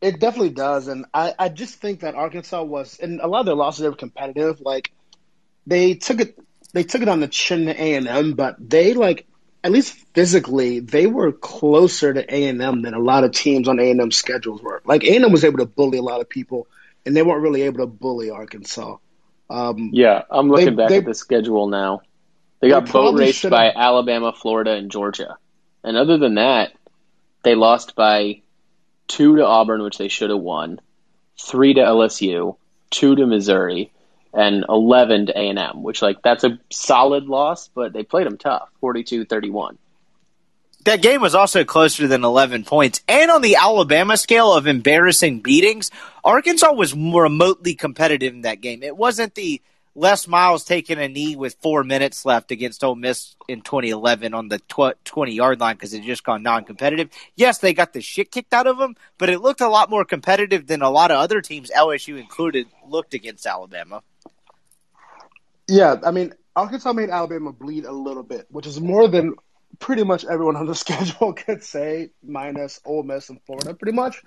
it 0.00 0.18
definitely 0.18 0.50
does. 0.50 0.88
And 0.88 1.06
I, 1.14 1.34
I 1.38 1.48
just 1.48 1.76
think 1.76 2.00
that 2.00 2.14
Arkansas 2.14 2.62
was 2.62 2.98
and 2.98 3.20
a 3.20 3.26
lot 3.26 3.40
of 3.40 3.46
their 3.46 3.54
losses 3.54 3.82
they 3.82 3.88
were 3.88 3.96
competitive. 3.96 4.60
Like 4.60 4.92
they 5.66 5.94
took 5.94 6.20
it 6.20 6.38
they 6.72 6.84
took 6.84 7.02
it 7.02 7.08
on 7.08 7.20
the 7.20 7.28
chin 7.28 7.66
to 7.66 7.80
A 7.80 7.94
and 7.94 8.08
M, 8.08 8.32
but 8.32 8.56
they 8.58 8.94
like 8.94 9.26
at 9.64 9.70
least 9.70 9.94
physically, 10.12 10.80
they 10.80 11.06
were 11.06 11.30
closer 11.30 12.12
to 12.12 12.34
A 12.34 12.48
and 12.48 12.60
M 12.60 12.82
than 12.82 12.94
a 12.94 12.98
lot 12.98 13.22
of 13.22 13.30
teams 13.30 13.68
on 13.68 13.78
A 13.78 13.90
and 13.90 14.00
M 14.00 14.10
schedules 14.10 14.60
were. 14.60 14.82
Like 14.84 15.04
A 15.04 15.14
and 15.14 15.24
M 15.24 15.32
was 15.32 15.44
able 15.44 15.58
to 15.58 15.66
bully 15.66 15.98
a 15.98 16.02
lot 16.02 16.20
of 16.20 16.28
people 16.28 16.66
and 17.04 17.16
they 17.16 17.22
weren't 17.22 17.42
really 17.42 17.62
able 17.62 17.78
to 17.78 17.86
bully 17.86 18.30
Arkansas. 18.30 18.96
Um, 19.50 19.90
yeah, 19.92 20.22
I'm 20.30 20.48
looking 20.48 20.66
they, 20.66 20.74
back 20.74 20.88
they, 20.88 20.98
at 20.98 21.04
the 21.04 21.14
schedule 21.14 21.68
now. 21.68 22.02
They 22.60 22.68
got 22.68 22.86
They 22.86 22.92
boat 22.92 23.18
raced 23.18 23.48
by 23.50 23.72
Alabama, 23.74 24.32
Florida, 24.32 24.72
and 24.72 24.90
Georgia. 24.90 25.36
And 25.84 25.96
other 25.96 26.16
than 26.16 26.36
that, 26.36 26.72
they 27.42 27.54
lost 27.54 27.96
by 27.96 28.42
two 29.08 29.36
to 29.36 29.44
Auburn, 29.44 29.82
which 29.82 29.98
they 29.98 30.08
should 30.08 30.30
have 30.30 30.38
won, 30.38 30.80
three 31.38 31.74
to 31.74 31.80
LSU, 31.80 32.56
two 32.90 33.16
to 33.16 33.26
Missouri, 33.26 33.92
and 34.32 34.64
11 34.68 35.26
to 35.26 35.38
A&M, 35.38 35.82
which, 35.82 36.00
like, 36.00 36.22
that's 36.22 36.44
a 36.44 36.58
solid 36.70 37.24
loss, 37.24 37.68
but 37.68 37.92
they 37.92 38.04
played 38.04 38.26
them 38.26 38.38
tough, 38.38 38.70
42-31. 38.82 39.76
That 40.84 41.02
game 41.02 41.20
was 41.20 41.34
also 41.34 41.64
closer 41.64 42.08
than 42.08 42.24
11 42.24 42.64
points. 42.64 43.02
And 43.06 43.30
on 43.30 43.40
the 43.40 43.56
Alabama 43.56 44.16
scale 44.16 44.52
of 44.52 44.66
embarrassing 44.66 45.40
beatings, 45.40 45.90
Arkansas 46.24 46.72
was 46.72 46.92
remotely 46.92 47.74
competitive 47.74 48.34
in 48.34 48.42
that 48.42 48.60
game. 48.60 48.82
It 48.82 48.96
wasn't 48.96 49.34
the 49.34 49.62
Les 49.94 50.26
Miles 50.26 50.64
taking 50.64 50.98
a 50.98 51.06
knee 51.06 51.36
with 51.36 51.56
four 51.60 51.84
minutes 51.84 52.24
left 52.24 52.50
against 52.50 52.82
Ole 52.82 52.94
Miss 52.94 53.36
in 53.46 53.60
2011 53.60 54.32
on 54.32 54.48
the 54.48 54.58
20 55.04 55.32
yard 55.32 55.60
line 55.60 55.76
because 55.76 55.92
it 55.92 56.02
just 56.02 56.24
gone 56.24 56.42
non 56.42 56.64
competitive. 56.64 57.10
Yes, 57.36 57.58
they 57.58 57.74
got 57.74 57.92
the 57.92 58.00
shit 58.00 58.32
kicked 58.32 58.54
out 58.54 58.66
of 58.66 58.78
them, 58.78 58.96
but 59.18 59.28
it 59.28 59.40
looked 59.40 59.60
a 59.60 59.68
lot 59.68 59.90
more 59.90 60.04
competitive 60.04 60.66
than 60.66 60.82
a 60.82 60.90
lot 60.90 61.10
of 61.10 61.18
other 61.18 61.42
teams, 61.42 61.70
LSU 61.70 62.18
included, 62.18 62.66
looked 62.88 63.12
against 63.14 63.46
Alabama. 63.46 64.02
Yeah, 65.68 65.96
I 66.04 66.10
mean, 66.10 66.34
Arkansas 66.56 66.92
made 66.92 67.10
Alabama 67.10 67.52
bleed 67.52 67.84
a 67.84 67.92
little 67.92 68.22
bit, 68.22 68.46
which 68.50 68.66
is 68.66 68.80
more 68.80 69.08
than 69.08 69.34
pretty 69.78 70.04
much 70.04 70.24
everyone 70.24 70.56
on 70.62 70.66
the 70.66 70.74
schedule 70.74 71.32
could 71.32 71.62
say, 71.64 72.10
minus 72.22 72.80
Ole 72.84 73.02
Miss 73.02 73.28
and 73.28 73.40
Florida, 73.44 73.74
pretty 73.74 73.96
much. 73.96 74.22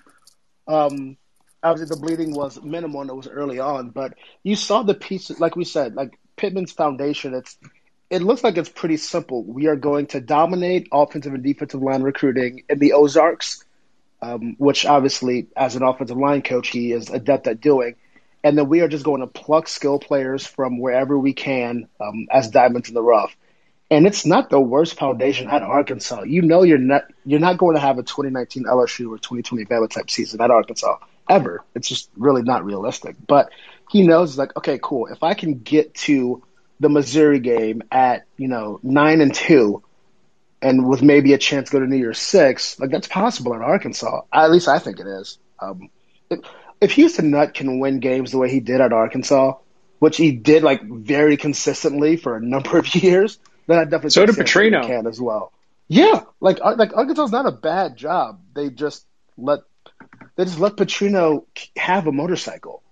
Um, 0.68 1.16
obviously, 1.62 1.94
the 1.94 2.00
bleeding 2.00 2.34
was 2.34 2.60
minimal 2.62 3.02
and 3.02 3.10
it 3.10 3.16
was 3.16 3.28
early 3.28 3.58
on, 3.58 3.90
but 3.90 4.14
you 4.42 4.56
saw 4.56 4.82
the 4.82 4.94
pieces, 4.94 5.40
like 5.40 5.56
we 5.56 5.64
said, 5.64 5.94
like 5.94 6.18
Pittman's 6.36 6.72
foundation. 6.72 7.34
It's 7.34 7.56
it 8.08 8.22
looks 8.22 8.44
like 8.44 8.56
it's 8.56 8.68
pretty 8.68 8.98
simple. 8.98 9.42
We 9.42 9.66
are 9.66 9.76
going 9.76 10.06
to 10.08 10.20
dominate 10.20 10.88
offensive 10.92 11.34
and 11.34 11.42
defensive 11.42 11.82
line 11.82 12.02
recruiting 12.02 12.62
in 12.68 12.78
the 12.78 12.92
Ozarks, 12.92 13.64
um, 14.22 14.54
which 14.58 14.86
obviously, 14.86 15.48
as 15.56 15.76
an 15.76 15.82
offensive 15.82 16.16
line 16.16 16.42
coach, 16.42 16.68
he 16.68 16.92
is 16.92 17.10
adept 17.10 17.48
at 17.48 17.60
doing. 17.60 17.96
And 18.44 18.56
then 18.56 18.68
we 18.68 18.80
are 18.80 18.88
just 18.88 19.04
going 19.04 19.22
to 19.22 19.26
pluck 19.26 19.66
skill 19.66 19.98
players 19.98 20.46
from 20.46 20.78
wherever 20.78 21.18
we 21.18 21.32
can 21.32 21.88
um, 22.00 22.28
as 22.30 22.48
diamonds 22.48 22.88
in 22.88 22.94
the 22.94 23.02
rough. 23.02 23.36
And 23.90 24.06
it's 24.06 24.26
not 24.26 24.50
the 24.50 24.60
worst 24.60 24.98
foundation 24.98 25.48
at 25.48 25.62
Arkansas. 25.62 26.22
You 26.22 26.42
know 26.42 26.62
you're 26.64 26.78
not 26.78 27.04
you're 27.24 27.40
not 27.40 27.58
going 27.58 27.76
to 27.76 27.80
have 27.80 27.98
a 27.98 28.02
2019 28.02 28.64
LSU 28.64 29.10
or 29.10 29.18
2020 29.18 29.64
Bama 29.64 29.88
type 29.88 30.10
season 30.10 30.40
at 30.40 30.50
Arkansas 30.50 30.98
ever. 31.28 31.64
It's 31.74 31.88
just 31.88 32.10
really 32.16 32.42
not 32.42 32.64
realistic. 32.64 33.16
But 33.26 33.50
he 33.90 34.06
knows 34.06 34.36
like, 34.36 34.56
okay, 34.56 34.78
cool. 34.82 35.06
If 35.06 35.22
I 35.22 35.34
can 35.34 35.58
get 35.58 35.94
to 35.94 36.42
the 36.80 36.88
Missouri 36.88 37.38
game 37.38 37.82
at 37.90 38.26
you 38.36 38.48
know 38.48 38.80
nine 38.82 39.20
and 39.20 39.34
two, 39.34 39.82
and 40.60 40.88
with 40.88 41.02
maybe 41.02 41.32
a 41.32 41.38
chance 41.38 41.68
to 41.68 41.72
go 41.72 41.80
to 41.80 41.86
New 41.86 41.96
Year's 41.96 42.18
Six, 42.18 42.80
like 42.80 42.90
that's 42.90 43.08
possible 43.08 43.54
in 43.54 43.62
Arkansas. 43.62 44.22
At 44.32 44.50
least 44.50 44.68
I 44.68 44.78
think 44.78 44.98
it 44.98 45.06
is. 45.06 45.38
Um, 45.60 45.90
if, 46.28 46.40
if 46.80 46.92
Houston 46.92 47.30
Nutt 47.30 47.54
can 47.54 47.78
win 47.78 48.00
games 48.00 48.32
the 48.32 48.38
way 48.38 48.50
he 48.50 48.60
did 48.60 48.80
at 48.80 48.92
Arkansas, 48.92 49.54
which 49.98 50.16
he 50.16 50.32
did 50.32 50.62
like 50.62 50.82
very 50.82 51.36
consistently 51.36 52.16
for 52.16 52.36
a 52.36 52.42
number 52.42 52.78
of 52.78 52.94
years, 52.94 53.38
then 53.66 53.78
I 53.78 53.84
definitely 53.84 54.10
So 54.10 54.26
think 54.26 54.36
did 54.38 54.48
San 54.48 54.62
Petrino. 54.72 54.86
can 54.86 55.06
as 55.06 55.20
well. 55.20 55.52
Yeah, 55.88 56.22
like 56.40 56.58
Ar- 56.62 56.76
like 56.76 56.94
Arkansas's 56.94 57.32
not 57.32 57.46
a 57.46 57.52
bad 57.52 57.96
job. 57.96 58.40
They 58.54 58.70
just 58.70 59.06
let 59.38 59.60
they 60.36 60.44
just 60.44 60.58
let 60.58 60.76
Petrino 60.76 61.44
have 61.76 62.06
a 62.06 62.12
motorcycle. 62.12 62.82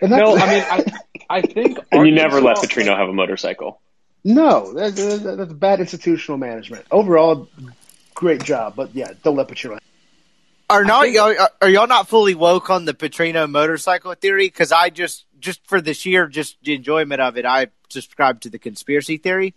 And 0.00 0.10
No, 0.10 0.36
I 0.36 0.50
mean, 0.50 0.64
I, 0.70 0.84
I 1.30 1.42
think 1.42 1.78
And 1.92 2.06
you 2.06 2.12
never 2.12 2.40
let 2.40 2.56
Arkansas- 2.56 2.80
Petrino 2.80 2.96
have 2.96 3.08
a 3.08 3.12
motorcycle. 3.12 3.80
No, 4.24 4.74
that's, 4.74 4.96
that's, 4.96 5.22
that's 5.22 5.52
bad 5.52 5.78
institutional 5.80 6.38
management. 6.38 6.84
Overall, 6.90 7.48
great 8.14 8.42
job, 8.42 8.74
but 8.76 8.94
yeah, 8.94 9.12
don't 9.22 9.36
let 9.36 9.46
Petrino. 9.48 9.78
Are 10.70 10.84
not 10.84 11.06
are, 11.16 11.50
are 11.62 11.68
y'all 11.70 11.86
not 11.86 12.08
fully 12.08 12.34
woke 12.34 12.68
on 12.68 12.84
the 12.84 12.92
Petrino 12.92 13.48
motorcycle 13.48 14.12
theory? 14.14 14.48
Because 14.48 14.70
I 14.72 14.90
just 14.90 15.24
just 15.38 15.64
for 15.66 15.80
the 15.80 15.94
sheer 15.94 16.26
just 16.26 16.56
enjoyment 16.66 17.20
of 17.22 17.38
it, 17.38 17.46
I 17.46 17.68
subscribe 17.88 18.40
to 18.42 18.50
the 18.50 18.58
conspiracy 18.58 19.16
theory, 19.16 19.54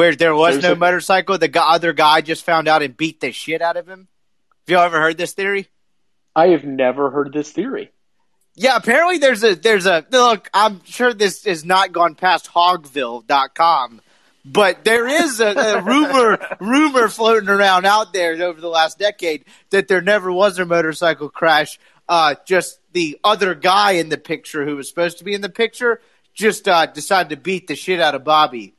where 0.00 0.16
there 0.16 0.34
was 0.34 0.54
There's 0.54 0.64
no 0.64 0.72
a- 0.72 0.76
motorcycle. 0.76 1.36
The 1.36 1.48
guy, 1.48 1.74
other 1.74 1.92
guy 1.92 2.22
just 2.22 2.42
found 2.42 2.68
out 2.68 2.82
and 2.82 2.96
beat 2.96 3.20
the 3.20 3.32
shit 3.32 3.60
out 3.60 3.76
of 3.76 3.86
him. 3.86 4.08
Have 4.66 4.72
y'all 4.72 4.84
ever 4.86 4.98
heard 4.98 5.18
this 5.18 5.34
theory? 5.34 5.68
I 6.34 6.48
have 6.48 6.64
never 6.64 7.10
heard 7.10 7.34
this 7.34 7.52
theory. 7.52 7.90
Yeah, 8.54 8.76
apparently 8.76 9.18
there's 9.18 9.44
a 9.44 9.54
there's 9.54 9.84
a 9.84 10.06
look. 10.10 10.48
I'm 10.54 10.82
sure 10.84 11.12
this 11.12 11.44
has 11.44 11.66
not 11.66 11.92
gone 11.92 12.14
past 12.14 12.48
Hogville.com, 12.50 14.00
but 14.44 14.84
there 14.84 15.06
is 15.06 15.38
a, 15.40 15.48
a 15.50 15.82
rumor 15.82 16.38
rumor 16.60 17.08
floating 17.08 17.50
around 17.50 17.84
out 17.84 18.14
there 18.14 18.32
over 18.42 18.58
the 18.60 18.68
last 18.68 18.98
decade 18.98 19.44
that 19.68 19.86
there 19.86 20.00
never 20.00 20.32
was 20.32 20.58
a 20.58 20.64
motorcycle 20.64 21.28
crash. 21.28 21.78
Uh, 22.08 22.36
just 22.46 22.80
the 22.92 23.18
other 23.22 23.54
guy 23.54 23.92
in 23.92 24.08
the 24.08 24.18
picture 24.18 24.64
who 24.64 24.76
was 24.76 24.88
supposed 24.88 25.18
to 25.18 25.24
be 25.24 25.34
in 25.34 25.42
the 25.42 25.50
picture 25.50 26.00
just 26.32 26.66
uh, 26.68 26.86
decided 26.86 27.28
to 27.28 27.36
beat 27.36 27.66
the 27.66 27.76
shit 27.76 28.00
out 28.00 28.14
of 28.14 28.24
Bobby. 28.24 28.74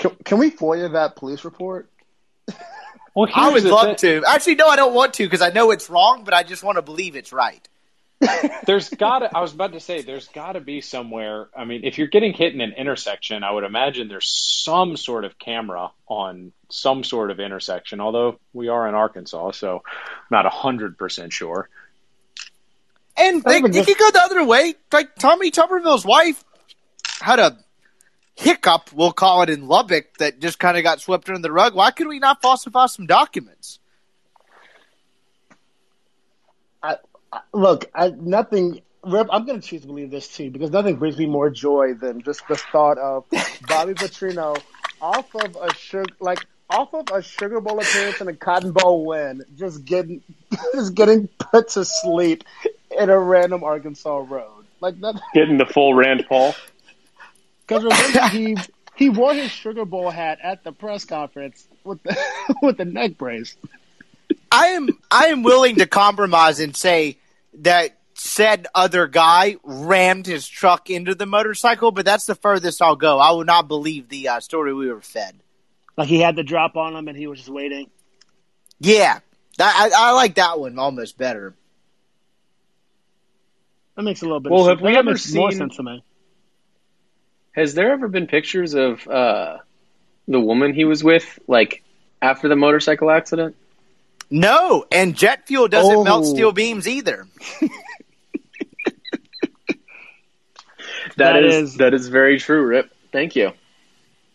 Can, 0.00 0.16
can 0.24 0.38
we 0.38 0.50
FOIA 0.50 0.92
that 0.94 1.14
police 1.16 1.44
report? 1.44 1.88
Well, 3.12 3.28
I 3.34 3.50
would 3.50 3.64
love 3.64 3.98
thing. 3.98 4.20
to. 4.20 4.24
Actually, 4.24 4.54
no, 4.54 4.68
I 4.68 4.76
don't 4.76 4.94
want 4.94 5.14
to 5.14 5.24
because 5.24 5.42
I 5.42 5.50
know 5.50 5.72
it's 5.72 5.90
wrong, 5.90 6.22
but 6.22 6.32
I 6.32 6.44
just 6.44 6.62
want 6.62 6.76
to 6.76 6.82
believe 6.82 7.16
it's 7.16 7.32
right. 7.32 7.68
There's 8.66 8.88
got 8.88 9.18
to, 9.18 9.36
I 9.36 9.40
was 9.40 9.52
about 9.52 9.72
to 9.72 9.80
say, 9.80 10.02
there's 10.02 10.28
got 10.28 10.52
to 10.52 10.60
be 10.60 10.80
somewhere. 10.80 11.48
I 11.56 11.64
mean, 11.64 11.80
if 11.82 11.98
you're 11.98 12.06
getting 12.06 12.32
hit 12.32 12.54
in 12.54 12.60
an 12.60 12.72
intersection, 12.76 13.42
I 13.42 13.50
would 13.50 13.64
imagine 13.64 14.06
there's 14.06 14.30
some 14.64 14.96
sort 14.96 15.24
of 15.24 15.40
camera 15.40 15.90
on 16.06 16.52
some 16.70 17.02
sort 17.02 17.32
of 17.32 17.40
intersection, 17.40 18.00
although 18.00 18.38
we 18.52 18.68
are 18.68 18.88
in 18.88 18.94
Arkansas, 18.94 19.52
so 19.52 19.82
not 20.30 20.44
100% 20.44 21.32
sure. 21.32 21.68
And 23.16 23.42
they, 23.42 23.58
even 23.58 23.72
you 23.72 23.80
just- 23.82 23.88
could 23.88 23.98
go 23.98 24.10
the 24.12 24.22
other 24.22 24.44
way. 24.44 24.74
Like 24.92 25.16
Tommy 25.16 25.50
Tuberville's 25.50 26.04
wife 26.04 26.44
had 27.20 27.40
a 27.40 27.58
hiccup, 28.40 28.92
we'll 28.92 29.12
call 29.12 29.42
it 29.42 29.50
in 29.50 29.68
Lubbock, 29.68 30.16
that 30.18 30.40
just 30.40 30.58
kind 30.58 30.76
of 30.76 30.82
got 30.82 31.00
swept 31.00 31.28
under 31.28 31.40
the 31.40 31.52
rug. 31.52 31.74
Why 31.74 31.90
could 31.90 32.08
we 32.08 32.18
not 32.18 32.42
falsify 32.42 32.86
some 32.86 33.06
documents? 33.06 33.78
I, 36.82 36.96
I, 37.32 37.40
look, 37.52 37.90
I, 37.94 38.08
nothing. 38.08 38.80
Rip, 39.02 39.28
I'm 39.30 39.46
going 39.46 39.60
to 39.60 39.66
choose 39.66 39.82
to 39.82 39.86
believe 39.86 40.10
this 40.10 40.28
too 40.28 40.50
because 40.50 40.70
nothing 40.70 40.96
brings 40.96 41.16
me 41.16 41.26
more 41.26 41.48
joy 41.48 41.94
than 41.94 42.22
just 42.22 42.46
the 42.48 42.56
thought 42.56 42.98
of 42.98 43.24
Bobby 43.68 43.94
Petrino 43.94 44.60
off 45.00 45.34
of 45.34 45.56
a 45.56 45.72
sugar, 45.74 46.12
like 46.20 46.46
off 46.68 46.94
of 46.94 47.06
a 47.12 47.22
Sugar 47.22 47.60
Bowl 47.60 47.80
appearance 47.80 48.20
and 48.20 48.30
a 48.30 48.34
Cotton 48.34 48.72
Bowl 48.72 49.06
win, 49.06 49.42
just 49.56 49.84
getting 49.84 50.22
just 50.74 50.94
getting 50.94 51.28
put 51.38 51.68
to 51.70 51.84
sleep 51.84 52.44
in 52.96 53.10
a 53.10 53.18
random 53.18 53.64
Arkansas 53.64 54.24
road. 54.28 54.66
Like 54.80 55.00
that, 55.00 55.20
Getting 55.34 55.58
the 55.58 55.66
full 55.66 55.94
Rand 55.94 56.24
Paul. 56.28 56.54
because 57.70 57.84
remember 58.12 58.28
he 58.28 58.56
he 58.96 59.08
wore 59.08 59.32
his 59.32 59.50
Sugar 59.50 59.84
Bowl 59.84 60.10
hat 60.10 60.38
at 60.42 60.64
the 60.64 60.72
press 60.72 61.04
conference 61.04 61.66
with 61.84 62.02
the 62.02 62.16
with 62.62 62.76
the 62.76 62.84
neck 62.84 63.16
brace. 63.16 63.56
I 64.50 64.68
am 64.68 64.88
I 65.10 65.26
am 65.26 65.42
willing 65.42 65.76
to 65.76 65.86
compromise 65.86 66.60
and 66.60 66.76
say 66.76 67.18
that 67.54 67.96
said 68.14 68.66
other 68.74 69.06
guy 69.06 69.56
rammed 69.62 70.26
his 70.26 70.46
truck 70.46 70.90
into 70.90 71.14
the 71.14 71.26
motorcycle, 71.26 71.90
but 71.90 72.04
that's 72.04 72.26
the 72.26 72.34
furthest 72.34 72.82
I'll 72.82 72.96
go. 72.96 73.18
I 73.18 73.30
will 73.30 73.44
not 73.44 73.68
believe 73.68 74.08
the 74.08 74.28
uh, 74.28 74.40
story 74.40 74.74
we 74.74 74.92
were 74.92 75.00
fed. 75.00 75.36
Like 75.96 76.08
he 76.08 76.20
had 76.20 76.36
the 76.36 76.42
drop 76.42 76.76
on 76.76 76.94
him 76.94 77.08
and 77.08 77.16
he 77.16 77.26
was 77.26 77.38
just 77.38 77.50
waiting. 77.50 77.88
Yeah, 78.78 79.20
I, 79.58 79.90
I, 79.94 80.08
I 80.08 80.12
like 80.12 80.34
that 80.34 80.58
one 80.58 80.78
almost 80.78 81.16
better. 81.16 81.54
That 83.96 84.02
makes 84.02 84.22
a 84.22 84.24
little 84.24 84.40
bit. 84.40 84.52
Well, 84.52 84.62
of 84.62 84.68
have 84.68 84.78
sense. 84.78 84.86
we 84.86 84.92
that 84.92 84.98
ever 84.98 85.10
makes 85.10 85.34
more 85.34 85.52
sense 85.52 85.76
to 85.76 85.82
me? 85.82 86.02
Has 87.52 87.74
there 87.74 87.92
ever 87.92 88.08
been 88.08 88.26
pictures 88.26 88.74
of 88.74 89.06
uh, 89.08 89.58
the 90.28 90.40
woman 90.40 90.72
he 90.72 90.84
was 90.84 91.02
with, 91.02 91.38
like 91.48 91.82
after 92.22 92.48
the 92.48 92.56
motorcycle 92.56 93.10
accident? 93.10 93.56
No, 94.30 94.86
and 94.92 95.16
jet 95.16 95.46
fuel 95.48 95.66
doesn't 95.68 96.04
melt 96.04 96.24
Oh. 96.24 96.32
steel 96.34 96.52
beams 96.52 96.86
either. 96.86 97.26
That 101.16 101.32
that 101.34 101.44
is, 101.44 101.54
is- 101.54 101.76
that 101.78 101.94
is 101.94 102.08
very 102.08 102.38
true, 102.38 102.64
Rip. 102.64 102.90
Thank 103.12 103.34
you. 103.36 103.52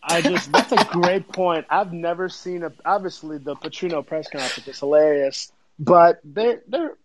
I 0.02 0.20
just 0.20 0.52
that's 0.52 0.70
a 0.72 0.84
great 0.92 1.26
point. 1.28 1.66
I've 1.68 1.92
never 1.92 2.28
seen 2.28 2.62
a 2.62 2.72
obviously 2.84 3.38
the 3.38 3.56
Petrino 3.56 4.06
press 4.06 4.28
conference 4.28 4.68
is 4.68 4.78
hilarious, 4.78 5.50
but 5.78 6.20
they 6.22 6.58
they're 6.68 6.96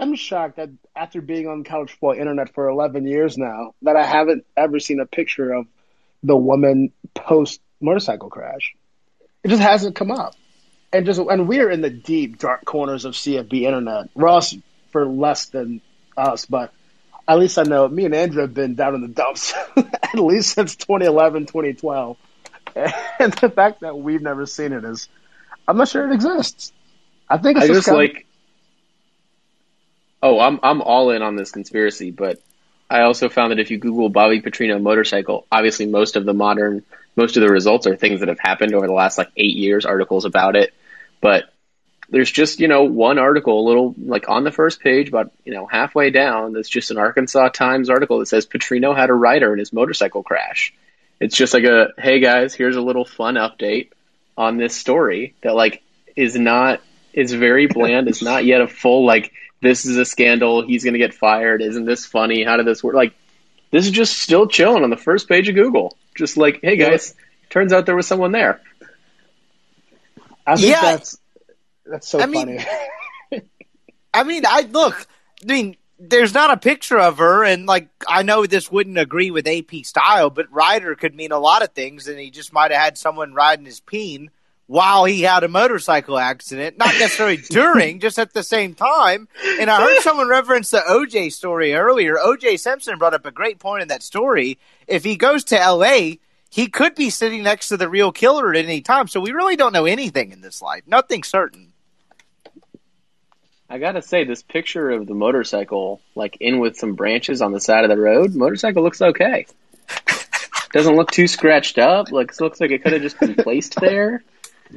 I'm 0.00 0.14
shocked 0.14 0.56
that 0.56 0.70
after 0.96 1.20
being 1.20 1.46
on 1.46 1.62
college 1.62 1.90
football 1.90 2.12
internet 2.12 2.54
for 2.54 2.68
11 2.68 3.06
years 3.06 3.36
now 3.36 3.74
that 3.82 3.96
I 3.96 4.04
haven't 4.04 4.46
ever 4.56 4.80
seen 4.80 4.98
a 4.98 5.06
picture 5.06 5.52
of 5.52 5.66
the 6.22 6.36
woman 6.36 6.92
post 7.14 7.60
motorcycle 7.80 8.30
crash. 8.30 8.74
It 9.44 9.48
just 9.48 9.62
hasn't 9.62 9.96
come 9.96 10.10
up. 10.10 10.34
And 10.92 11.04
just 11.04 11.20
and 11.20 11.46
we're 11.46 11.70
in 11.70 11.82
the 11.82 11.90
deep 11.90 12.38
dark 12.38 12.64
corners 12.64 13.04
of 13.04 13.14
CFB 13.14 13.62
internet. 13.62 14.08
Ross 14.14 14.56
for 14.90 15.06
less 15.06 15.46
than 15.46 15.82
us, 16.16 16.46
but 16.46 16.72
at 17.28 17.38
least 17.38 17.58
I 17.58 17.62
know 17.62 17.86
me 17.86 18.06
and 18.06 18.14
Andrew 18.14 18.40
have 18.40 18.54
been 18.54 18.74
down 18.74 18.94
in 18.94 19.02
the 19.02 19.08
dumps 19.08 19.52
at 19.76 20.14
least 20.14 20.54
since 20.54 20.76
2011, 20.76 21.46
2012. 21.46 22.16
And 22.74 23.32
the 23.34 23.50
fact 23.50 23.80
that 23.80 23.98
we've 23.98 24.22
never 24.22 24.46
seen 24.46 24.72
it 24.72 24.84
is, 24.84 25.08
I'm 25.68 25.76
not 25.76 25.88
sure 25.88 26.10
it 26.10 26.14
exists. 26.14 26.72
I 27.28 27.36
think 27.36 27.58
it's 27.58 27.70
I 27.70 27.74
just, 27.74 27.88
like. 27.88 28.26
Oh, 30.22 30.38
I'm 30.38 30.60
I'm 30.62 30.82
all 30.82 31.10
in 31.10 31.22
on 31.22 31.36
this 31.36 31.50
conspiracy, 31.50 32.10
but 32.10 32.40
I 32.90 33.02
also 33.02 33.28
found 33.28 33.52
that 33.52 33.60
if 33.60 33.70
you 33.70 33.78
Google 33.78 34.08
Bobby 34.08 34.42
Petrino 34.42 34.80
motorcycle, 34.80 35.46
obviously 35.50 35.86
most 35.86 36.16
of 36.16 36.24
the 36.24 36.34
modern, 36.34 36.84
most 37.16 37.36
of 37.36 37.42
the 37.42 37.50
results 37.50 37.86
are 37.86 37.96
things 37.96 38.20
that 38.20 38.28
have 38.28 38.40
happened 38.40 38.74
over 38.74 38.86
the 38.86 38.92
last 38.92 39.16
like 39.16 39.30
eight 39.36 39.56
years, 39.56 39.86
articles 39.86 40.24
about 40.24 40.56
it. 40.56 40.74
But 41.20 41.44
there's 42.10 42.30
just 42.30 42.60
you 42.60 42.68
know 42.68 42.84
one 42.84 43.18
article, 43.18 43.60
a 43.60 43.66
little 43.66 43.94
like 43.96 44.28
on 44.28 44.44
the 44.44 44.50
first 44.50 44.80
page, 44.80 45.08
about 45.08 45.32
you 45.44 45.54
know 45.54 45.66
halfway 45.66 46.10
down, 46.10 46.52
that's 46.52 46.68
just 46.68 46.90
an 46.90 46.98
Arkansas 46.98 47.48
Times 47.50 47.88
article 47.88 48.18
that 48.18 48.26
says 48.26 48.46
Petrino 48.46 48.94
had 48.94 49.08
a 49.08 49.14
rider 49.14 49.52
in 49.52 49.58
his 49.58 49.72
motorcycle 49.72 50.22
crash. 50.22 50.74
It's 51.20 51.36
just 51.36 51.54
like 51.54 51.64
a 51.64 51.94
hey 51.96 52.20
guys, 52.20 52.54
here's 52.54 52.76
a 52.76 52.82
little 52.82 53.04
fun 53.04 53.36
update 53.36 53.90
on 54.36 54.56
this 54.56 54.74
story 54.76 55.34
that 55.42 55.54
like 55.54 55.82
is 56.16 56.36
not 56.36 56.80
is 57.12 57.32
very 57.32 57.66
bland. 57.66 58.08
It's 58.08 58.22
not 58.22 58.44
yet 58.44 58.60
a 58.60 58.68
full 58.68 59.06
like 59.06 59.32
this 59.62 59.84
is 59.86 59.96
a 59.96 60.04
scandal. 60.04 60.62
He's 60.66 60.84
going 60.84 60.94
to 60.94 60.98
get 60.98 61.14
fired. 61.14 61.62
Isn't 61.62 61.84
this 61.84 62.06
funny? 62.06 62.44
How 62.44 62.56
did 62.56 62.66
this 62.66 62.82
work? 62.82 62.94
Like 62.94 63.14
this 63.70 63.84
is 63.86 63.90
just 63.92 64.18
still 64.18 64.46
chilling 64.46 64.82
on 64.84 64.90
the 64.90 64.96
first 64.96 65.28
page 65.28 65.48
of 65.48 65.54
Google. 65.54 65.96
Just 66.16 66.36
like 66.36 66.60
hey 66.62 66.76
guys, 66.76 67.14
turns 67.50 67.72
out 67.72 67.86
there 67.86 67.96
was 67.96 68.06
someone 68.06 68.32
there. 68.32 68.60
I 70.46 70.56
think 70.56 70.68
Yeah. 70.68 70.80
that's 70.82 71.18
that's 71.86 72.08
so 72.08 72.20
I 72.20 72.26
mean- 72.26 72.58
funny. 72.60 73.42
I 74.14 74.24
mean, 74.24 74.42
I 74.46 74.62
look. 74.62 75.06
I 75.42 75.52
mean, 75.52 75.76
there's 76.00 76.34
not 76.34 76.50
a 76.50 76.56
picture 76.56 76.98
of 76.98 77.18
her, 77.18 77.44
and 77.44 77.66
like 77.66 77.88
I 78.08 78.22
know 78.22 78.44
this 78.44 78.70
wouldn't 78.72 78.98
agree 78.98 79.30
with 79.30 79.46
AP 79.46 79.84
style, 79.84 80.30
but 80.30 80.50
rider 80.52 80.94
could 80.96 81.14
mean 81.14 81.30
a 81.30 81.38
lot 81.38 81.62
of 81.62 81.70
things, 81.74 82.08
and 82.08 82.18
he 82.18 82.30
just 82.30 82.52
might 82.52 82.72
have 82.72 82.80
had 82.80 82.98
someone 82.98 83.34
riding 83.34 83.66
his 83.66 83.78
peen 83.80 84.30
while 84.70 85.04
he 85.04 85.22
had 85.22 85.42
a 85.42 85.48
motorcycle 85.48 86.16
accident, 86.16 86.78
not 86.78 86.94
necessarily 87.00 87.38
during, 87.50 87.98
just 87.98 88.20
at 88.20 88.32
the 88.32 88.44
same 88.44 88.72
time. 88.72 89.26
And 89.58 89.68
I 89.68 89.82
heard 89.82 90.00
someone 90.00 90.28
reference 90.28 90.70
the 90.70 90.78
OJ 90.78 91.32
story 91.32 91.74
earlier. 91.74 92.14
OJ 92.14 92.56
Simpson 92.56 92.96
brought 92.96 93.12
up 93.12 93.26
a 93.26 93.32
great 93.32 93.58
point 93.58 93.82
in 93.82 93.88
that 93.88 94.04
story. 94.04 94.58
If 94.86 95.02
he 95.02 95.16
goes 95.16 95.42
to 95.46 95.56
LA, 95.56 96.18
he 96.50 96.68
could 96.68 96.94
be 96.94 97.10
sitting 97.10 97.42
next 97.42 97.70
to 97.70 97.78
the 97.78 97.88
real 97.88 98.12
killer 98.12 98.54
at 98.54 98.64
any 98.64 98.80
time. 98.80 99.08
So 99.08 99.18
we 99.18 99.32
really 99.32 99.56
don't 99.56 99.72
know 99.72 99.86
anything 99.86 100.30
in 100.30 100.40
this 100.40 100.62
life. 100.62 100.84
Nothing 100.86 101.24
certain. 101.24 101.72
I 103.68 103.78
gotta 103.78 104.02
say, 104.02 104.22
this 104.22 104.44
picture 104.44 104.90
of 104.90 105.08
the 105.08 105.14
motorcycle, 105.14 106.00
like 106.14 106.36
in 106.38 106.60
with 106.60 106.76
some 106.76 106.94
branches 106.94 107.42
on 107.42 107.50
the 107.50 107.60
side 107.60 107.82
of 107.82 107.90
the 107.90 107.98
road, 107.98 108.36
motorcycle 108.36 108.84
looks 108.84 109.02
okay. 109.02 109.46
Doesn't 110.72 110.94
look 110.94 111.10
too 111.10 111.26
scratched 111.26 111.78
up. 111.78 112.12
Like 112.12 112.40
looks 112.40 112.60
like 112.60 112.70
it 112.70 112.84
could 112.84 112.92
have 112.92 113.02
just 113.02 113.18
been 113.18 113.34
placed 113.34 113.74
there. 113.80 114.22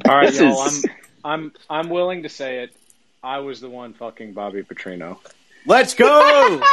All 0.07 0.15
right, 0.15 0.27
This 0.31 0.39
y'all. 0.39 0.65
is- 0.65 0.85
I'm 0.85 0.91
I'm 1.25 1.51
I'm 1.69 1.89
willing 1.89 2.23
to 2.23 2.29
say 2.29 2.63
it. 2.63 2.75
I 3.23 3.39
was 3.39 3.61
the 3.61 3.69
one 3.69 3.93
fucking 3.93 4.33
Bobby 4.33 4.63
Petrino. 4.63 5.17
Let's 5.65 5.93
go. 5.93 6.61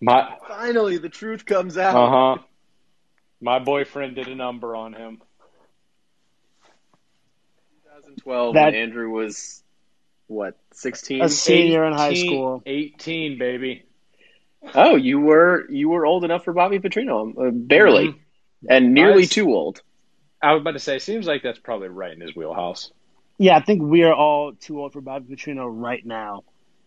My 0.00 0.36
Finally, 0.48 0.98
the 0.98 1.08
truth 1.08 1.46
comes 1.46 1.78
out. 1.78 1.94
uh 1.94 2.10
huh. 2.36 2.42
My 3.40 3.58
boyfriend 3.60 4.16
did 4.16 4.26
a 4.28 4.34
number 4.34 4.74
on 4.74 4.92
him. 4.94 5.20
2012, 7.84 8.54
That- 8.54 8.64
when 8.66 8.74
Andrew 8.74 9.10
was 9.10 9.62
what 10.26 10.56
16. 10.72 11.22
A 11.22 11.28
senior 11.28 11.84
in 11.84 11.92
high 11.92 12.14
school. 12.14 12.62
Eighteen, 12.66 13.38
baby. 13.38 13.84
Oh, 14.74 14.96
you 14.96 15.20
were 15.20 15.70
you 15.70 15.88
were 15.88 16.04
old 16.06 16.24
enough 16.24 16.44
for 16.44 16.52
Bobby 16.52 16.78
Petrino, 16.78 17.32
uh, 17.48 17.50
barely, 17.52 18.08
Mhm. 18.08 18.18
And 18.68 18.94
nearly 18.94 19.22
Nice. 19.22 19.30
too 19.30 19.48
old. 19.52 19.82
I 20.42 20.52
was 20.54 20.60
about 20.62 20.72
to 20.72 20.78
say, 20.80 20.98
seems 20.98 21.26
like 21.26 21.42
that's 21.42 21.58
probably 21.58 21.88
right 21.88 22.12
in 22.12 22.20
his 22.20 22.34
wheelhouse. 22.34 22.90
Yeah, 23.38 23.56
I 23.56 23.60
think 23.62 23.82
we 23.82 24.02
are 24.02 24.12
all 24.14 24.52
too 24.52 24.80
old 24.80 24.92
for 24.92 25.00
Bobby 25.00 25.34
Petrino 25.34 25.66
right 25.68 26.04
now. 26.04 26.42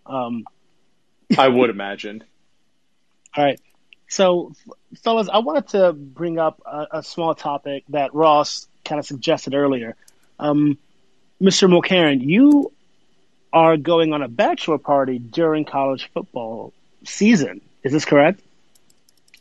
Um, 0.05 0.45
I 1.37 1.47
would 1.47 1.69
imagine. 1.69 2.23
all 3.35 3.43
right. 3.43 3.59
So, 4.07 4.51
f- 4.51 4.99
fellas, 5.01 5.29
I 5.29 5.39
wanted 5.39 5.69
to 5.69 5.93
bring 5.93 6.37
up 6.37 6.61
a, 6.65 6.87
a 6.99 7.03
small 7.03 7.33
topic 7.33 7.83
that 7.89 8.13
Ross 8.13 8.67
kind 8.83 8.99
of 8.99 9.05
suggested 9.05 9.55
earlier. 9.55 9.95
Um, 10.37 10.77
Mr. 11.41 11.67
Mulcairn, 11.69 12.21
you 12.21 12.71
are 13.51 13.77
going 13.77 14.13
on 14.13 14.21
a 14.21 14.27
bachelor 14.27 14.77
party 14.77 15.17
during 15.17 15.65
college 15.65 16.09
football 16.13 16.71
season. 17.03 17.61
Is 17.83 17.91
this 17.93 18.05
correct? 18.05 18.41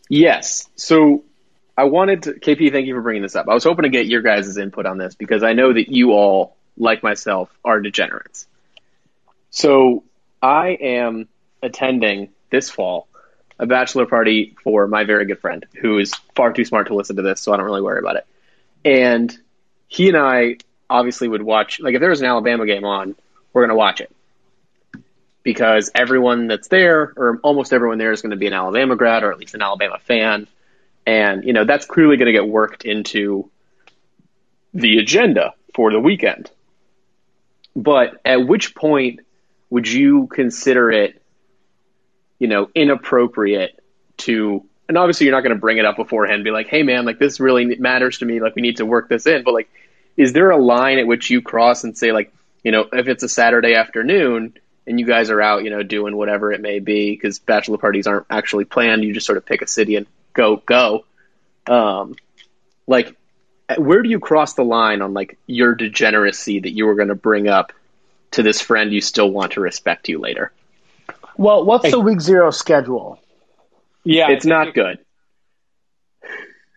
Yes. 0.09 0.69
So 0.77 1.25
I 1.77 1.85
wanted 1.85 2.25
to, 2.25 2.33
KP, 2.33 2.71
thank 2.73 2.87
you 2.87 2.95
for 2.95 3.03
bringing 3.03 3.23
this 3.23 3.35
up. 3.35 3.49
I 3.49 3.55
was 3.55 3.65
hoping 3.65 3.83
to 3.83 3.89
get 3.89 4.07
your 4.07 4.23
guys' 4.23 4.57
input 4.57 4.87
on 4.87 4.99
this 4.99 5.15
because 5.15 5.43
I 5.43 5.55
know 5.55 5.73
that 5.73 5.89
you 5.89 6.13
all, 6.13 6.57
like 6.77 7.03
myself, 7.03 7.51
are 7.65 7.81
degenerates. 7.81 8.47
So 9.51 10.05
I 10.41 10.69
am 10.81 11.29
attending 11.63 12.31
this 12.51 12.71
fall 12.71 13.09
a 13.59 13.67
bachelor 13.67 14.07
party 14.07 14.57
for 14.63 14.87
my 14.87 15.05
very 15.05 15.27
good 15.27 15.39
friend 15.39 15.65
who 15.81 15.99
is 15.99 16.13
far 16.35 16.53
too 16.53 16.65
smart 16.65 16.89
to 16.89 16.95
listen 16.95 17.17
to 17.17 17.23
this, 17.23 17.41
so 17.41 17.53
I 17.53 17.57
don't 17.57 17.67
really 17.67 17.83
worry 17.83 17.99
about 18.01 18.17
it. 18.17 18.27
And 18.85 19.37
he 19.87 20.09
and 20.09 20.17
I 20.17 20.57
obviously 20.91 21.29
would 21.29 21.43
watch, 21.43 21.81
like, 21.81 21.95
if 21.95 22.01
there 22.01 22.11
was 22.11 22.21
an 22.21 22.27
Alabama 22.27 22.67
game 22.67 22.85
on, 22.85 23.15
we're 23.53 23.63
going 23.63 23.71
to 23.71 23.77
watch 23.77 24.01
it 24.01 24.13
because 25.43 25.91
everyone 25.95 26.49
that's 26.49 26.69
there, 26.69 27.13
or 27.17 27.39
almost 27.43 27.73
everyone 27.73 27.99
there, 27.99 28.13
is 28.13 28.23
going 28.23 28.31
to 28.31 28.37
be 28.37 28.47
an 28.47 28.53
Alabama 28.53 28.97
grad 28.97 29.23
or 29.23 29.31
at 29.31 29.39
least 29.39 29.55
an 29.55 29.63
Alabama 29.63 29.99
fan, 30.01 30.49
and 31.07 31.45
you 31.45 31.53
know 31.53 31.65
that's 31.65 31.87
clearly 31.87 32.17
going 32.17 32.27
to 32.27 32.33
get 32.33 32.49
worked 32.49 32.85
into 32.85 33.51
the 34.73 34.99
agenda 34.99 35.55
for 35.75 35.93
the 35.93 36.01
weekend. 36.01 36.51
But 37.77 38.21
at 38.25 38.47
which 38.47 38.75
point 38.75 39.21
would 39.71 39.89
you 39.89 40.29
consider 40.29 40.91
it, 40.91 41.21
you 42.39 42.49
know, 42.49 42.69
inappropriate 42.75 43.81
to? 44.19 44.65
And 44.89 44.99
obviously, 44.99 45.27
you're 45.27 45.35
not 45.35 45.41
going 45.41 45.57
to 45.57 45.61
bring 45.61 45.79
it 45.79 45.87
up 45.87 45.97
beforehand 45.97 46.37
and 46.37 46.45
be 46.45 46.51
like, 46.51 46.69
"Hey, 46.69 46.83
man, 46.83 47.05
like 47.05 47.19
this 47.19 47.41
really 47.41 47.77
matters 47.77 48.19
to 48.19 48.27
me. 48.27 48.41
Like 48.41 48.55
we 48.55 48.63
need 48.63 48.77
to 48.77 48.87
work 48.87 49.09
this 49.09 49.27
in." 49.27 49.43
But 49.43 49.55
like, 49.55 49.69
is 50.17 50.33
there 50.33 50.51
a 50.51 50.59
line 50.59 50.99
at 50.99 51.07
which 51.07 51.31
you 51.31 51.43
cross 51.43 51.85
and 51.85 51.97
say, 51.97 52.13
like, 52.13 52.33
you 52.63 52.71
know, 52.71 52.87
if 52.93 53.09
it's 53.09 53.23
a 53.23 53.29
Saturday 53.29 53.75
afternoon 53.75 54.55
and 54.87 55.01
you 55.01 55.07
guys 55.07 55.31
are 55.31 55.41
out, 55.41 55.65
you 55.65 55.71
know, 55.71 55.83
doing 55.83 56.17
whatever 56.17 56.53
it 56.53 56.61
may 56.61 56.79
be, 56.79 57.11
because 57.11 57.39
bachelor 57.39 57.79
parties 57.79 58.07
aren't 58.07 58.27
actually 58.29 58.67
planned. 58.67 59.03
You 59.03 59.15
just 59.15 59.27
sort 59.27 59.39
of 59.39 59.47
pick 59.47 59.63
a 59.63 59.67
city 59.67 59.97
and 59.97 60.07
go, 60.35 60.57
go. 60.57 61.05
Um, 61.67 62.15
like, 62.87 63.17
where 63.79 64.03
do 64.03 64.11
you 64.11 64.21
cross 64.21 64.55
the 64.55 64.65
line 64.65 65.01
on 65.01 65.15
like 65.15 65.39
your 65.47 65.75
degeneracy 65.75 66.61
that 66.61 66.71
you 66.71 66.85
were 66.87 66.95
going 66.95 67.09
to 67.09 67.15
bring 67.15 67.49
up 67.49 67.73
to 68.33 68.43
this 68.43 68.61
friend 68.61 68.93
you 68.93 69.01
still 69.01 69.31
want 69.31 69.53
to 69.53 69.61
respect 69.61 70.09
you 70.09 70.19
later? 70.19 70.53
Well, 71.37 71.65
what's 71.65 71.91
the 71.91 71.99
week 72.01 72.21
zero 72.21 72.51
schedule? 72.51 73.19
Yeah, 74.05 74.31
it's 74.31 74.45
not 74.45 74.75
good. 74.75 74.99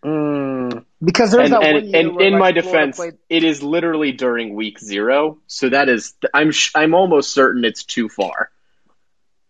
Mm, 0.06 0.86
because 1.04 1.32
there's 1.32 1.52
And, 1.52 1.54
that 1.54 1.64
and, 1.64 1.88
year 1.88 2.00
and 2.00 2.16
where, 2.16 2.26
in 2.28 2.34
like, 2.34 2.40
my 2.40 2.52
defense, 2.54 2.96
played- 2.96 3.18
it 3.30 3.44
is 3.44 3.62
literally 3.62 4.14
during 4.14 4.56
week 4.56 4.80
zero. 4.80 5.40
So 5.48 5.70
that 5.70 5.90
is, 5.90 6.14
I'm, 6.34 6.52
sh- 6.52 6.72
I'm 6.76 6.94
almost 6.94 7.34
certain 7.34 7.66
it's 7.66 7.84
too 7.84 8.08
far. 8.08 8.50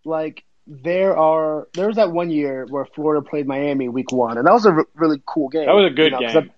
like 0.03 0.43
there 0.67 1.15
are 1.17 1.67
there 1.73 1.87
was 1.87 1.95
that 1.95 2.11
one 2.11 2.29
year 2.29 2.65
where 2.69 2.85
Florida 2.85 3.27
played 3.27 3.47
Miami 3.47 3.89
week 3.89 4.11
one, 4.11 4.37
and 4.37 4.45
that 4.45 4.53
was 4.53 4.65
a 4.65 4.73
re- 4.73 4.83
really 4.95 5.21
cool 5.25 5.49
game. 5.49 5.65
That 5.65 5.73
was 5.73 5.91
a 5.91 5.95
good 5.95 6.11
you 6.11 6.11
know, 6.11 6.19
'cause 6.19 6.33
game. 6.33 6.51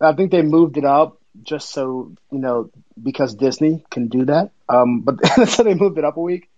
I, 0.00 0.08
I 0.10 0.14
think 0.14 0.30
they 0.30 0.42
moved 0.42 0.76
it 0.76 0.84
up 0.84 1.20
just 1.42 1.70
so 1.70 2.12
you 2.30 2.38
know 2.38 2.70
because 3.02 3.34
Disney 3.34 3.84
can 3.90 4.08
do 4.08 4.26
that. 4.26 4.50
Um, 4.68 5.00
but 5.00 5.24
so 5.48 5.62
they 5.62 5.74
moved 5.74 5.98
it 5.98 6.04
up 6.04 6.16
a 6.16 6.20
week. 6.20 6.48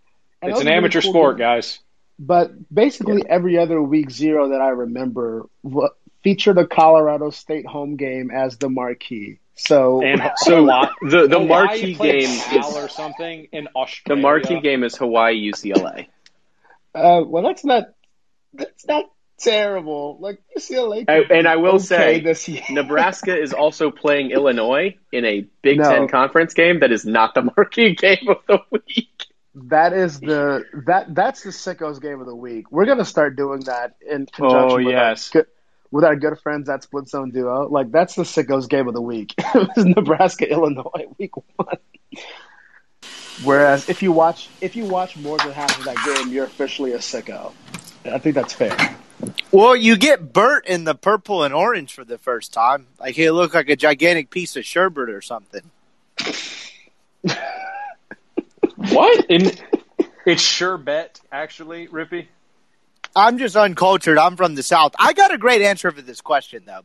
And 0.42 0.52
it's 0.52 0.60
an 0.60 0.68
amateur 0.68 1.00
cool 1.02 1.12
sport, 1.12 1.36
game. 1.36 1.46
guys. 1.46 1.78
But 2.18 2.52
basically, 2.72 3.22
yeah. 3.22 3.34
every 3.34 3.58
other 3.58 3.80
week 3.80 4.10
zero 4.10 4.50
that 4.50 4.60
I 4.60 4.68
remember 4.68 5.48
featured 6.22 6.58
a 6.58 6.66
Colorado 6.66 7.30
State 7.30 7.66
home 7.66 7.96
game 7.96 8.30
as 8.30 8.58
the 8.58 8.68
marquee. 8.68 9.38
So, 9.54 10.02
and 10.02 10.20
so 10.36 10.64
the 11.02 11.28
the 11.28 11.40
marquee 11.40 11.94
game 11.94 12.28
is 12.28 12.76
or 12.76 12.88
something 12.88 13.48
in 13.52 13.68
Australia. 13.76 14.16
The 14.16 14.22
marquee 14.22 14.60
game 14.60 14.84
is 14.84 14.96
Hawaii 14.96 15.50
UCLA. 15.50 16.06
Uh, 16.94 17.22
well, 17.26 17.42
that's 17.42 17.64
not 17.64 17.84
that's 18.54 18.86
not 18.86 19.06
terrible. 19.38 20.18
Like 20.20 20.42
UCLA, 20.56 21.04
I, 21.08 21.20
and 21.30 21.46
I 21.46 21.56
will 21.56 21.76
okay 21.76 22.34
say, 22.34 22.64
Nebraska 22.70 23.36
is 23.36 23.52
also 23.52 23.90
playing 23.90 24.30
Illinois 24.30 24.96
in 25.12 25.24
a 25.24 25.46
Big 25.62 25.78
no. 25.78 25.88
Ten 25.88 26.08
conference 26.08 26.54
game 26.54 26.80
that 26.80 26.92
is 26.92 27.04
not 27.04 27.34
the 27.34 27.42
marquee 27.56 27.94
game 27.94 28.28
of 28.28 28.38
the 28.46 28.58
week. 28.70 29.26
That 29.54 29.92
is 29.92 30.20
the 30.20 30.64
that 30.86 31.14
that's 31.14 31.42
the 31.42 31.50
sickos 31.50 32.00
game 32.00 32.20
of 32.20 32.26
the 32.26 32.36
week. 32.36 32.70
We're 32.70 32.86
gonna 32.86 33.04
start 33.04 33.36
doing 33.36 33.60
that 33.60 33.96
in 34.00 34.26
conjunction. 34.26 34.70
Oh 34.70 34.76
with 34.76 34.86
yes. 34.86 35.34
Our, 35.34 35.46
with 35.90 36.04
our 36.04 36.14
good 36.14 36.38
friends 36.38 36.68
at 36.68 36.84
Split 36.84 37.08
Zone 37.08 37.30
Duo, 37.30 37.68
like 37.68 37.90
that's 37.90 38.14
the 38.14 38.22
sickos 38.22 38.68
game 38.68 38.86
of 38.86 38.94
the 38.94 39.02
week. 39.02 39.34
it 39.38 39.68
was 39.76 39.84
Nebraska 39.84 40.48
Illinois 40.48 41.06
week 41.18 41.36
one. 41.56 41.78
Whereas 43.42 43.88
if 43.88 44.02
you 44.02 44.12
watch 44.12 44.48
if 44.60 44.76
you 44.76 44.84
watch 44.84 45.16
more 45.16 45.38
than 45.38 45.52
half 45.52 45.78
of 45.78 45.84
that 45.84 45.96
game, 46.04 46.32
you're 46.32 46.44
officially 46.44 46.92
a 46.92 46.98
sicko. 46.98 47.52
I 48.04 48.18
think 48.18 48.34
that's 48.34 48.52
fair. 48.52 48.96
Well, 49.52 49.76
you 49.76 49.96
get 49.96 50.32
Bert 50.32 50.66
in 50.66 50.84
the 50.84 50.94
purple 50.94 51.42
and 51.42 51.52
orange 51.52 51.92
for 51.92 52.04
the 52.04 52.18
first 52.18 52.52
time. 52.52 52.86
Like 52.98 53.14
he 53.14 53.30
looked 53.30 53.54
like 53.54 53.68
a 53.68 53.76
gigantic 53.76 54.30
piece 54.30 54.56
of 54.56 54.64
sherbet 54.64 55.10
or 55.10 55.20
something. 55.20 55.62
what? 58.76 59.26
In, 59.28 59.50
it's 60.24 60.42
sherbet, 60.42 61.20
actually, 61.32 61.88
Rippy. 61.88 62.26
I'm 63.14 63.38
just 63.38 63.56
uncultured. 63.56 64.18
I'm 64.18 64.36
from 64.36 64.54
the 64.54 64.62
South. 64.62 64.94
I 64.98 65.12
got 65.12 65.34
a 65.34 65.38
great 65.38 65.62
answer 65.62 65.90
for 65.90 66.02
this 66.02 66.20
question, 66.20 66.62
though. 66.66 66.82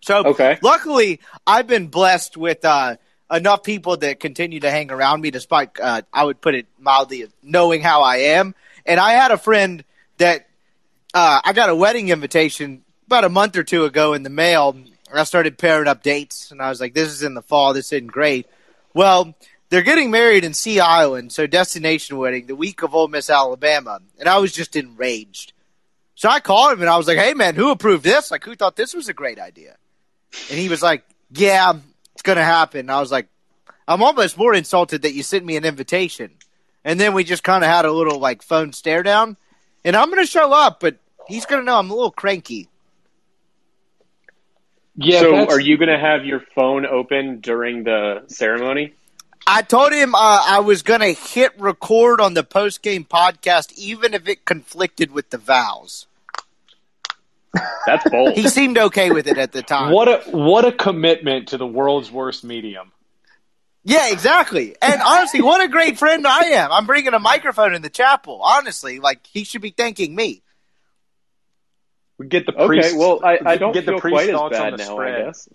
So, 0.00 0.24
okay. 0.24 0.58
luckily, 0.62 1.20
I've 1.46 1.66
been 1.66 1.88
blessed 1.88 2.36
with 2.36 2.64
uh, 2.64 2.96
enough 3.32 3.62
people 3.62 3.96
that 3.96 4.20
continue 4.20 4.60
to 4.60 4.70
hang 4.70 4.92
around 4.92 5.22
me, 5.22 5.30
despite, 5.30 5.80
uh, 5.80 6.02
I 6.12 6.24
would 6.24 6.40
put 6.40 6.54
it 6.54 6.66
mildly, 6.78 7.26
knowing 7.42 7.80
how 7.80 8.02
I 8.02 8.16
am. 8.16 8.54
And 8.84 9.00
I 9.00 9.12
had 9.12 9.30
a 9.30 9.38
friend 9.38 9.82
that 10.18 10.46
uh, 11.14 11.40
I 11.42 11.52
got 11.52 11.70
a 11.70 11.74
wedding 11.74 12.10
invitation 12.10 12.84
about 13.06 13.24
a 13.24 13.28
month 13.28 13.56
or 13.56 13.64
two 13.64 13.84
ago 13.84 14.12
in 14.12 14.22
the 14.22 14.30
mail. 14.30 14.76
I 15.12 15.24
started 15.24 15.58
pairing 15.58 15.88
up 15.88 16.02
dates, 16.02 16.50
and 16.50 16.62
I 16.62 16.68
was 16.68 16.80
like, 16.80 16.94
"This 16.94 17.08
is 17.08 17.22
in 17.22 17.34
the 17.34 17.42
fall. 17.42 17.74
This 17.74 17.92
isn't 17.92 18.06
great." 18.08 18.46
Well, 18.94 19.34
they're 19.68 19.82
getting 19.82 20.10
married 20.10 20.44
in 20.44 20.54
Sea 20.54 20.80
Island, 20.80 21.32
so 21.32 21.46
destination 21.46 22.16
wedding 22.18 22.46
the 22.46 22.56
week 22.56 22.82
of 22.82 22.94
Ole 22.94 23.08
Miss, 23.08 23.30
Alabama, 23.30 24.00
and 24.18 24.28
I 24.28 24.38
was 24.38 24.52
just 24.52 24.76
enraged. 24.76 25.52
So 26.14 26.28
I 26.28 26.40
called 26.40 26.72
him 26.72 26.80
and 26.80 26.90
I 26.90 26.96
was 26.96 27.06
like, 27.06 27.18
"Hey, 27.18 27.34
man, 27.34 27.54
who 27.54 27.70
approved 27.70 28.04
this? 28.04 28.30
Like, 28.30 28.44
who 28.44 28.54
thought 28.54 28.76
this 28.76 28.94
was 28.94 29.08
a 29.08 29.14
great 29.14 29.38
idea?" 29.38 29.76
And 30.50 30.58
he 30.58 30.68
was 30.68 30.82
like, 30.82 31.04
"Yeah, 31.30 31.74
it's 32.14 32.22
gonna 32.22 32.44
happen." 32.44 32.80
And 32.80 32.90
I 32.90 33.00
was 33.00 33.12
like, 33.12 33.28
"I'm 33.86 34.02
almost 34.02 34.38
more 34.38 34.54
insulted 34.54 35.02
that 35.02 35.14
you 35.14 35.22
sent 35.22 35.44
me 35.44 35.56
an 35.56 35.64
invitation." 35.64 36.30
And 36.84 36.98
then 36.98 37.14
we 37.14 37.24
just 37.24 37.44
kind 37.44 37.62
of 37.62 37.70
had 37.70 37.84
a 37.84 37.92
little 37.92 38.18
like 38.18 38.42
phone 38.42 38.72
stare 38.72 39.02
down, 39.02 39.36
and 39.84 39.96
I'm 39.96 40.10
gonna 40.10 40.26
show 40.26 40.52
up, 40.52 40.80
but 40.80 40.96
he's 41.28 41.46
gonna 41.46 41.62
know 41.62 41.78
I'm 41.78 41.90
a 41.90 41.94
little 41.94 42.10
cranky. 42.10 42.68
Yeah. 44.96 45.20
So, 45.20 45.48
are 45.48 45.60
you 45.60 45.78
gonna 45.78 45.98
have 45.98 46.24
your 46.24 46.40
phone 46.54 46.84
open 46.86 47.40
during 47.40 47.84
the 47.84 48.24
ceremony? 48.26 48.94
I 49.46 49.62
told 49.62 49.92
him 49.92 50.14
uh, 50.14 50.44
I 50.46 50.60
was 50.60 50.82
gonna 50.82 51.12
hit 51.12 51.58
record 51.58 52.20
on 52.20 52.34
the 52.34 52.44
post 52.44 52.82
game 52.82 53.04
podcast, 53.04 53.72
even 53.76 54.14
if 54.14 54.28
it 54.28 54.44
conflicted 54.44 55.10
with 55.12 55.30
the 55.30 55.38
vows. 55.38 56.06
That's 57.86 58.08
bold. 58.08 58.34
he 58.34 58.48
seemed 58.48 58.78
okay 58.78 59.10
with 59.10 59.26
it 59.26 59.38
at 59.38 59.52
the 59.52 59.62
time. 59.62 59.92
What 59.92 60.08
a 60.08 60.30
what 60.30 60.64
a 60.64 60.72
commitment 60.72 61.48
to 61.48 61.58
the 61.58 61.66
world's 61.66 62.10
worst 62.10 62.44
medium. 62.44 62.92
Yeah, 63.84 64.10
exactly. 64.12 64.76
And 64.80 65.02
honestly, 65.02 65.42
what 65.42 65.62
a 65.62 65.68
great 65.68 65.98
friend 65.98 66.26
I 66.26 66.44
am. 66.46 66.70
I'm 66.70 66.86
bringing 66.86 67.14
a 67.14 67.18
microphone 67.18 67.74
in 67.74 67.82
the 67.82 67.90
chapel. 67.90 68.40
Honestly, 68.42 69.00
like 69.00 69.26
he 69.26 69.44
should 69.44 69.62
be 69.62 69.70
thanking 69.70 70.14
me. 70.14 70.42
We 72.18 72.28
get 72.28 72.46
the 72.46 72.52
priest. 72.52 72.90
Okay, 72.90 72.96
well, 72.96 73.20
I, 73.24 73.38
I 73.44 73.56
don't 73.56 73.72
get 73.72 73.84
the 73.84 73.98
priest 73.98 74.14
quite 74.14 74.30
as 74.30 74.50
bad 74.50 74.78
now. 74.78 74.94
Spread. 74.94 75.22
I 75.22 75.24
guess. 75.26 75.48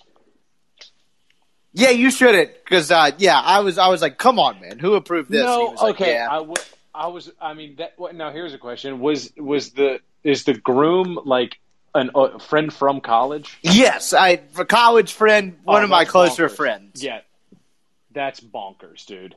Yeah, 1.73 1.91
you 1.91 2.09
shouldn't, 2.09 2.51
because 2.63 2.91
uh, 2.91 3.11
yeah, 3.19 3.39
I 3.39 3.59
was 3.59 3.77
I 3.77 3.87
was 3.87 4.01
like, 4.01 4.17
come 4.17 4.39
on, 4.39 4.59
man, 4.59 4.79
who 4.79 4.95
approved 4.95 5.29
this? 5.29 5.43
No, 5.43 5.73
okay, 5.73 5.83
like, 5.83 5.99
yeah. 5.99 6.27
I, 6.29 6.37
w- 6.37 6.55
I 6.93 7.07
was. 7.07 7.31
I 7.39 7.53
mean, 7.53 7.75
that. 7.77 7.93
Now 8.15 8.31
here's 8.31 8.53
a 8.53 8.57
question: 8.57 8.99
Was 8.99 9.31
was 9.37 9.71
the 9.71 9.99
is 10.23 10.43
the 10.43 10.55
groom 10.55 11.19
like 11.23 11.59
an, 11.97 12.11
a 12.15 12.39
friend 12.39 12.73
from 12.73 13.01
college? 13.01 13.57
Yes, 13.61 14.13
I 14.13 14.41
a 14.57 14.65
college 14.65 15.13
friend, 15.13 15.57
one 15.63 15.81
oh, 15.81 15.85
of 15.85 15.89
my 15.89 16.05
closer 16.05 16.47
bonkers. 16.47 16.55
friends. 16.55 17.03
Yeah, 17.03 17.21
that's 18.11 18.39
bonkers, 18.39 19.05
dude. 19.05 19.35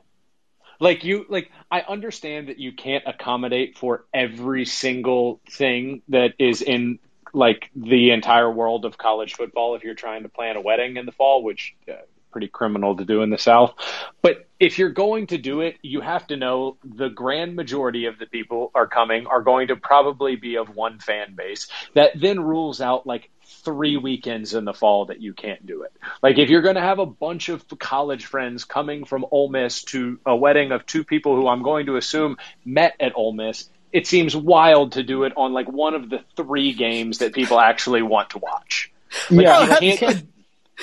Like 0.79 1.03
you, 1.03 1.25
like 1.29 1.51
I 1.69 1.81
understand 1.81 2.47
that 2.47 2.57
you 2.57 2.71
can't 2.71 3.03
accommodate 3.05 3.77
for 3.77 4.05
every 4.13 4.65
single 4.65 5.39
thing 5.49 6.01
that 6.09 6.33
is 6.39 6.61
in 6.61 6.99
like 7.33 7.69
the 7.75 8.11
entire 8.11 8.51
world 8.51 8.85
of 8.85 8.97
college 8.97 9.35
football 9.35 9.75
if 9.75 9.83
you're 9.83 9.93
trying 9.93 10.23
to 10.23 10.29
plan 10.29 10.55
a 10.55 10.61
wedding 10.61 10.97
in 10.97 11.05
the 11.05 11.11
fall, 11.11 11.43
which 11.43 11.75
uh, 11.87 11.93
pretty 12.31 12.47
criminal 12.47 12.95
to 12.95 13.05
do 13.05 13.21
in 13.21 13.29
the 13.29 13.37
South. 13.37 13.73
But 14.21 14.47
if 14.59 14.77
you're 14.77 14.89
going 14.89 15.27
to 15.27 15.37
do 15.37 15.61
it, 15.61 15.77
you 15.81 16.01
have 16.01 16.27
to 16.27 16.37
know 16.37 16.77
the 16.83 17.09
grand 17.09 17.55
majority 17.55 18.05
of 18.05 18.19
the 18.19 18.25
people 18.25 18.71
are 18.75 18.87
coming 18.87 19.27
are 19.27 19.41
going 19.41 19.67
to 19.69 19.75
probably 19.75 20.35
be 20.35 20.57
of 20.57 20.75
one 20.75 20.99
fan 20.99 21.35
base. 21.35 21.67
That 21.93 22.11
then 22.19 22.39
rules 22.39 22.81
out 22.81 23.07
like 23.07 23.29
three 23.63 23.97
weekends 23.97 24.53
in 24.53 24.65
the 24.65 24.73
fall 24.73 25.05
that 25.05 25.21
you 25.21 25.33
can't 25.33 25.65
do 25.65 25.83
it. 25.83 25.91
Like 26.21 26.37
if 26.37 26.49
you're 26.49 26.61
going 26.61 26.75
to 26.75 26.81
have 26.81 26.99
a 26.99 27.05
bunch 27.05 27.49
of 27.49 27.67
college 27.79 28.25
friends 28.25 28.65
coming 28.65 29.05
from 29.05 29.25
Ole 29.31 29.49
Miss 29.49 29.83
to 29.85 30.19
a 30.25 30.35
wedding 30.35 30.71
of 30.71 30.85
two 30.85 31.03
people 31.03 31.35
who 31.35 31.47
I'm 31.47 31.63
going 31.63 31.87
to 31.87 31.97
assume 31.97 32.37
met 32.65 32.95
at 32.99 33.13
Ole 33.15 33.33
Miss, 33.33 33.69
it 33.91 34.07
seems 34.07 34.35
wild 34.35 34.93
to 34.93 35.03
do 35.03 35.23
it 35.23 35.33
on 35.35 35.53
like 35.53 35.69
one 35.69 35.95
of 35.95 36.09
the 36.09 36.23
three 36.35 36.73
games 36.73 37.19
that 37.19 37.33
people 37.33 37.59
actually 37.59 38.01
want 38.01 38.31
to 38.31 38.37
watch. 38.37 38.91
Like, 39.29 39.43
yeah, 39.43 39.79
you 39.81 39.97
can't, 39.97 40.27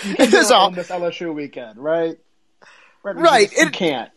it 0.19 0.33
is 0.33 0.51
all 0.51 0.71
this 0.71 0.89
LSU 0.89 1.35
weekend, 1.35 1.79
right? 1.79 2.19
Right. 3.03 3.17
right. 3.17 3.53
You, 3.53 3.67
it, 3.67 3.73
can't. 3.73 4.11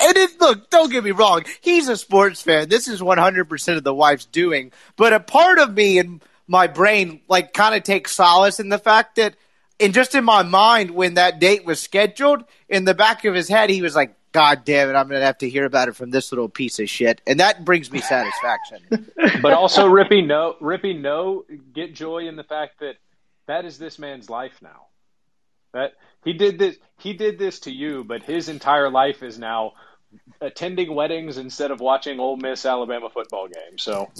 And 0.00 0.16
it, 0.16 0.40
look, 0.40 0.70
don't 0.70 0.90
get 0.90 1.02
me 1.02 1.10
wrong. 1.10 1.44
He's 1.60 1.88
a 1.88 1.96
sports 1.96 2.42
fan. 2.42 2.68
This 2.68 2.88
is 2.88 3.00
100% 3.00 3.76
of 3.76 3.84
the 3.84 3.94
wife's 3.94 4.26
doing. 4.26 4.72
But 4.96 5.12
a 5.12 5.20
part 5.20 5.58
of 5.58 5.74
me 5.74 5.98
and 5.98 6.22
my 6.46 6.66
brain, 6.66 7.20
like, 7.28 7.52
kind 7.52 7.74
of 7.74 7.82
takes 7.82 8.12
solace 8.12 8.60
in 8.60 8.68
the 8.68 8.78
fact 8.78 9.16
that, 9.16 9.34
and 9.80 9.92
just 9.92 10.14
in 10.14 10.24
my 10.24 10.42
mind, 10.42 10.92
when 10.92 11.14
that 11.14 11.40
date 11.40 11.64
was 11.64 11.80
scheduled, 11.80 12.44
in 12.68 12.84
the 12.84 12.94
back 12.94 13.24
of 13.24 13.34
his 13.34 13.48
head, 13.48 13.70
he 13.70 13.82
was 13.82 13.96
like, 13.96 14.14
God 14.32 14.64
damn 14.64 14.90
it, 14.90 14.94
I'm 14.94 15.08
going 15.08 15.20
to 15.20 15.26
have 15.26 15.38
to 15.38 15.48
hear 15.48 15.64
about 15.64 15.88
it 15.88 15.96
from 15.96 16.10
this 16.10 16.32
little 16.32 16.48
piece 16.48 16.78
of 16.78 16.88
shit. 16.88 17.20
And 17.26 17.40
that 17.40 17.64
brings 17.64 17.90
me 17.90 18.00
satisfaction. 18.00 19.10
but 19.42 19.52
also, 19.52 19.88
Rippy, 19.88 20.24
no, 20.24 20.56
Rippy, 20.60 20.98
no, 20.98 21.44
get 21.72 21.94
joy 21.94 22.28
in 22.28 22.36
the 22.36 22.44
fact 22.44 22.80
that 22.80 22.96
that 23.46 23.64
is 23.64 23.78
this 23.78 23.98
man's 23.98 24.28
life 24.28 24.60
now. 24.60 24.86
That 25.72 25.92
he 26.24 26.32
did 26.32 26.58
this. 26.58 26.76
He 26.98 27.12
did 27.12 27.38
this 27.38 27.60
to 27.60 27.70
you, 27.70 28.04
but 28.04 28.22
his 28.22 28.48
entire 28.48 28.90
life 28.90 29.22
is 29.22 29.38
now 29.38 29.74
attending 30.40 30.94
weddings 30.94 31.38
instead 31.38 31.70
of 31.70 31.80
watching 31.80 32.18
Ole 32.20 32.36
Miss 32.36 32.64
Alabama 32.64 33.08
football 33.10 33.48
games. 33.48 33.82
So, 33.82 34.10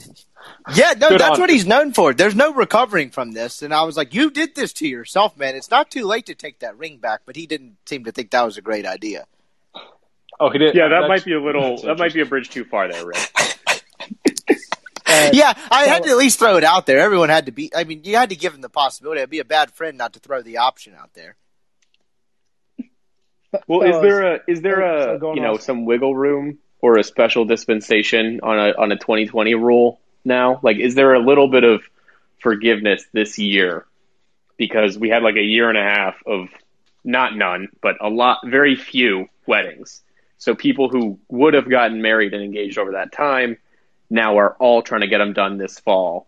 yeah, 0.75 0.95
no, 0.97 1.17
that's 1.17 1.39
what 1.39 1.51
he's 1.51 1.67
known 1.67 1.93
for. 1.93 2.13
There's 2.13 2.35
no 2.35 2.53
recovering 2.53 3.11
from 3.11 3.33
this. 3.33 3.63
And 3.63 3.73
I 3.73 3.83
was 3.83 3.97
like, 3.97 4.15
you 4.15 4.31
did 4.31 4.55
this 4.55 4.73
to 4.75 4.87
yourself, 4.89 5.37
man. 5.37 5.57
It's 5.57 5.71
not 5.71 5.91
too 5.91 6.05
late 6.05 6.27
to 6.27 6.35
take 6.35 6.61
that 6.61 6.77
ring 6.77 6.99
back. 6.99 7.23
But 7.25 7.37
he 7.37 7.47
didn't 7.47 7.77
seem 7.87 8.05
to 8.05 8.13
think 8.13 8.31
that 8.31 8.45
was 8.45 8.57
a 8.57 8.63
great 8.63 8.87
idea. 8.87 9.27
Oh, 10.41 10.51
he 10.51 10.59
did. 10.59 10.75
Yeah, 10.75 10.89
that 10.89 11.09
might 11.09 11.25
be 11.25 11.33
a 11.33 11.41
little. 11.41 11.79
That 11.85 11.99
might 11.99 12.15
be 12.15 12.21
a 12.21 12.27
bridge 12.27 12.51
too 12.51 12.65
far 12.65 12.91
there, 12.91 13.05
Rick. 13.05 13.33
Uh, 15.09 15.31
yeah, 15.33 15.55
I 15.71 15.87
so, 15.87 15.91
had 15.91 16.03
to 16.05 16.11
at 16.11 16.17
least 16.17 16.39
throw 16.39 16.57
it 16.57 16.65
out 16.65 16.87
there. 16.87 16.99
Everyone 16.99 17.29
had 17.29 17.47
to 17.47 17.53
be. 17.53 17.71
I 17.75 17.85
mean, 17.85 18.03
you 18.05 18.17
had 18.17 18.31
to 18.31 18.37
give 18.37 18.55
him 18.55 18.61
the 18.61 18.69
possibility. 18.69 19.23
I'd 19.23 19.31
be 19.31 19.39
a 19.39 19.45
bad 19.45 19.71
friend 19.71 19.97
not 19.97 20.13
to 20.15 20.21
throw 20.21 20.43
the 20.43 20.59
option 20.59 20.95
out 20.95 21.15
there. 21.15 21.37
Well, 23.67 23.83
is 23.83 24.03
there 24.03 24.35
a 24.35 24.41
is 24.47 24.61
there 24.61 24.81
a 24.81 25.19
you 25.35 25.41
know 25.41 25.57
some 25.57 25.87
wiggle 25.87 26.15
room 26.15 26.59
or 26.83 26.99
a 26.99 27.03
special 27.03 27.47
dispensation 27.47 28.41
on 28.43 28.59
a 28.59 28.73
on 28.77 28.93
a 28.93 28.97
2020 28.97 29.55
rule 29.55 30.01
now? 30.25 30.61
Like, 30.63 30.77
is 30.77 30.95
there 30.95 31.15
a 31.15 31.19
little 31.19 31.49
bit 31.49 31.65
of 31.65 31.83
forgiveness 32.41 33.05
this 33.13 33.39
year 33.39 33.87
because 34.59 34.99
we 34.99 35.09
had 35.09 35.23
like 35.23 35.37
a 35.37 35.43
year 35.43 35.69
and 35.69 35.79
a 35.79 35.83
half 35.83 36.17
of 36.27 36.49
not 37.05 37.35
none, 37.37 37.69
but 37.81 37.97
a 38.01 38.09
lot, 38.09 38.41
very 38.45 38.77
few 38.77 39.29
weddings. 39.47 40.03
So 40.37 40.55
people 40.55 40.89
who 40.89 41.19
would 41.29 41.55
have 41.55 41.69
gotten 41.69 42.03
married 42.03 42.35
and 42.35 42.45
engaged 42.45 42.79
over 42.79 42.93
that 42.93 43.13
time 43.13 43.57
now 44.11 44.39
are 44.39 44.55
all 44.59 44.83
trying 44.83 45.03
to 45.03 45.07
get 45.09 45.19
them 45.19 45.33
done 45.33 45.59
this 45.59 45.79
fall. 45.79 46.27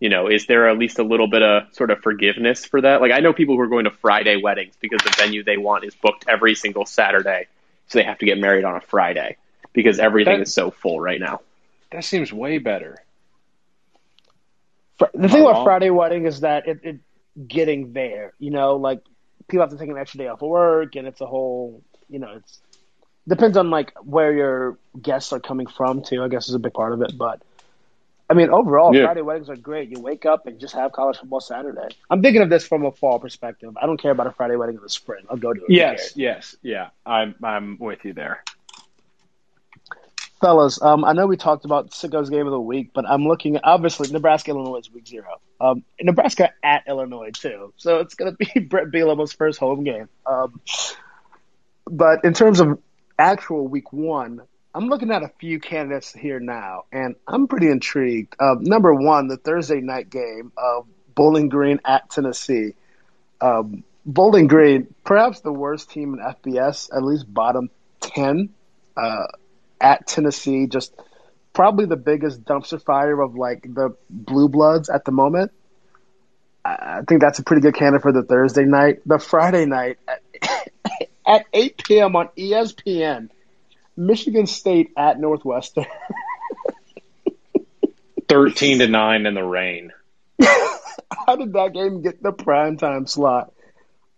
you 0.00 0.08
know, 0.08 0.26
is 0.28 0.46
there 0.46 0.68
at 0.68 0.78
least 0.78 0.98
a 0.98 1.04
little 1.04 1.28
bit 1.28 1.42
of 1.42 1.72
sort 1.74 1.90
of 1.90 2.00
forgiveness 2.00 2.64
for 2.64 2.80
that? 2.80 3.00
Like 3.00 3.12
I 3.12 3.20
know 3.20 3.32
people 3.32 3.54
who 3.54 3.60
are 3.60 3.68
going 3.68 3.84
to 3.84 3.90
Friday 3.92 4.36
weddings 4.36 4.74
because 4.80 5.00
the 5.02 5.14
venue 5.16 5.44
they 5.44 5.56
want 5.58 5.84
is 5.84 5.94
booked 5.94 6.24
every 6.28 6.54
single 6.56 6.86
Saturday, 6.86 7.46
so 7.86 7.98
they 7.98 8.04
have 8.04 8.18
to 8.18 8.26
get 8.26 8.38
married 8.38 8.64
on 8.64 8.74
a 8.74 8.80
Friday 8.80 9.36
because 9.72 9.98
everything 10.00 10.38
That- 10.38 10.48
is 10.48 10.52
so 10.54 10.70
full 10.72 10.98
right 11.00 11.20
now. 11.20 11.40
That 11.92 12.04
seems 12.04 12.32
way 12.32 12.58
better. 12.58 12.96
Fr- 14.98 15.04
The 15.14 15.28
thing 15.28 15.42
about? 15.42 15.64
Friday 15.64 15.90
wedding 15.90 16.26
is 16.26 16.40
that 16.40 16.66
it, 16.66 16.80
it 16.82 16.96
getting 17.48 17.92
there, 17.92 18.32
you 18.38 18.50
know, 18.50 18.76
like 18.76 19.00
people 19.48 19.60
have 19.62 19.70
to 19.70 19.78
take 19.78 19.88
an 19.88 19.98
extra 19.98 20.18
day 20.18 20.28
off 20.28 20.42
of 20.42 20.48
work, 20.48 20.96
and 20.96 21.06
it's 21.06 21.20
a 21.20 21.26
whole, 21.26 21.82
you 22.08 22.18
know, 22.18 22.32
it's 22.36 22.60
depends 23.28 23.56
on 23.56 23.70
like 23.70 23.92
where 24.02 24.32
your 24.32 24.78
guests 25.00 25.32
are 25.32 25.40
coming 25.40 25.66
from 25.66 26.02
too. 26.02 26.22
I 26.22 26.28
guess 26.28 26.48
is 26.48 26.54
a 26.54 26.58
big 26.58 26.72
part 26.74 26.92
of 26.92 27.02
it, 27.02 27.16
but 27.16 27.42
I 28.30 28.34
mean, 28.34 28.48
overall, 28.50 28.94
Yeah. 28.94 29.04
Friday 29.04 29.20
weddings 29.20 29.50
are 29.50 29.56
great. 29.56 29.90
You 29.90 30.00
wake 30.00 30.24
up 30.24 30.46
and 30.46 30.58
just 30.58 30.74
have 30.74 30.92
college 30.92 31.18
football 31.18 31.40
Saturday. 31.40 31.88
I'm 32.08 32.22
thinking 32.22 32.40
of 32.40 32.48
this 32.48 32.66
from 32.66 32.84
a 32.86 32.90
fall 32.90 33.18
perspective. 33.18 33.76
I 33.76 33.84
don't 33.84 34.00
care 34.00 34.10
about 34.10 34.26
a 34.26 34.32
Friday 34.32 34.56
wedding 34.56 34.76
in 34.76 34.82
the 34.82 34.88
spring. 34.88 35.24
I'll 35.28 35.36
go 35.36 35.52
to 35.52 35.60
it. 35.60 35.66
Yes, 35.70 36.12
yes, 36.16 36.56
yeah. 36.62 36.90
I'm 37.04 37.34
I'm 37.42 37.76
with 37.78 38.04
you 38.04 38.14
there. 38.14 38.42
fellas. 40.40 40.80
Um, 40.82 41.04
I 41.04 41.12
know 41.12 41.26
we 41.26 41.36
talked 41.36 41.64
about 41.64 41.90
Sicko's 41.94 42.30
game 42.30 42.46
of 42.46 42.52
the 42.52 42.60
week, 42.60 42.90
but 42.94 43.04
I'm 43.08 43.24
looking 43.26 43.56
at 43.56 43.64
obviously 43.64 44.10
Nebraska 44.10 44.50
Illinois 44.50 44.78
is 44.78 44.90
week 44.90 45.06
zero. 45.06 45.40
Um, 45.60 45.84
Nebraska 46.00 46.50
at 46.62 46.84
Illinois 46.88 47.30
too, 47.32 47.72
so 47.76 47.98
it's 47.98 48.14
going 48.14 48.34
to 48.34 48.36
be 48.36 48.60
Bret 48.68 48.90
Bielema's 48.90 49.32
first 49.32 49.58
home 49.58 49.84
game. 49.84 50.08
Um, 50.26 50.60
but 51.86 52.24
in 52.24 52.34
terms 52.34 52.60
of 52.60 52.78
actual 53.22 53.68
week 53.68 53.92
one, 53.92 54.42
I'm 54.74 54.88
looking 54.88 55.10
at 55.10 55.22
a 55.22 55.30
few 55.38 55.60
candidates 55.60 56.12
here 56.12 56.40
now, 56.40 56.84
and 56.90 57.14
I'm 57.26 57.46
pretty 57.46 57.68
intrigued. 57.68 58.34
Uh, 58.40 58.56
number 58.58 58.92
one, 58.94 59.28
the 59.28 59.36
Thursday 59.36 59.80
night 59.80 60.10
game 60.10 60.52
of 60.56 60.86
Bowling 61.14 61.48
Green 61.48 61.78
at 61.84 62.10
Tennessee. 62.10 62.74
Um, 63.40 63.84
Bowling 64.04 64.48
Green, 64.48 64.92
perhaps 65.04 65.40
the 65.40 65.52
worst 65.52 65.90
team 65.90 66.14
in 66.14 66.20
FBS, 66.20 66.94
at 66.94 67.02
least 67.04 67.32
bottom 67.32 67.70
ten. 68.00 68.50
Uh, 68.96 69.26
at 69.80 70.06
Tennessee, 70.06 70.66
just 70.66 70.94
probably 71.52 71.86
the 71.86 71.96
biggest 71.96 72.44
dumpster 72.44 72.82
fire 72.82 73.20
of 73.20 73.36
like 73.36 73.62
the 73.62 73.96
blue 74.10 74.48
bloods 74.48 74.88
at 74.88 75.04
the 75.04 75.12
moment. 75.12 75.52
I 76.64 77.02
think 77.08 77.20
that's 77.20 77.40
a 77.40 77.42
pretty 77.42 77.62
good 77.62 77.74
candidate 77.74 78.02
for 78.02 78.12
the 78.12 78.22
Thursday 78.22 78.64
night. 78.64 79.00
The 79.04 79.18
Friday 79.18 79.66
night 79.66 79.98
at, 81.26 81.40
at 81.40 81.46
8 81.52 81.84
p.m. 81.84 82.16
on 82.16 82.28
ESPN, 82.36 83.28
Michigan 83.96 84.46
State 84.46 84.92
at 84.96 85.20
Northwestern. 85.20 85.86
Thirteen 88.28 88.78
to 88.78 88.88
nine 88.88 89.26
in 89.26 89.34
the 89.34 89.42
rain. 89.44 89.92
How 90.42 91.36
did 91.36 91.52
that 91.52 91.72
game 91.74 92.02
get 92.02 92.22
the 92.22 92.32
prime 92.32 92.78
time 92.78 93.06
slot? 93.06 93.52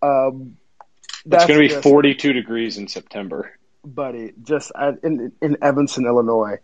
Um, 0.01 0.57
It's 1.03 1.21
that's 1.25 1.45
going 1.47 1.67
to 1.67 1.75
be 1.75 1.81
42 1.81 2.33
degrees 2.33 2.77
in 2.77 2.87
September. 2.87 3.51
buddy, 3.83 4.31
just 4.41 4.71
in 5.03 5.33
in 5.41 5.57
Evanston, 5.61 6.05
Illinois. 6.05 6.57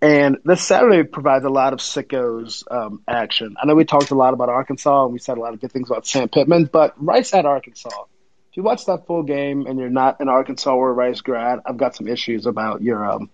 And 0.00 0.36
this 0.44 0.62
Saturday 0.62 1.02
provides 1.02 1.44
a 1.46 1.48
lot 1.48 1.72
of 1.72 1.78
sickos 1.78 2.62
um, 2.70 3.00
action. 3.08 3.56
I 3.60 3.66
know 3.66 3.74
we 3.74 3.86
talked 3.86 4.10
a 4.10 4.14
lot 4.14 4.34
about 4.34 4.50
Arkansas 4.50 5.04
and 5.04 5.12
we 5.14 5.18
said 5.18 5.38
a 5.38 5.40
lot 5.40 5.54
of 5.54 5.60
good 5.60 5.72
things 5.72 5.88
about 5.90 6.06
Sam 6.06 6.28
Pittman, 6.28 6.68
but 6.70 6.94
Rice 7.02 7.32
at 7.32 7.46
Arkansas. 7.46 7.88
If 8.54 8.58
you 8.58 8.62
watch 8.62 8.86
that 8.86 9.04
full 9.08 9.24
game 9.24 9.66
and 9.66 9.80
you're 9.80 9.90
not 9.90 10.20
an 10.20 10.28
Arkansas 10.28 10.72
or 10.72 10.94
Rice 10.94 11.22
grad, 11.22 11.58
I've 11.66 11.76
got 11.76 11.96
some 11.96 12.06
issues 12.06 12.46
about 12.46 12.82
your. 12.82 13.04
Um, 13.04 13.28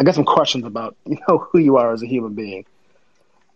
I 0.00 0.04
got 0.04 0.14
some 0.14 0.24
questions 0.24 0.64
about 0.64 0.96
you 1.04 1.18
know 1.28 1.36
who 1.36 1.58
you 1.58 1.76
are 1.76 1.92
as 1.92 2.02
a 2.02 2.06
human 2.06 2.32
being. 2.32 2.64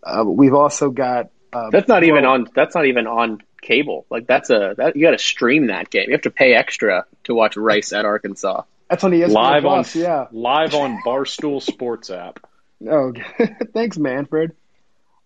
Uh, 0.03 0.25
we've 0.27 0.53
also 0.53 0.91
got. 0.91 1.31
Uh, 1.51 1.71
That's 1.71 1.89
not 1.89 2.05
even 2.05 2.27
on. 2.27 2.49
That's 2.55 2.75
not 2.75 2.85
even 2.85 3.07
on 3.07 3.41
cable. 3.63 4.05
Like 4.11 4.27
that's 4.27 4.51
a 4.51 4.75
that 4.77 4.97
you 4.97 5.03
got 5.07 5.13
to 5.13 5.19
stream 5.19 5.69
that 5.69 5.89
game. 5.89 6.09
You 6.09 6.13
have 6.13 6.21
to 6.23 6.31
pay 6.31 6.53
extra 6.53 7.07
to 7.25 7.35
watch 7.35 7.57
Rice 7.57 7.95
at 7.95 8.05
Arkansas. 8.05 8.65
That's 8.91 9.03
on 9.03 9.13
ESPN 9.13 9.31
live 9.31 9.65
on 9.65 9.77
Plus, 9.79 9.97
yeah. 9.97 10.27
live 10.31 10.75
on 10.75 11.01
Barstool 11.07 11.63
Sports 11.63 12.11
app. 12.11 12.41
Oh, 12.89 13.13
thanks, 13.75 13.99
Manfred. 13.99 14.55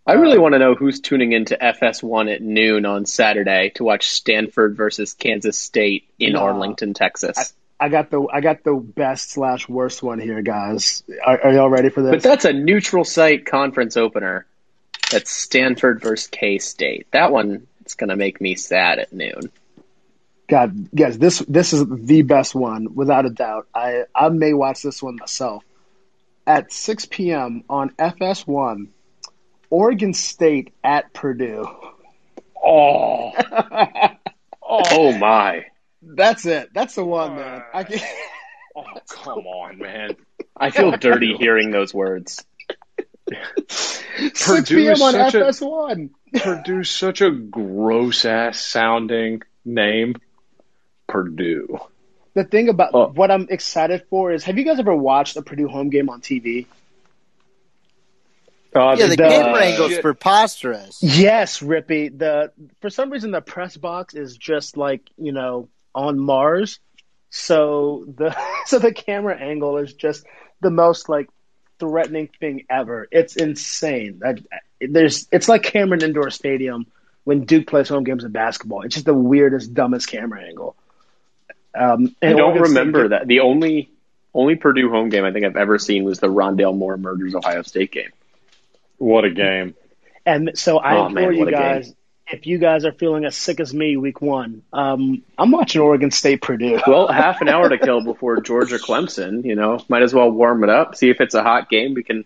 I 0.06 0.14
really 0.14 0.38
want 0.38 0.54
to 0.54 0.58
know 0.58 0.74
who's 0.74 1.00
tuning 1.00 1.32
into 1.32 1.56
FS1 1.56 2.34
at 2.34 2.42
noon 2.42 2.86
on 2.86 3.06
Saturday 3.06 3.70
to 3.76 3.84
watch 3.84 4.08
Stanford 4.10 4.76
versus 4.76 5.14
Kansas 5.14 5.56
State 5.56 6.08
in 6.18 6.32
Nah. 6.32 6.42
Arlington, 6.42 6.92
Texas. 6.92 7.54
I 7.78 7.88
got 7.88 8.10
the 8.10 8.26
I 8.32 8.40
got 8.40 8.62
the 8.64 8.74
best 8.74 9.30
slash 9.30 9.68
worst 9.68 10.02
one 10.02 10.20
here, 10.20 10.42
guys. 10.42 11.02
Are, 11.24 11.40
are 11.46 11.52
y'all 11.52 11.70
ready 11.70 11.88
for 11.88 12.02
this? 12.02 12.10
but 12.10 12.22
that's 12.22 12.44
a 12.44 12.52
neutral 12.52 13.04
site 13.04 13.46
conference 13.46 13.96
opener. 13.96 14.46
That's 15.10 15.30
Stanford 15.32 16.00
versus 16.00 16.28
K 16.28 16.58
State. 16.58 17.06
That 17.12 17.32
one 17.32 17.66
is 17.84 17.94
going 17.94 18.10
to 18.10 18.16
make 18.16 18.40
me 18.40 18.54
sad 18.54 18.98
at 19.00 19.12
noon. 19.12 19.50
God, 20.48 20.94
guys, 20.94 21.18
this 21.18 21.40
this 21.40 21.72
is 21.72 21.84
the 21.88 22.22
best 22.22 22.54
one 22.54 22.94
without 22.94 23.26
a 23.26 23.30
doubt. 23.30 23.66
I 23.74 24.04
I 24.14 24.28
may 24.28 24.52
watch 24.52 24.82
this 24.82 25.02
one 25.02 25.16
myself 25.16 25.64
at 26.46 26.72
6 26.72 27.06
p.m. 27.06 27.64
on 27.68 27.90
FS1. 27.90 28.88
Oregon 29.72 30.12
State 30.12 30.74
at 30.84 31.14
Purdue. 31.14 31.66
Oh, 32.62 33.32
Oh 34.62 35.12
my! 35.16 35.64
That's 36.02 36.44
it. 36.46 36.70
That's 36.74 36.94
the 36.94 37.04
one, 37.04 37.36
man. 37.36 37.62
I 37.72 37.84
can, 37.84 38.00
oh, 38.76 38.84
come 39.08 39.46
on, 39.46 39.78
man. 39.78 40.16
I 40.56 40.70
feel 40.70 40.90
dirty 40.92 41.34
hearing 41.38 41.70
those 41.70 41.92
words. 41.94 42.44
6 43.68 44.46
Purdue 44.46 44.76
p.m. 44.76 45.00
on 45.02 45.12
such 45.12 45.34
a- 45.34 45.38
FS1. 45.40 46.10
Purdue's 46.34 46.90
such 46.90 47.20
a 47.22 47.30
gross 47.30 48.24
ass 48.26 48.60
sounding 48.64 49.42
name. 49.64 50.16
Purdue. 51.06 51.78
The 52.34 52.44
thing 52.44 52.68
about 52.68 52.90
Oh. 52.94 53.08
what 53.14 53.30
I'm 53.30 53.46
excited 53.50 54.04
for 54.10 54.32
is, 54.32 54.44
have 54.44 54.56
you 54.58 54.64
guys 54.64 54.78
ever 54.78 54.94
watched 54.94 55.36
a 55.36 55.42
Purdue 55.42 55.68
home 55.68 55.90
game 55.90 56.08
on 56.08 56.20
TV? 56.20 56.66
Uh, 58.74 58.96
Yeah, 58.98 59.06
the 59.08 59.16
the- 59.16 59.28
camera 59.28 59.62
angle's 59.64 59.98
preposterous. 59.98 60.98
Yes, 61.02 61.60
Rippy. 61.60 62.16
The 62.16 62.52
for 62.80 62.90
some 62.90 63.10
reason 63.10 63.30
the 63.30 63.40
press 63.42 63.76
box 63.76 64.14
is 64.14 64.36
just 64.36 64.76
like 64.76 65.02
you 65.18 65.32
know 65.32 65.68
on 65.94 66.18
Mars, 66.18 66.78
so 67.30 68.04
the 68.16 68.34
so 68.66 68.78
the 68.78 68.92
camera 68.92 69.36
angle 69.36 69.76
is 69.78 69.92
just 69.94 70.24
the 70.60 70.70
most 70.70 71.08
like 71.08 71.28
threatening 71.78 72.28
thing 72.40 72.64
ever. 72.70 73.08
It's 73.10 73.36
insane. 73.36 74.20
That 74.20 74.38
there's 74.80 75.28
it's 75.30 75.48
like 75.48 75.62
Cameron 75.64 76.02
Indoor 76.02 76.30
Stadium 76.30 76.86
when 77.24 77.44
Duke 77.44 77.66
plays 77.66 77.88
home 77.88 78.04
games 78.04 78.24
in 78.24 78.32
basketball. 78.32 78.82
It's 78.82 78.94
just 78.94 79.06
the 79.06 79.14
weirdest, 79.14 79.74
dumbest 79.74 80.08
camera 80.08 80.42
angle. 80.44 80.76
Um, 81.74 82.14
I 82.22 82.26
and 82.26 82.38
don't 82.38 82.50
Oregon 82.50 82.64
State- 82.66 82.78
remember 82.78 83.08
that. 83.08 83.26
The 83.26 83.40
only 83.40 83.90
only 84.34 84.54
Purdue 84.56 84.88
home 84.90 85.08
game 85.10 85.24
I 85.24 85.32
think 85.32 85.44
I've 85.44 85.56
ever 85.56 85.78
seen 85.78 86.04
was 86.04 86.20
the 86.20 86.28
Rondale 86.28 86.76
Moore 86.76 86.96
murders 86.96 87.34
Ohio 87.34 87.62
State 87.62 87.92
game. 87.92 88.10
What 89.02 89.24
a 89.24 89.30
game. 89.30 89.74
And 90.24 90.52
so 90.54 90.78
I 90.78 90.96
Oh, 90.96 91.06
implore 91.06 91.30
man, 91.30 91.32
you 91.34 91.44
what 91.44 91.50
game. 91.50 91.58
guys, 91.60 91.94
if 92.30 92.46
you 92.46 92.58
guys 92.58 92.84
are 92.84 92.92
feeling 92.92 93.24
as 93.24 93.34
sick 93.36 93.58
as 93.60 93.74
me 93.74 93.96
week 93.96 94.22
one, 94.22 94.62
um, 94.72 95.22
I'm 95.36 95.50
watching 95.50 95.80
Oregon 95.82 96.10
State 96.10 96.40
Purdue. 96.42 96.80
Well, 96.86 97.08
half 97.08 97.40
an 97.40 97.48
hour 97.48 97.68
to 97.68 97.78
kill 97.78 98.02
before 98.04 98.40
Georgia 98.40 98.76
Clemson. 98.78 99.44
You 99.44 99.56
know, 99.56 99.80
might 99.88 100.02
as 100.02 100.14
well 100.14 100.30
warm 100.30 100.62
it 100.64 100.70
up. 100.70 100.94
See 100.94 101.10
if 101.10 101.20
it's 101.20 101.34
a 101.34 101.42
hot 101.42 101.68
game. 101.68 101.94
We 101.94 102.02
can 102.04 102.24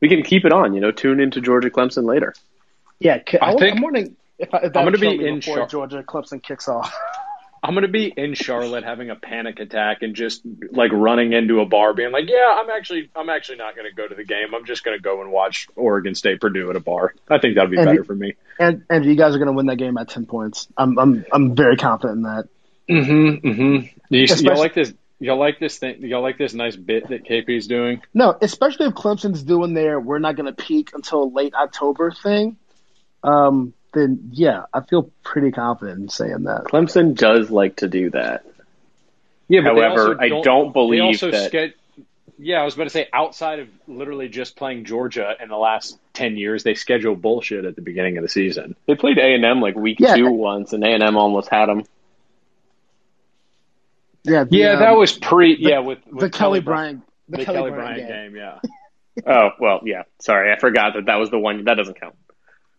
we 0.00 0.08
can 0.08 0.22
keep 0.22 0.44
it 0.44 0.52
on. 0.52 0.74
You 0.74 0.80
know, 0.80 0.92
tune 0.92 1.18
into 1.20 1.40
Georgia 1.40 1.70
Clemson 1.70 2.04
later. 2.06 2.32
Yeah, 3.00 3.18
c- 3.28 3.38
I 3.38 3.50
I 3.52 3.56
think- 3.56 3.76
am 3.76 3.82
wondering 3.82 4.16
if, 4.38 4.54
I, 4.54 4.58
if 4.58 4.72
that 4.72 4.78
I'm 4.78 4.84
would 4.86 5.00
gonna 5.00 5.16
be 5.18 5.26
in 5.26 5.40
before 5.40 5.56
Char- 5.58 5.66
Georgia 5.66 6.02
Clemson 6.04 6.40
kicks 6.42 6.68
off. 6.68 6.94
I'm 7.64 7.72
gonna 7.72 7.88
be 7.88 8.12
in 8.14 8.34
Charlotte 8.34 8.84
having 8.84 9.08
a 9.08 9.16
panic 9.16 9.58
attack 9.58 10.02
and 10.02 10.14
just 10.14 10.42
like 10.70 10.92
running 10.92 11.32
into 11.32 11.60
a 11.60 11.66
bar, 11.66 11.94
being 11.94 12.12
like, 12.12 12.28
"Yeah, 12.28 12.56
I'm 12.60 12.68
actually, 12.68 13.10
I'm 13.16 13.30
actually 13.30 13.56
not 13.56 13.74
gonna 13.74 13.92
go 13.96 14.06
to 14.06 14.14
the 14.14 14.24
game. 14.24 14.54
I'm 14.54 14.66
just 14.66 14.84
gonna 14.84 14.98
go 14.98 15.22
and 15.22 15.32
watch 15.32 15.66
Oregon 15.74 16.14
State 16.14 16.42
Purdue 16.42 16.68
at 16.68 16.76
a 16.76 16.80
bar. 16.80 17.14
I 17.30 17.38
think 17.38 17.54
that'd 17.54 17.70
be 17.70 17.78
And 17.78 17.86
better 17.86 18.00
the- 18.00 18.04
for 18.04 18.14
me." 18.14 18.34
And 18.58 18.84
and 18.90 19.04
you 19.06 19.16
guys 19.16 19.34
are 19.34 19.38
going 19.38 19.46
to 19.48 19.54
win 19.54 19.66
that 19.66 19.76
game 19.76 19.96
at 19.96 20.10
ten 20.10 20.26
points. 20.26 20.68
I'm 20.76 20.98
I'm 20.98 21.24
I'm 21.32 21.54
very 21.56 21.76
confident 21.76 22.18
in 22.18 22.22
that. 22.24 22.48
Mm-hmm. 22.88 23.48
Mm-hmm. 23.48 23.86
You, 24.10 24.24
Especially- 24.24 24.44
y'all 24.46 24.58
like 24.58 24.74
this? 24.74 24.92
Y'all 25.20 25.38
like 25.38 25.58
this 25.58 25.78
thing? 25.78 26.02
Y'all 26.02 26.22
like 26.22 26.36
this 26.36 26.52
nice 26.54 26.76
bit 26.76 27.08
that 27.08 27.24
KP's 27.24 27.66
doing? 27.66 28.02
No, 28.12 28.36
especially 28.42 28.86
if 28.86 28.92
Clemson's 28.94 29.42
doing 29.42 29.72
their 29.72 29.98
"we're 29.98 30.18
not 30.18 30.36
going 30.36 30.52
to 30.54 30.64
peak 30.64 30.90
until 30.92 31.32
late 31.32 31.54
October" 31.54 32.10
thing. 32.10 32.58
Um, 33.22 33.72
then 33.94 34.30
yeah, 34.32 34.64
I 34.74 34.80
feel 34.80 35.10
pretty 35.22 35.50
confident 35.52 36.00
in 36.00 36.08
saying 36.08 36.42
that. 36.44 36.64
Clemson 36.64 37.14
does 37.16 37.50
like 37.50 37.76
to 37.76 37.88
do 37.88 38.10
that. 38.10 38.44
Yeah, 39.48 39.60
but 39.62 39.74
they 39.74 39.80
However, 39.82 40.08
also 40.08 40.18
I 40.20 40.42
don't 40.42 40.72
believe 40.72 41.02
also 41.02 41.30
that- 41.30 41.52
sched- 41.52 41.72
yeah, 42.36 42.60
I 42.60 42.64
was 42.64 42.74
about 42.74 42.84
to 42.84 42.90
say 42.90 43.08
outside 43.12 43.60
of 43.60 43.68
literally 43.86 44.28
just 44.28 44.56
playing 44.56 44.84
Georgia 44.86 45.34
in 45.40 45.48
the 45.48 45.56
last 45.56 45.96
ten 46.14 46.36
years, 46.36 46.64
they 46.64 46.74
schedule 46.74 47.14
bullshit 47.14 47.64
at 47.64 47.76
the 47.76 47.82
beginning 47.82 48.16
of 48.18 48.22
the 48.22 48.28
season. 48.28 48.74
They 48.86 48.96
played 48.96 49.18
A 49.18 49.34
and 49.34 49.44
M 49.44 49.60
like 49.60 49.76
week 49.76 49.98
Yeah. 50.00 50.16
two 50.16 50.30
once, 50.30 50.72
and 50.72 50.82
A 50.82 50.88
and 50.88 51.02
M 51.02 51.16
almost 51.16 51.48
had 51.48 51.66
them. 51.66 51.84
Yeah, 54.24 54.44
the, 54.44 54.56
Yeah, 54.56 54.72
um, 54.72 54.78
that 54.80 54.96
was 54.96 55.12
pre. 55.16 55.56
yeah, 55.58 55.80
with, 55.80 55.98
with 56.06 56.20
the 56.20 56.30
Kelly 56.30 56.60
Bry- 56.60 56.74
Bryant, 56.74 57.02
the, 57.28 57.36
the 57.38 57.44
Kelly, 57.44 57.58
Kelly 57.58 57.70
Bryant, 57.70 58.06
Bryant 58.06 58.08
game. 58.08 58.32
game. 58.32 58.36
Yeah. 58.36 58.58
Oh 59.32 59.50
well, 59.60 59.80
yeah. 59.84 60.02
Sorry, 60.20 60.50
I 60.52 60.58
forgot 60.58 60.94
that 60.94 61.06
that 61.06 61.16
was 61.16 61.30
the 61.30 61.38
one. 61.38 61.64
That 61.64 61.74
doesn't 61.74 62.00
count. 62.00 62.16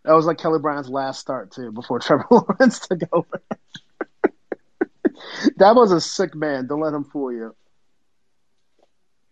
That 0.05 0.13
was 0.13 0.27
like 0.27 0.37
Kelly 0.37 0.59
Bryant's 0.59 0.87
last 0.87 1.19
start 1.19 1.51
too, 1.51 1.71
before 1.71 1.99
Trevor 1.99 2.25
Lawrence 2.29 2.79
took 2.79 3.01
over. 3.11 3.41
that 5.57 5.75
was 5.75 5.91
a 5.91 5.99
sick 5.99 6.35
man. 6.35 6.67
Don't 6.67 6.79
let 6.79 6.93
him 6.93 7.03
fool 7.03 7.33
you. 7.33 7.55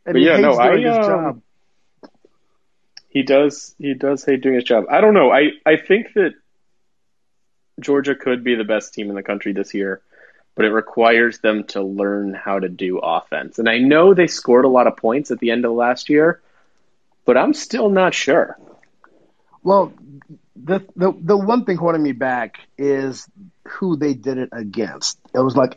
And 0.06 0.14
But 0.14 0.16
he 0.16 0.26
yeah, 0.26 0.38
no, 0.38 0.54
doing 0.54 0.60
I, 0.60 0.78
his 0.78 0.98
um, 0.98 1.04
job. 1.04 1.42
He 3.10 3.22
does. 3.22 3.76
He 3.78 3.94
does 3.94 4.26
hate 4.26 4.42
doing 4.42 4.56
his 4.56 4.64
job. 4.64 4.86
I 4.90 5.00
don't 5.00 5.14
know. 5.14 5.32
I 5.32 5.52
I 5.64 5.78
think 5.78 6.14
that 6.16 6.34
Georgia 7.80 8.16
could 8.16 8.44
be 8.44 8.56
the 8.56 8.64
best 8.64 8.96
team 8.96 9.10
in 9.10 9.16
the 9.16 9.22
country 9.22 9.54
this 9.54 9.76
year, 9.76 10.02
but 10.56 10.66
it 10.66 10.72
requires 10.72 11.38
them 11.38 11.66
to 11.66 11.84
learn 11.84 12.34
how 12.34 12.58
to 12.58 12.68
do 12.68 12.98
offense. 12.98 13.60
And 13.60 13.70
I 13.70 13.78
know 13.78 14.16
they 14.16 14.28
scored 14.28 14.66
a 14.66 14.70
lot 14.70 14.88
of 14.88 14.98
points 14.98 15.30
at 15.30 15.38
the 15.38 15.52
end 15.52 15.66
of 15.66 15.74
last 15.74 16.10
year, 16.10 16.42
but 17.26 17.38
I'm 17.38 17.54
still 17.54 17.90
not 17.90 18.16
sure. 18.16 18.58
Well, 19.62 19.94
the 20.56 20.82
the 20.96 21.12
the 21.20 21.38
one 21.38 21.66
thing 21.66 21.78
holding 21.78 22.04
me 22.04 22.12
back 22.12 22.58
is 22.78 23.28
who 23.68 23.96
they 23.98 24.14
did 24.14 24.38
it 24.38 24.50
against. 24.52 25.20
It 25.34 25.40
was 25.40 25.56
like, 25.56 25.76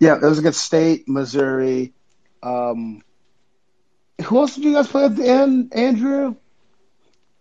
yeah, 0.00 0.16
it 0.16 0.22
was 0.22 0.38
against 0.38 0.60
State, 0.62 1.08
Missouri. 1.08 1.92
Um, 2.42 3.02
who 4.24 4.38
else 4.38 4.54
did 4.54 4.64
you 4.64 4.74
guys 4.74 4.88
play 4.88 5.04
at 5.04 5.16
the 5.16 5.26
end, 5.28 5.72
Andrew? 5.74 6.34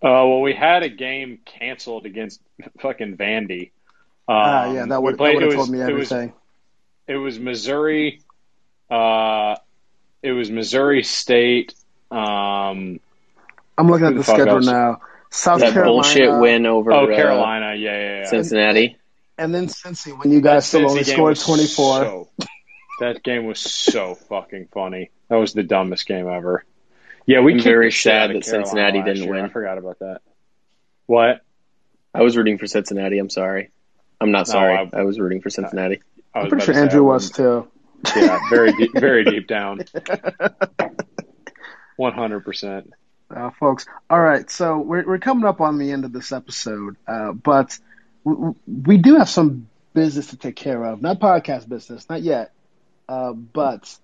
Uh, 0.01 0.23
well, 0.23 0.41
we 0.41 0.53
had 0.53 0.83
a 0.83 0.89
game 0.89 1.39
canceled 1.45 2.05
against 2.05 2.41
fucking 2.79 3.17
Vandy. 3.17 3.71
Um, 4.27 4.35
Ah, 4.35 4.71
yeah, 4.73 4.85
that 4.85 5.01
would, 5.03 5.15
that 5.15 5.17
played- 5.17 5.35
it 5.37 5.41
have 5.41 5.47
was- 5.47 5.55
told 5.55 5.69
me 5.71 5.79
it 5.81 5.93
was- 5.93 6.11
everything. 6.11 6.33
It 7.07 7.15
was 7.17 7.39
Missouri. 7.39 8.21
Uh, 8.89 9.55
it 10.21 10.31
was 10.31 10.51
Missouri 10.51 11.03
State. 11.03 11.73
Um, 12.11 12.99
I'm 13.79 13.87
looking 13.87 14.07
at 14.07 14.13
the 14.13 14.19
the 14.19 14.23
schedule 14.23 14.57
else? 14.57 14.65
now. 14.65 15.01
South 15.31 15.59
That 15.61 15.73
Carolina, 15.73 15.93
bullshit 15.93 16.39
win 16.41 16.65
over 16.65 16.91
oh, 16.91 17.05
uh, 17.05 17.15
Carolina. 17.15 17.75
Yeah, 17.75 17.97
yeah, 17.97 18.19
yeah. 18.21 18.29
Cincinnati. 18.29 18.97
and 19.37 19.53
then 19.53 19.67
Cincy 19.67 20.17
when 20.17 20.31
you 20.31 20.41
guys 20.41 20.67
still 20.67 20.89
only 20.89 21.03
scored 21.03 21.37
24. 21.37 22.03
so- 22.03 22.29
that 22.99 23.23
game 23.23 23.45
was 23.45 23.59
so 23.59 24.15
fucking 24.15 24.67
funny. 24.73 25.11
That 25.29 25.37
was 25.37 25.53
the 25.53 25.63
dumbest 25.63 26.07
game 26.07 26.27
ever. 26.27 26.65
Yeah, 27.25 27.41
we 27.41 27.53
I'm 27.53 27.59
very 27.61 27.91
sad 27.91 28.31
that 28.31 28.43
Carolina 28.43 28.65
Cincinnati 28.65 29.01
didn't 29.03 29.23
year. 29.23 29.33
win. 29.33 29.45
I 29.45 29.49
forgot 29.49 29.77
about 29.77 29.99
that. 29.99 30.21
What? 31.05 31.41
I 32.13 32.23
was 32.23 32.35
rooting 32.35 32.57
for 32.57 32.65
Cincinnati. 32.65 33.19
I'm 33.19 33.29
sorry. 33.29 33.69
I'm 34.19 34.31
not 34.31 34.47
No, 34.47 34.53
sorry. 34.53 34.75
I- 34.75 34.99
I, 34.99 35.03
was 35.03 35.19
rooting 35.19 35.41
for 35.41 35.51
Cincinnati. 35.51 36.01
I 36.33 36.39
was 36.39 36.45
I'm 36.45 36.49
pretty 36.49 36.65
sure 36.65 36.75
Andrew 36.83 37.03
was 37.03 37.29
too. 37.29 37.67
Yeah, 38.15 38.39
very 38.49 38.71
deep, 38.73 38.91
very 38.95 39.23
deep 39.25 39.47
down. 39.47 39.81
One 41.97 42.13
hundred 42.13 42.45
percent. 42.45 42.91
Uh, 43.35 43.51
folks. 43.51 43.85
All 44.09 44.19
right, 44.19 44.49
so 44.49 44.79
we're 44.79 45.05
we're 45.05 45.19
coming 45.19 45.45
up 45.45 45.61
on 45.61 45.77
the 45.77 45.91
end 45.91 46.05
of 46.05 46.11
this 46.13 46.31
episode, 46.31 46.97
uh, 47.07 47.31
but 47.31 47.77
we, 48.23 48.53
we 48.67 48.97
do 48.97 49.15
have 49.15 49.29
some 49.29 49.69
business 49.93 50.27
to 50.27 50.37
take 50.37 50.55
care 50.55 50.83
of. 50.83 51.01
Not 51.01 51.19
podcast 51.19 51.67
business, 51.67 52.09
not 52.09 52.21
yet, 52.21 52.51
uh, 53.07 53.33
but 53.33 53.97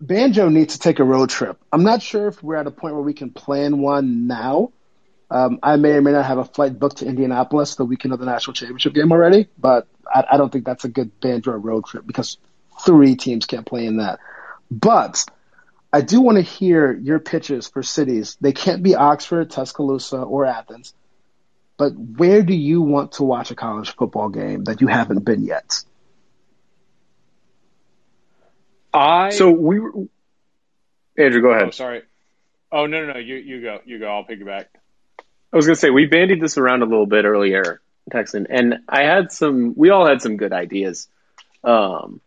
Banjo 0.00 0.48
needs 0.48 0.74
to 0.74 0.80
take 0.80 0.98
a 0.98 1.04
road 1.04 1.30
trip. 1.30 1.58
I'm 1.72 1.82
not 1.82 2.02
sure 2.02 2.28
if 2.28 2.42
we're 2.42 2.56
at 2.56 2.66
a 2.66 2.70
point 2.70 2.94
where 2.94 3.02
we 3.02 3.14
can 3.14 3.30
plan 3.30 3.78
one 3.78 4.26
now. 4.26 4.72
Um, 5.30 5.58
I 5.62 5.76
may 5.76 5.90
or 5.90 6.00
may 6.00 6.12
not 6.12 6.24
have 6.24 6.38
a 6.38 6.44
flight 6.44 6.78
booked 6.78 6.98
to 6.98 7.06
Indianapolis 7.06 7.74
the 7.74 7.84
weekend 7.84 8.14
of 8.14 8.20
the 8.20 8.24
national 8.24 8.54
championship 8.54 8.94
game 8.94 9.12
already, 9.12 9.48
but 9.58 9.86
I, 10.12 10.24
I 10.32 10.36
don't 10.38 10.50
think 10.50 10.64
that's 10.64 10.84
a 10.84 10.88
good 10.88 11.20
Banjo 11.20 11.52
road 11.52 11.84
trip 11.84 12.06
because 12.06 12.38
three 12.86 13.14
teams 13.14 13.44
can't 13.44 13.66
play 13.66 13.84
in 13.84 13.98
that. 13.98 14.20
But 14.70 15.24
I 15.92 16.02
do 16.02 16.20
want 16.20 16.36
to 16.36 16.42
hear 16.42 16.92
your 16.92 17.18
pitches 17.18 17.68
for 17.68 17.82
cities. 17.82 18.36
They 18.40 18.52
can't 18.52 18.82
be 18.82 18.94
Oxford, 18.94 19.50
Tuscaloosa, 19.50 20.18
or 20.18 20.44
Athens. 20.44 20.92
But 21.78 21.92
where 21.96 22.42
do 22.42 22.54
you 22.54 22.82
want 22.82 23.12
to 23.12 23.22
watch 23.22 23.50
a 23.50 23.54
college 23.54 23.94
football 23.94 24.28
game 24.28 24.64
that 24.64 24.80
you 24.80 24.88
haven't 24.88 25.24
been 25.24 25.44
yet? 25.44 25.84
I 28.92 29.30
So 29.30 29.50
we 29.50 29.80
were, 29.80 29.92
Andrew, 31.16 31.40
go 31.40 31.50
ahead. 31.50 31.62
oh 31.62 31.62
ahead. 31.64 31.74
sorry. 31.74 32.02
Oh 32.70 32.86
no 32.86 33.06
no 33.06 33.14
no 33.14 33.18
you 33.18 33.36
you 33.36 33.62
go 33.62 33.80
you 33.84 33.98
go. 33.98 34.08
I'll 34.08 34.24
piggyback. 34.24 34.66
I 35.52 35.56
was 35.56 35.66
gonna 35.66 35.76
say 35.76 35.90
we 35.90 36.06
bandied 36.06 36.40
this 36.40 36.58
around 36.58 36.82
a 36.82 36.86
little 36.86 37.06
bit 37.06 37.24
earlier, 37.24 37.80
Texan, 38.10 38.46
and 38.50 38.80
I 38.88 39.04
had 39.04 39.32
some. 39.32 39.74
We 39.76 39.90
all 39.90 40.06
had 40.06 40.20
some 40.20 40.36
good 40.36 40.52
ideas, 40.52 41.08
um, 41.64 42.20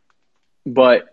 but 0.65 1.10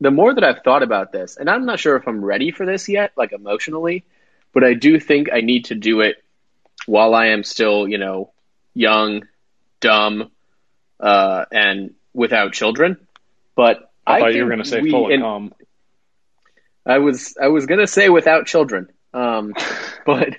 the 0.00 0.10
more 0.10 0.34
that 0.34 0.44
I've 0.44 0.62
thought 0.62 0.82
about 0.82 1.12
this, 1.12 1.36
and 1.36 1.48
I'm 1.50 1.66
not 1.66 1.80
sure 1.80 1.96
if 1.96 2.06
I'm 2.06 2.24
ready 2.24 2.50
for 2.50 2.64
this 2.64 2.88
yet, 2.88 3.12
like 3.16 3.32
emotionally, 3.32 4.04
but 4.52 4.64
I 4.64 4.74
do 4.74 5.00
think 5.00 5.28
I 5.32 5.40
need 5.40 5.66
to 5.66 5.74
do 5.74 6.00
it 6.00 6.22
while 6.86 7.14
I 7.14 7.28
am 7.28 7.44
still, 7.44 7.88
you 7.88 7.98
know, 7.98 8.30
young, 8.74 9.26
dumb, 9.80 10.30
uh, 11.00 11.44
and 11.50 11.94
without 12.14 12.52
children. 12.52 13.06
But 13.54 13.90
I, 14.06 14.20
thought 14.20 14.34
you 14.34 14.44
were 14.44 14.50
going 14.50 14.62
to 14.62 14.68
say 14.68 14.80
we- 14.80 14.90
full 14.90 15.12
of 15.12 15.20
cum. 15.20 15.52
I 16.86 16.98
was 16.98 17.36
I 17.40 17.48
was 17.48 17.66
gonna 17.66 17.86
say 17.86 18.08
without 18.08 18.46
children, 18.46 18.88
um, 19.12 19.52
but 20.06 20.30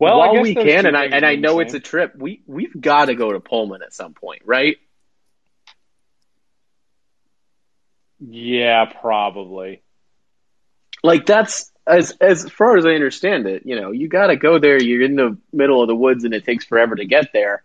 Well, 0.00 0.20
I 0.20 0.32
while 0.32 0.42
we 0.42 0.54
can, 0.56 0.86
and 0.86 0.96
I 0.96 1.04
and 1.04 1.24
I 1.24 1.36
know 1.36 1.60
it's 1.60 1.74
a 1.74 1.80
trip. 1.80 2.14
We 2.16 2.42
we've 2.46 2.78
got 2.78 3.06
to 3.06 3.14
go 3.14 3.32
to 3.32 3.38
Pullman 3.38 3.82
at 3.82 3.92
some 3.94 4.14
point, 4.14 4.42
right? 4.44 4.76
Yeah 8.20 8.86
probably. 9.00 9.82
Like 11.02 11.26
that's 11.26 11.70
as 11.86 12.12
as 12.20 12.48
far 12.48 12.76
as 12.76 12.86
I 12.86 12.90
understand 12.90 13.46
it. 13.46 13.62
You 13.66 13.80
know, 13.80 13.90
you 13.90 14.08
got 14.08 14.28
to 14.28 14.36
go 14.36 14.58
there. 14.58 14.82
You're 14.82 15.02
in 15.02 15.16
the 15.16 15.36
middle 15.52 15.82
of 15.82 15.88
the 15.88 15.94
woods, 15.94 16.24
and 16.24 16.34
it 16.34 16.44
takes 16.44 16.64
forever 16.64 16.94
to 16.96 17.04
get 17.04 17.32
there. 17.32 17.62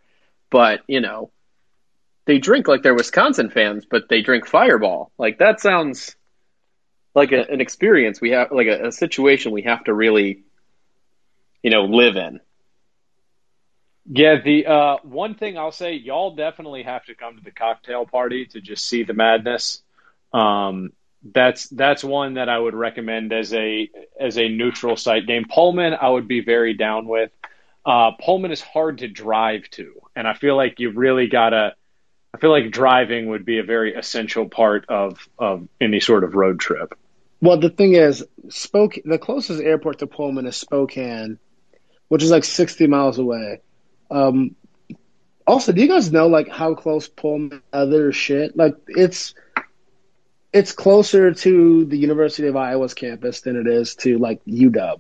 But 0.49 0.81
you 0.87 1.01
know, 1.01 1.31
they 2.25 2.37
drink 2.37 2.67
like 2.67 2.83
they're 2.83 2.93
Wisconsin 2.93 3.49
fans, 3.49 3.85
but 3.89 4.09
they 4.09 4.21
drink 4.21 4.47
Fireball. 4.47 5.11
Like 5.17 5.39
that 5.39 5.59
sounds 5.61 6.15
like 7.15 7.31
a, 7.31 7.49
an 7.49 7.61
experience 7.61 8.21
we 8.21 8.31
have, 8.31 8.51
like 8.51 8.67
a, 8.67 8.87
a 8.87 8.91
situation 8.91 9.51
we 9.51 9.63
have 9.63 9.83
to 9.85 9.93
really, 9.93 10.43
you 11.63 11.71
know, 11.71 11.85
live 11.85 12.15
in. 12.15 12.39
Yeah, 14.11 14.41
the 14.43 14.65
uh, 14.65 14.97
one 15.03 15.35
thing 15.35 15.57
I'll 15.57 15.71
say, 15.71 15.93
y'all 15.93 16.35
definitely 16.35 16.83
have 16.83 17.05
to 17.05 17.15
come 17.15 17.37
to 17.37 17.43
the 17.43 17.51
cocktail 17.51 18.05
party 18.05 18.45
to 18.47 18.61
just 18.61 18.87
see 18.87 19.03
the 19.03 19.13
madness. 19.13 19.81
Um, 20.33 20.91
that's 21.23 21.67
that's 21.69 22.03
one 22.03 22.35
that 22.35 22.47
I 22.47 22.57
would 22.57 22.75
recommend 22.75 23.33
as 23.33 23.53
a 23.53 23.89
as 24.19 24.37
a 24.37 24.47
neutral 24.47 24.95
site 24.95 25.27
game. 25.27 25.45
Pullman, 25.49 25.93
I 25.99 26.09
would 26.09 26.27
be 26.27 26.41
very 26.41 26.73
down 26.73 27.07
with. 27.07 27.31
Uh, 27.85 28.11
Pullman 28.11 28.51
is 28.51 28.61
hard 28.61 28.99
to 28.99 29.07
drive 29.07 29.69
to, 29.71 29.93
and 30.15 30.27
I 30.27 30.33
feel 30.33 30.55
like 30.55 30.79
you 30.79 30.91
really 30.91 31.27
gotta. 31.27 31.75
I 32.33 32.37
feel 32.37 32.51
like 32.51 32.71
driving 32.71 33.29
would 33.29 33.43
be 33.43 33.57
a 33.57 33.63
very 33.63 33.95
essential 33.95 34.47
part 34.47 34.85
of 34.87 35.27
of 35.37 35.67
any 35.81 35.99
sort 35.99 36.23
of 36.23 36.35
road 36.35 36.59
trip. 36.59 36.93
Well, 37.41 37.57
the 37.57 37.69
thing 37.69 37.93
is, 37.93 38.25
Spoke 38.49 38.95
the 39.03 39.17
closest 39.17 39.61
airport 39.61 39.99
to 39.99 40.07
Pullman 40.07 40.45
is 40.45 40.57
Spokane, 40.57 41.39
which 42.07 42.23
is 42.23 42.31
like 42.31 42.43
60 42.43 42.87
miles 42.87 43.17
away. 43.17 43.61
Um, 44.11 44.55
also, 45.47 45.71
do 45.71 45.81
you 45.81 45.87
guys 45.87 46.11
know 46.11 46.27
like 46.27 46.49
how 46.49 46.75
close 46.75 47.07
Pullman 47.07 47.61
other 47.73 48.11
shit? 48.11 48.55
Like 48.55 48.75
it's 48.87 49.33
it's 50.51 50.71
closer 50.71 51.33
to 51.33 51.85
the 51.85 51.97
University 51.97 52.47
of 52.47 52.55
Iowa's 52.55 52.93
campus 52.93 53.41
than 53.41 53.55
it 53.55 53.67
is 53.67 53.95
to 53.95 54.17
like 54.17 54.43
UW, 54.45 54.99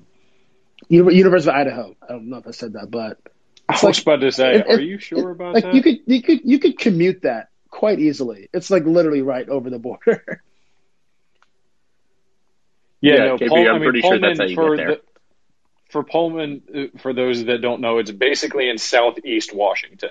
Uni- 0.89 1.15
University 1.15 1.49
of 1.51 1.55
Idaho. 1.55 1.95
I 2.01 2.07
don't 2.07 2.29
know 2.29 2.37
if 2.37 2.47
I 2.47 2.51
said 2.51 2.73
that, 2.73 2.89
but 2.91 3.17
I 3.67 3.79
was 3.83 3.99
about 4.01 4.21
to 4.21 4.31
say, 4.31 4.55
it- 4.55 4.67
are 4.67 4.79
it- 4.79 4.87
you 4.87 4.99
sure 4.99 5.31
about 5.31 5.55
like 5.55 5.63
that? 5.63 5.73
you 5.73 5.81
could 5.81 5.97
you 6.05 6.21
could 6.21 6.39
you 6.43 6.59
could 6.59 6.77
commute 6.77 7.21
that 7.23 7.49
quite 7.69 7.99
easily. 7.99 8.49
It's 8.53 8.69
like 8.69 8.85
literally 8.85 9.21
right 9.21 9.47
over 9.47 9.69
the 9.69 9.79
border. 9.79 10.41
Yeah, 13.01 13.13
Yeah, 13.13 13.25
no, 13.27 13.37
KP, 13.37 13.47
Pullman, 13.47 13.67
I'm 13.67 13.75
I 13.75 13.79
mean, 13.79 13.83
pretty 13.83 14.01
sure 14.01 14.19
that's 14.19 14.39
how 14.39 14.45
you 14.45 14.55
for 14.55 14.75
get 14.75 14.77
there. 14.77 14.95
the 14.95 15.01
for 15.89 16.03
Pullman, 16.03 16.61
uh, 16.75 16.99
for 16.99 17.13
those 17.13 17.45
that 17.45 17.59
don't 17.61 17.79
know, 17.81 17.97
it's 17.99 18.11
basically 18.11 18.69
in 18.69 18.77
southeast 18.77 19.53
Washington. 19.55 20.09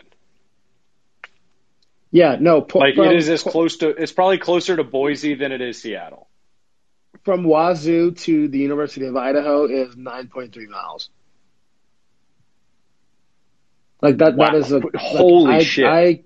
Yeah, 2.11 2.37
no, 2.41 2.61
Pu- 2.63 2.79
Like 2.79 2.95
from- 2.95 3.07
it 3.09 3.17
is 3.17 3.29
as 3.29 3.43
close 3.43 3.79
to, 3.79 3.89
it's 3.91 4.13
probably 4.13 4.39
closer 4.39 4.77
to 4.77 4.85
Boise 4.85 5.35
than 5.35 5.53
it 5.53 5.61
is 5.61 5.81
Seattle. 5.81 6.29
from 7.25 7.45
Wazoo 7.45 8.13
to 8.13 8.49
the 8.49 8.59
University 8.59 9.07
of 9.07 9.17
Idaho 9.17 9.67
is 9.67 9.95
9.3 9.97 10.69
miles. 10.69 11.11
Like 14.01 14.19
that, 14.19 14.37
that 14.37 14.53
Wow. 14.53 14.59
is 14.59 14.71
a 14.71 14.79
like, 14.79 14.95
Holy 14.97 15.55
I, 15.55 15.63
shit. 15.63 15.85
I 15.85 16.23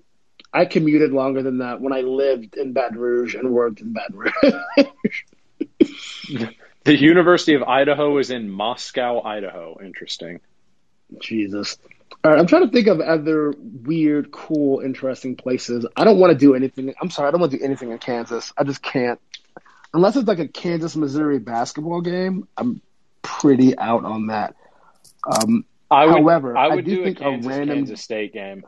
I 0.55 0.65
commuted 0.65 1.11
longer 1.11 1.41
than 1.41 1.57
that 1.59 1.81
when 1.81 1.93
I 1.93 2.01
lived 2.01 2.55
in 2.57 2.73
Baton 2.73 2.99
Rouge 2.99 3.33
and 3.33 3.49
worked 3.51 3.81
in 3.81 3.93
Baton 3.93 4.15
Rouge. 4.17 5.23
The 6.85 6.97
University 6.99 7.53
of 7.53 7.63
Idaho 7.63 8.17
is 8.17 8.29
in 8.29 8.49
Moscow, 8.49 9.21
Idaho. 9.23 9.79
Interesting. 9.81 10.41
Jesus. 11.17 11.77
All 12.23 12.31
right, 12.31 12.39
I'm 12.39 12.47
trying 12.47 12.63
to 12.65 12.71
think 12.71 12.87
of 12.87 12.99
other 13.01 13.53
weird, 13.57 14.31
cool, 14.31 14.79
interesting 14.79 15.35
places. 15.35 15.85
I 15.95 16.03
don't 16.05 16.19
want 16.19 16.31
to 16.31 16.37
do 16.37 16.55
anything. 16.55 16.93
I'm 17.01 17.09
sorry, 17.09 17.27
I 17.27 17.31
don't 17.31 17.39
want 17.41 17.51
to 17.51 17.57
do 17.57 17.63
anything 17.65 17.91
in 17.91 17.97
Kansas. 17.97 18.53
I 18.57 18.63
just 18.63 18.81
can't. 18.81 19.19
Unless 19.93 20.15
it's 20.15 20.27
like 20.27 20.39
a 20.39 20.47
Kansas 20.47 20.95
Missouri 20.95 21.39
basketball 21.39 22.01
game, 22.01 22.47
I'm 22.57 22.81
pretty 23.21 23.77
out 23.77 24.05
on 24.05 24.27
that. 24.27 24.55
Um, 25.29 25.65
I 25.91 26.05
would, 26.05 26.13
However, 26.15 26.57
I 26.57 26.67
I 26.67 26.75
would 26.75 26.85
do 26.85 26.95
do, 26.97 27.03
think 27.03 27.21
a 27.21 27.25
a 27.25 27.37
random- 27.39 27.77
Kansas 27.79 28.01
State 28.01 28.33
game. 28.33 28.65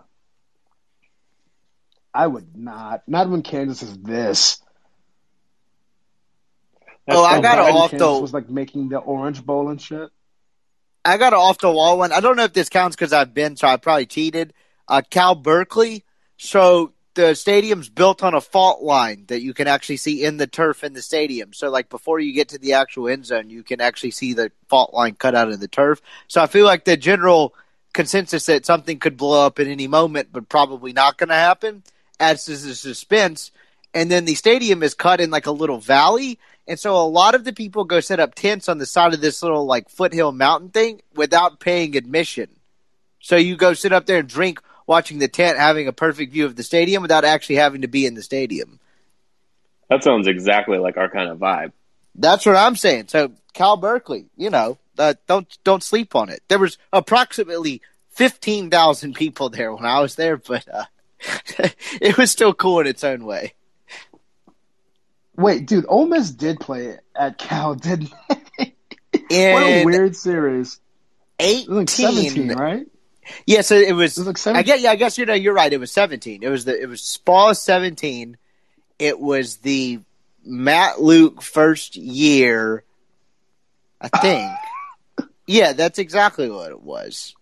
I 2.14 2.28
would 2.28 2.56
not. 2.56 3.04
Not 3.08 3.30
when 3.30 3.41
Kansas 3.41 3.82
is 3.82 3.98
this. 3.98 4.62
Oh, 7.08 7.24
I 7.24 7.36
got 7.36 7.58
bad 7.58 7.70
it 7.70 7.76
off 7.76 7.91
Kansas 7.91 8.08
the- 8.08 8.22
was 8.22 8.34
like 8.34 8.50
making 8.50 8.89
the 8.89 8.98
Orange 8.98 9.46
Bowl 9.46 9.70
and 9.70 9.82
shit. 9.82 10.10
I 11.06 11.18
got 11.18 11.34
an 11.34 11.39
off 11.39 11.60
the 11.60 11.72
wall 11.72 11.99
one. 11.99 12.12
I 12.12 12.20
don't 12.20 12.36
know 12.36 12.43
if 12.43 12.53
this 12.53 12.70
counts 12.70 12.95
because 12.95 13.14
I've 13.14 13.34
been, 13.34 13.56
so 13.56 13.68
I 13.68 13.78
probably 13.78 14.08
cheated. 14.08 14.53
Uh, 14.88 15.03
Cal 15.08 15.36
Berkeley. 15.36 16.03
So 16.38 16.93
the 17.14 17.36
stadium's 17.36 17.89
built 17.89 18.24
on 18.24 18.34
a 18.34 18.41
fault 18.41 18.82
line 18.82 19.26
that 19.28 19.41
you 19.41 19.53
can 19.53 19.68
actually 19.68 19.97
see 19.97 20.24
in 20.24 20.38
the 20.38 20.47
turf 20.47 20.84
in 20.84 20.93
the 20.93 21.01
stadium. 21.01 21.53
So 21.53 21.70
like 21.70 21.89
before 21.89 22.20
you 22.20 22.34
get 22.34 22.49
to 22.49 22.58
the 22.58 22.74
actual 22.74 23.08
end 23.08 23.26
zone, 23.26 23.49
you 23.49 23.64
can 23.64 23.82
actually 23.82 24.12
see 24.12 24.34
the 24.34 24.51
fault 24.68 24.93
line 24.93 25.16
cut 25.16 25.36
out 25.36 25.51
in 25.51 25.60
the 25.60 25.68
turf. 25.68 26.01
So 26.28 26.41
I 26.41 26.47
feel 26.47 26.66
like 26.66 26.86
the 26.86 26.97
general 26.97 27.53
consensus 27.93 28.47
that 28.47 28.66
something 28.66 28.99
could 28.99 29.16
blow 29.16 29.45
up 29.45 29.60
at 29.60 29.68
any 29.68 29.88
moment, 29.88 30.30
but 30.32 30.49
probably 30.49 30.91
not 30.91 31.18
going 31.18 31.30
to 31.30 31.36
happen, 31.36 31.84
adds 32.20 32.45
to 32.45 32.58
the 32.58 32.76
suspense. 32.76 33.51
And 33.93 34.12
then 34.12 34.26
the 34.26 34.36
stadium 34.36 34.84
is 34.84 34.93
cut 34.93 35.22
in 35.22 35.30
like 35.30 35.45
a 35.45 35.51
little 35.51 35.80
valley. 35.80 36.38
And 36.68 36.80
so 36.80 36.95
a 36.95 37.05
lot 37.05 37.36
of 37.36 37.43
the 37.43 37.53
people 37.53 37.84
go 37.84 37.99
set 37.99 38.20
up 38.20 38.34
tents 38.34 38.68
on 38.68 38.80
the 38.80 38.86
side 38.86 39.13
of 39.13 39.22
this 39.22 39.43
little 39.43 39.66
like 39.66 39.89
foothill 39.89 40.32
mountain 40.32 40.70
thing 40.70 41.01
without 41.13 41.59
paying 41.59 41.95
admission. 41.95 42.49
So 43.20 43.36
you 43.36 43.55
go 43.55 43.74
sit 43.74 43.93
up 43.93 44.05
there 44.05 44.20
and 44.20 44.30
drink 44.30 44.59
watching 44.88 45.20
the 45.20 45.28
tent, 45.28 45.57
having 45.57 45.88
a 45.88 45.93
perfect 45.93 46.34
view 46.34 46.45
of 46.45 46.55
the 46.55 46.63
stadium 46.63 47.01
without 47.01 47.26
actually 47.26 47.55
having 47.55 47.82
to 47.82 47.88
be 47.88 48.05
in 48.05 48.16
the 48.16 48.24
stadium. 48.24 48.80
That 49.89 50.03
sounds 50.03 50.28
exactly 50.28 50.78
like 50.78 50.97
our 50.97 51.09
kind 51.09 51.30
of 51.30 51.38
vibe. 51.38 51.72
That's 52.16 52.45
what 52.45 52.55
I'm 52.55 52.76
saying. 52.76 53.05
So 53.09 53.32
Cal 53.53 53.78
Berkeley, 53.78 54.26
you 54.36 54.49
know, 54.49 54.78
uh, 54.97 55.16
don't 55.28 55.47
don't 55.63 55.84
sleep 55.84 56.16
on 56.16 56.30
it. 56.30 56.41
There 56.47 56.59
was 56.59 56.78
approximately 56.91 57.82
fifteen 58.09 58.70
thousand 58.70 59.16
people 59.16 59.49
there 59.49 59.74
when 59.74 59.86
I 59.86 59.99
was 59.99 60.16
there, 60.16 60.38
but 60.38 60.66
uh, 60.74 60.86
it 62.01 62.18
was 62.18 62.32
still 62.32 62.53
cool 62.53 62.80
in 62.80 62.88
its 62.88 63.03
own 63.03 63.26
way. 63.26 63.53
Wait, 65.38 65.66
dude, 65.66 65.86
Ole 65.88 66.08
Miss 66.08 66.32
did 66.32 66.60
play 66.60 66.98
at 67.16 67.38
Cal, 67.38 67.76
didn't 67.76 68.14
they? 68.30 68.74
what 69.54 69.64
a 69.64 69.86
weird 69.86 70.16
series. 70.16 70.80
It 71.38 71.68
was 71.68 71.78
like 71.78 71.90
17, 71.90 72.54
right? 72.54 72.88
Yeah, 73.46 73.62
so 73.62 73.76
it 73.76 73.94
was. 73.94 74.18
It 74.18 74.22
was 74.22 74.28
like 74.28 74.38
I 74.38 74.64
17. 74.64 74.66
guess. 74.66 74.82
Yeah, 74.84 74.92
I 74.92 74.96
guess 74.96 75.18
you 75.18 75.26
know 75.26 75.34
you're 75.34 75.54
right. 75.54 75.72
It 75.72 75.80
was 75.80 75.92
17. 75.92 76.44
It 76.44 76.50
was 76.50 76.66
the. 76.66 76.80
It 76.80 76.88
was 76.88 77.02
SPA 77.02 77.54
17. 77.54 78.38
It 79.00 79.20
was 79.20 79.58
the 79.58 80.00
Matt 80.46 81.02
Luke 81.02 81.42
first 81.42 81.96
year. 81.96 82.84
I 84.00 84.08
think. 84.10 85.30
yeah, 85.48 85.74
that's 85.74 86.00
exactly 86.00 86.50
what 86.50 86.72
it 86.72 86.82
was. 86.82 87.36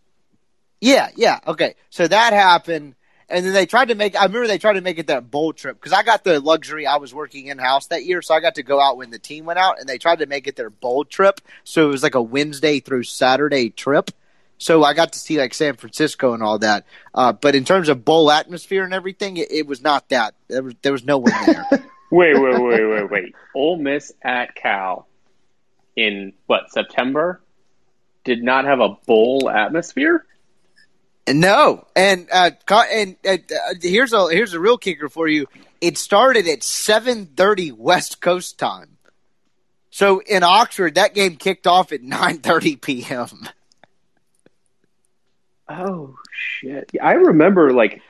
Yeah, 0.82 1.10
yeah. 1.16 1.40
Okay, 1.48 1.76
so 1.90 2.08
that 2.08 2.34
happened, 2.34 2.96
and 3.34 3.44
then 3.44 3.54
they 3.54 3.66
tried 3.66 3.88
to 3.88 3.96
make. 3.96 4.16
I 4.16 4.26
remember 4.26 4.48
they 4.48 4.60
tried 4.60 4.74
to 4.74 4.82
make 4.82 5.00
it 5.00 5.08
that 5.08 5.32
bowl 5.32 5.54
trip 5.54 5.80
because 5.80 5.92
I 5.92 6.04
got 6.04 6.24
the 6.24 6.40
luxury. 6.40 6.86
I 6.86 6.98
was 6.98 7.14
working 7.14 7.48
in 7.48 7.58
house 7.58 7.88
that 7.88 8.06
year, 8.06 8.22
so 8.22 8.36
I 8.36 8.40
got 8.40 8.56
to 8.56 8.64
go 8.64 8.80
out 8.80 8.96
when 8.96 9.10
the 9.10 9.18
team 9.18 9.46
went 9.46 9.58
out, 9.58 9.80
and 9.80 9.90
they 9.90 9.98
tried 9.98 10.20
to 10.20 10.28
make 10.28 10.46
it 10.46 10.56
their 10.56 10.70
bowl 10.70 11.04
trip. 11.04 11.42
So 11.64 11.86
it 11.86 11.90
was 11.90 12.04
like 12.04 12.14
a 12.14 12.22
Wednesday 12.22 12.80
through 12.80 13.04
Saturday 13.04 13.72
trip. 13.72 14.12
So 14.60 14.84
I 14.84 14.94
got 14.94 15.14
to 15.14 15.20
see 15.20 15.40
like 15.40 15.56
San 15.56 15.76
Francisco 15.76 16.34
and 16.34 16.44
all 16.44 16.60
that. 16.60 16.86
Uh, 17.14 17.34
but 17.34 17.56
in 17.56 17.66
terms 17.66 17.90
of 17.90 18.06
bowl 18.06 18.32
atmosphere 18.32 18.84
and 18.84 18.94
everything, 18.94 19.38
it, 19.38 19.52
it 19.52 19.66
was 19.66 19.82
not 19.82 20.10
that. 20.10 20.36
There 20.48 20.62
was 20.62 20.76
there 20.84 20.92
was 20.92 21.04
no 21.04 21.18
one 21.18 21.34
there. 21.46 21.66
Wait, 22.12 22.40
wait, 22.40 22.62
wait, 22.62 22.86
wait, 22.86 23.10
wait. 23.10 23.36
Ole 23.56 23.76
Miss 23.76 24.12
at 24.22 24.54
Cal 24.54 25.08
in 25.96 26.34
what 26.46 26.72
September 26.72 27.42
did 28.24 28.44
not 28.44 28.66
have 28.66 28.82
a 28.82 28.90
bowl 29.08 29.50
atmosphere. 29.50 30.24
No, 31.28 31.88
and 31.96 32.28
uh, 32.32 32.52
and 32.92 33.16
uh, 33.26 33.38
here's 33.82 34.14
a 34.14 34.28
here's 34.30 34.54
a 34.54 34.60
real 34.60 34.78
kicker 34.78 35.08
for 35.08 35.28
you. 35.28 35.48
It 35.80 35.98
started 35.98 36.48
at 36.48 36.64
seven 36.64 37.28
thirty 37.28 37.72
West 37.72 38.20
Coast 38.20 38.60
time. 38.60 38.98
So 39.90 40.20
in 40.20 40.44
Oxford, 40.44 40.96
that 40.96 41.14
game 41.14 41.38
kicked 41.38 41.68
off 41.68 41.92
at 41.92 42.02
nine 42.04 42.40
thirty 42.40 42.76
p.m. 42.76 43.48
Oh 45.70 46.16
shit! 46.34 46.92
I 47.02 47.14
remember 47.14 47.72
like, 47.72 48.02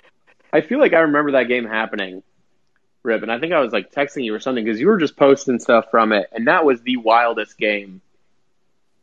I 0.52 0.62
feel 0.62 0.80
like 0.80 0.94
I 0.94 1.02
remember 1.02 1.34
that 1.34 1.48
game 1.48 1.66
happening, 1.66 2.24
Rip, 3.04 3.22
and 3.22 3.32
I 3.32 3.40
think 3.40 3.54
I 3.54 3.60
was 3.60 3.72
like 3.72 3.92
texting 3.92 4.24
you 4.24 4.34
or 4.34 4.40
something 4.40 4.66
because 4.66 4.80
you 4.80 4.88
were 4.88 4.98
just 4.98 5.16
posting 5.16 5.60
stuff 5.60 5.86
from 5.92 6.14
it, 6.14 6.30
and 6.32 6.48
that 6.48 6.66
was 6.66 6.82
the 6.82 6.98
wildest 6.98 7.60
game. 7.60 8.02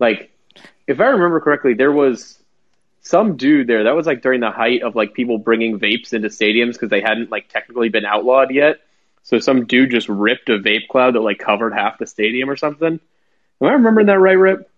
Like, 0.01 0.33
if 0.89 0.99
I 0.99 1.07
remember 1.07 1.41
correctly, 1.41 1.75
there 1.75 1.93
was 1.93 2.40
some 3.01 3.37
dude 3.37 3.67
there 3.67 3.85
that 3.85 3.97
was 3.97 4.07
like 4.07 4.23
during 4.23 4.41
the 4.41 4.51
height 4.51 4.83
of 4.83 4.95
like 4.95 5.15
people 5.15 5.39
bringing 5.39 5.79
vapes 5.79 6.13
into 6.13 6.29
stadiums 6.29 6.73
because 6.73 6.91
they 6.91 7.01
hadn't 7.01 7.31
like 7.31 7.49
technically 7.49 7.89
been 7.89 8.05
outlawed 8.05 8.53
yet. 8.53 8.81
So 9.23 9.39
some 9.39 9.67
dude 9.67 9.91
just 9.91 10.09
ripped 10.09 10.49
a 10.49 10.59
vape 10.59 10.89
cloud 10.89 11.15
that 11.15 11.21
like 11.21 11.39
covered 11.39 11.73
half 11.73 11.99
the 11.99 12.07
stadium 12.07 12.51
or 12.51 12.57
something. 12.57 13.01
Am 13.61 13.69
I 13.69 13.73
remembering 13.73 14.07
that 14.07 14.19
right, 14.19 14.39
Rip? 14.39 14.71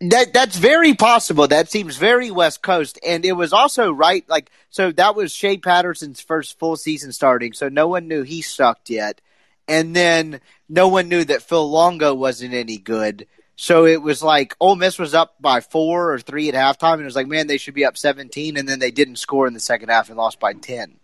That 0.00 0.32
that's 0.32 0.56
very 0.56 0.94
possible. 0.94 1.46
That 1.46 1.70
seems 1.70 1.96
very 1.96 2.30
West 2.30 2.62
Coast, 2.62 2.98
and 3.06 3.24
it 3.24 3.32
was 3.32 3.52
also 3.52 3.92
right. 3.92 4.28
Like 4.28 4.50
so, 4.70 4.90
that 4.92 5.14
was 5.14 5.32
Shea 5.32 5.58
Patterson's 5.58 6.20
first 6.20 6.58
full 6.58 6.76
season 6.76 7.12
starting, 7.12 7.52
so 7.52 7.68
no 7.68 7.86
one 7.86 8.08
knew 8.08 8.22
he 8.22 8.42
sucked 8.42 8.90
yet, 8.90 9.20
and 9.68 9.94
then 9.94 10.40
no 10.68 10.88
one 10.88 11.08
knew 11.08 11.24
that 11.24 11.42
Phil 11.42 11.70
Longo 11.70 12.14
wasn't 12.14 12.52
any 12.52 12.78
good. 12.78 13.28
So 13.56 13.86
it 13.86 14.02
was 14.02 14.22
like 14.22 14.56
Ole 14.60 14.76
Miss 14.76 14.98
was 14.98 15.14
up 15.14 15.34
by 15.40 15.60
four 15.60 16.12
or 16.12 16.18
three 16.18 16.48
at 16.48 16.54
halftime, 16.54 16.94
and 16.94 17.02
it 17.02 17.06
was 17.06 17.16
like, 17.16 17.28
man, 17.28 17.46
they 17.46 17.58
should 17.58 17.74
be 17.74 17.84
up 17.84 17.96
seventeen, 17.96 18.56
and 18.56 18.68
then 18.68 18.78
they 18.78 18.90
didn't 18.90 19.16
score 19.16 19.46
in 19.46 19.54
the 19.54 19.60
second 19.60 19.90
half 19.90 20.08
and 20.08 20.16
lost 20.16 20.40
by 20.40 20.52
ten. 20.54 20.96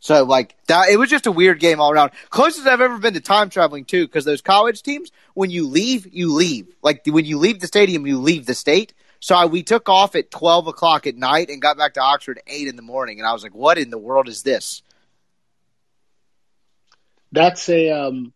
So 0.00 0.24
like 0.24 0.54
that, 0.68 0.88
it 0.90 0.96
was 0.96 1.10
just 1.10 1.26
a 1.26 1.32
weird 1.32 1.58
game 1.58 1.80
all 1.80 1.90
around. 1.90 2.12
Closest 2.30 2.66
I've 2.66 2.80
ever 2.80 2.98
been 2.98 3.14
to 3.14 3.20
time 3.20 3.50
traveling 3.50 3.84
too, 3.84 4.06
because 4.06 4.24
those 4.24 4.40
college 4.40 4.82
teams, 4.82 5.10
when 5.34 5.50
you 5.50 5.66
leave, 5.66 6.06
you 6.12 6.32
leave. 6.32 6.68
Like 6.82 7.02
when 7.06 7.24
you 7.24 7.38
leave 7.38 7.60
the 7.60 7.66
stadium, 7.66 8.06
you 8.06 8.18
leave 8.18 8.46
the 8.46 8.54
state. 8.54 8.94
So 9.20 9.34
I, 9.34 9.46
we 9.46 9.64
took 9.64 9.88
off 9.88 10.14
at 10.14 10.30
twelve 10.30 10.68
o'clock 10.68 11.08
at 11.08 11.16
night 11.16 11.50
and 11.50 11.60
got 11.60 11.76
back 11.76 11.94
to 11.94 12.00
Oxford 12.00 12.38
at 12.38 12.44
eight 12.46 12.68
in 12.68 12.76
the 12.76 12.82
morning, 12.82 13.18
and 13.18 13.26
I 13.26 13.32
was 13.32 13.42
like, 13.42 13.54
"What 13.54 13.76
in 13.76 13.90
the 13.90 13.98
world 13.98 14.28
is 14.28 14.44
this?" 14.44 14.82
That's 17.32 17.68
a 17.68 17.90
um. 17.90 18.32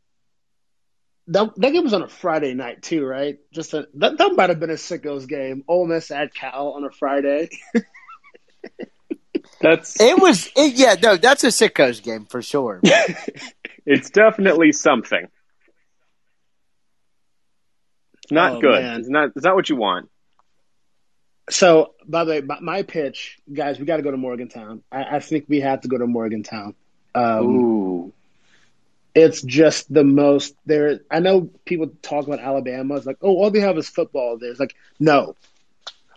That 1.28 1.54
that 1.56 1.70
game 1.72 1.84
was 1.84 1.92
on 1.94 2.02
a 2.02 2.08
Friday 2.08 2.52
night 2.54 2.82
too, 2.82 3.04
right? 3.04 3.38
Just 3.52 3.74
a 3.74 3.86
that, 3.94 4.18
that 4.18 4.32
might 4.36 4.50
have 4.50 4.58
been 4.60 4.70
a 4.70 4.74
sickos 4.74 5.26
game. 5.28 5.62
Ole 5.68 5.86
Miss 5.86 6.10
at 6.10 6.34
Cal 6.34 6.72
on 6.76 6.84
a 6.84 6.90
Friday. 6.90 7.48
That's 9.60 9.96
It 10.00 10.20
was, 10.20 10.50
it, 10.56 10.74
yeah, 10.74 10.94
no, 11.00 11.16
that's 11.16 11.44
a 11.44 11.48
sickos 11.48 12.02
game 12.02 12.26
for 12.26 12.42
sure. 12.42 12.80
it's 13.86 14.10
definitely 14.10 14.72
something. 14.72 15.26
It's 18.24 18.32
not 18.32 18.56
Oh, 18.56 18.60
good. 18.60 18.82
man. 18.82 19.00
It's 19.00 19.08
not. 19.08 19.30
It's 19.36 19.44
not 19.44 19.54
what 19.54 19.68
you 19.68 19.76
want. 19.76 20.08
So, 21.50 21.94
by 22.06 22.24
the 22.24 22.30
way, 22.32 22.40
my, 22.40 22.60
my 22.60 22.82
pitch, 22.82 23.38
guys, 23.52 23.78
we 23.78 23.84
got 23.84 23.96
to 23.96 24.02
go 24.02 24.10
to 24.12 24.16
Morgantown. 24.16 24.82
I, 24.92 25.16
I 25.16 25.20
think 25.20 25.46
we 25.48 25.60
have 25.60 25.80
to 25.82 25.88
go 25.88 25.98
to 25.98 26.06
Morgantown. 26.06 26.74
Um, 27.14 27.46
Ooh. 27.46 28.12
It's 29.14 29.42
just 29.42 29.92
the 29.92 30.04
most 30.04 30.54
there. 30.66 31.00
I 31.10 31.20
know 31.20 31.50
people 31.64 31.90
talk 32.02 32.26
about 32.26 32.40
Alabama. 32.40 32.96
It's 32.96 33.06
like, 33.06 33.18
oh, 33.22 33.36
all 33.36 33.50
they 33.50 33.60
have 33.60 33.76
is 33.76 33.88
football. 33.88 34.38
There, 34.38 34.50
it's 34.50 34.60
like, 34.60 34.74
no, 34.98 35.36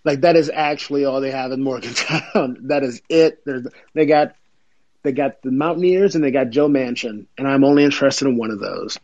like 0.03 0.21
that 0.21 0.35
is 0.35 0.49
actually 0.53 1.03
all 1.03 1.19
they 1.19 1.31
have 1.31 1.51
in 1.51 1.61
Morgantown. 1.61 2.57
that 2.67 2.83
is 2.83 3.01
it. 3.09 3.43
There's 3.45 3.67
they 3.93 4.05
got 4.05 4.35
they 5.03 5.11
got 5.11 5.41
the 5.41 5.51
Mountaineers 5.51 6.15
and 6.15 6.23
they 6.23 6.31
got 6.31 6.49
Joe 6.49 6.67
Manchin, 6.67 7.25
and 7.37 7.47
I'm 7.47 7.63
only 7.63 7.83
interested 7.83 8.27
in 8.27 8.37
one 8.37 8.51
of 8.51 8.59
those. 8.59 8.97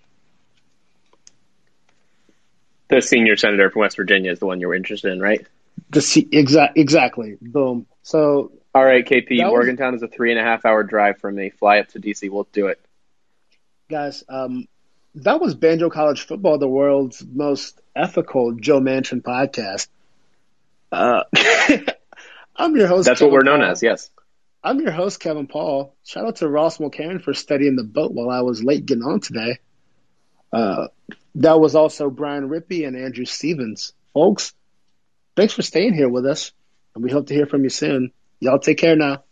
The 2.89 3.01
senior 3.01 3.37
senator 3.37 3.69
from 3.69 3.81
West 3.81 3.95
Virginia 3.97 4.31
is 4.31 4.39
the 4.39 4.45
one 4.45 4.59
you 4.59 4.67
were 4.67 4.75
interested 4.75 5.11
in, 5.13 5.21
right? 5.21 5.45
The 5.91 6.27
exact 6.31 6.77
exactly. 6.77 7.37
Boom. 7.41 7.87
So 8.03 8.51
All 8.75 8.83
right, 8.83 9.05
KP. 9.05 9.37
That 9.37 9.45
was- 9.45 9.51
Morgantown 9.51 9.95
is 9.95 10.03
a 10.03 10.07
three 10.07 10.31
and 10.31 10.39
a 10.39 10.43
half 10.43 10.65
hour 10.65 10.83
drive 10.83 11.17
from 11.19 11.35
me. 11.35 11.49
Fly 11.49 11.79
up 11.79 11.87
to 11.89 11.99
DC. 11.99 12.29
We'll 12.29 12.47
do 12.51 12.67
it. 12.67 12.79
Guys, 13.91 14.23
um, 14.27 14.67
that 15.15 15.39
was 15.39 15.53
Banjo 15.53 15.89
College 15.89 16.25
Football, 16.25 16.57
the 16.57 16.67
world's 16.67 17.23
most 17.23 17.79
ethical 17.95 18.53
Joe 18.53 18.79
Manchin 18.79 19.21
podcast. 19.21 19.87
Uh, 20.91 21.23
I'm 22.55 22.75
your 22.75 22.87
host. 22.87 23.05
That's 23.05 23.21
what 23.21 23.31
we're 23.31 23.43
known 23.43 23.59
Paul. 23.59 23.71
as. 23.71 23.83
Yes. 23.83 24.09
I'm 24.63 24.79
your 24.79 24.91
host, 24.91 25.19
Kevin 25.19 25.47
Paul. 25.47 25.95
Shout 26.05 26.25
out 26.25 26.35
to 26.37 26.47
Ross 26.47 26.77
Mulcairn 26.77 27.21
for 27.21 27.33
studying 27.33 27.75
the 27.75 27.83
boat 27.83 28.11
while 28.11 28.29
I 28.29 28.41
was 28.41 28.63
late 28.63 28.85
getting 28.85 29.03
on 29.03 29.19
today. 29.19 29.59
Uh, 30.53 30.87
that 31.35 31.59
was 31.59 31.75
also 31.75 32.09
Brian 32.09 32.49
Rippey 32.49 32.87
and 32.87 32.95
Andrew 32.95 33.25
Stevens. 33.25 33.93
Folks, 34.13 34.53
thanks 35.35 35.53
for 35.53 35.61
staying 35.61 35.93
here 35.93 36.09
with 36.09 36.25
us, 36.25 36.51
and 36.93 37.03
we 37.03 37.11
hope 37.11 37.27
to 37.27 37.33
hear 37.33 37.45
from 37.45 37.63
you 37.63 37.69
soon. 37.69 38.11
Y'all 38.39 38.59
take 38.59 38.77
care 38.77 38.95
now. 38.95 39.23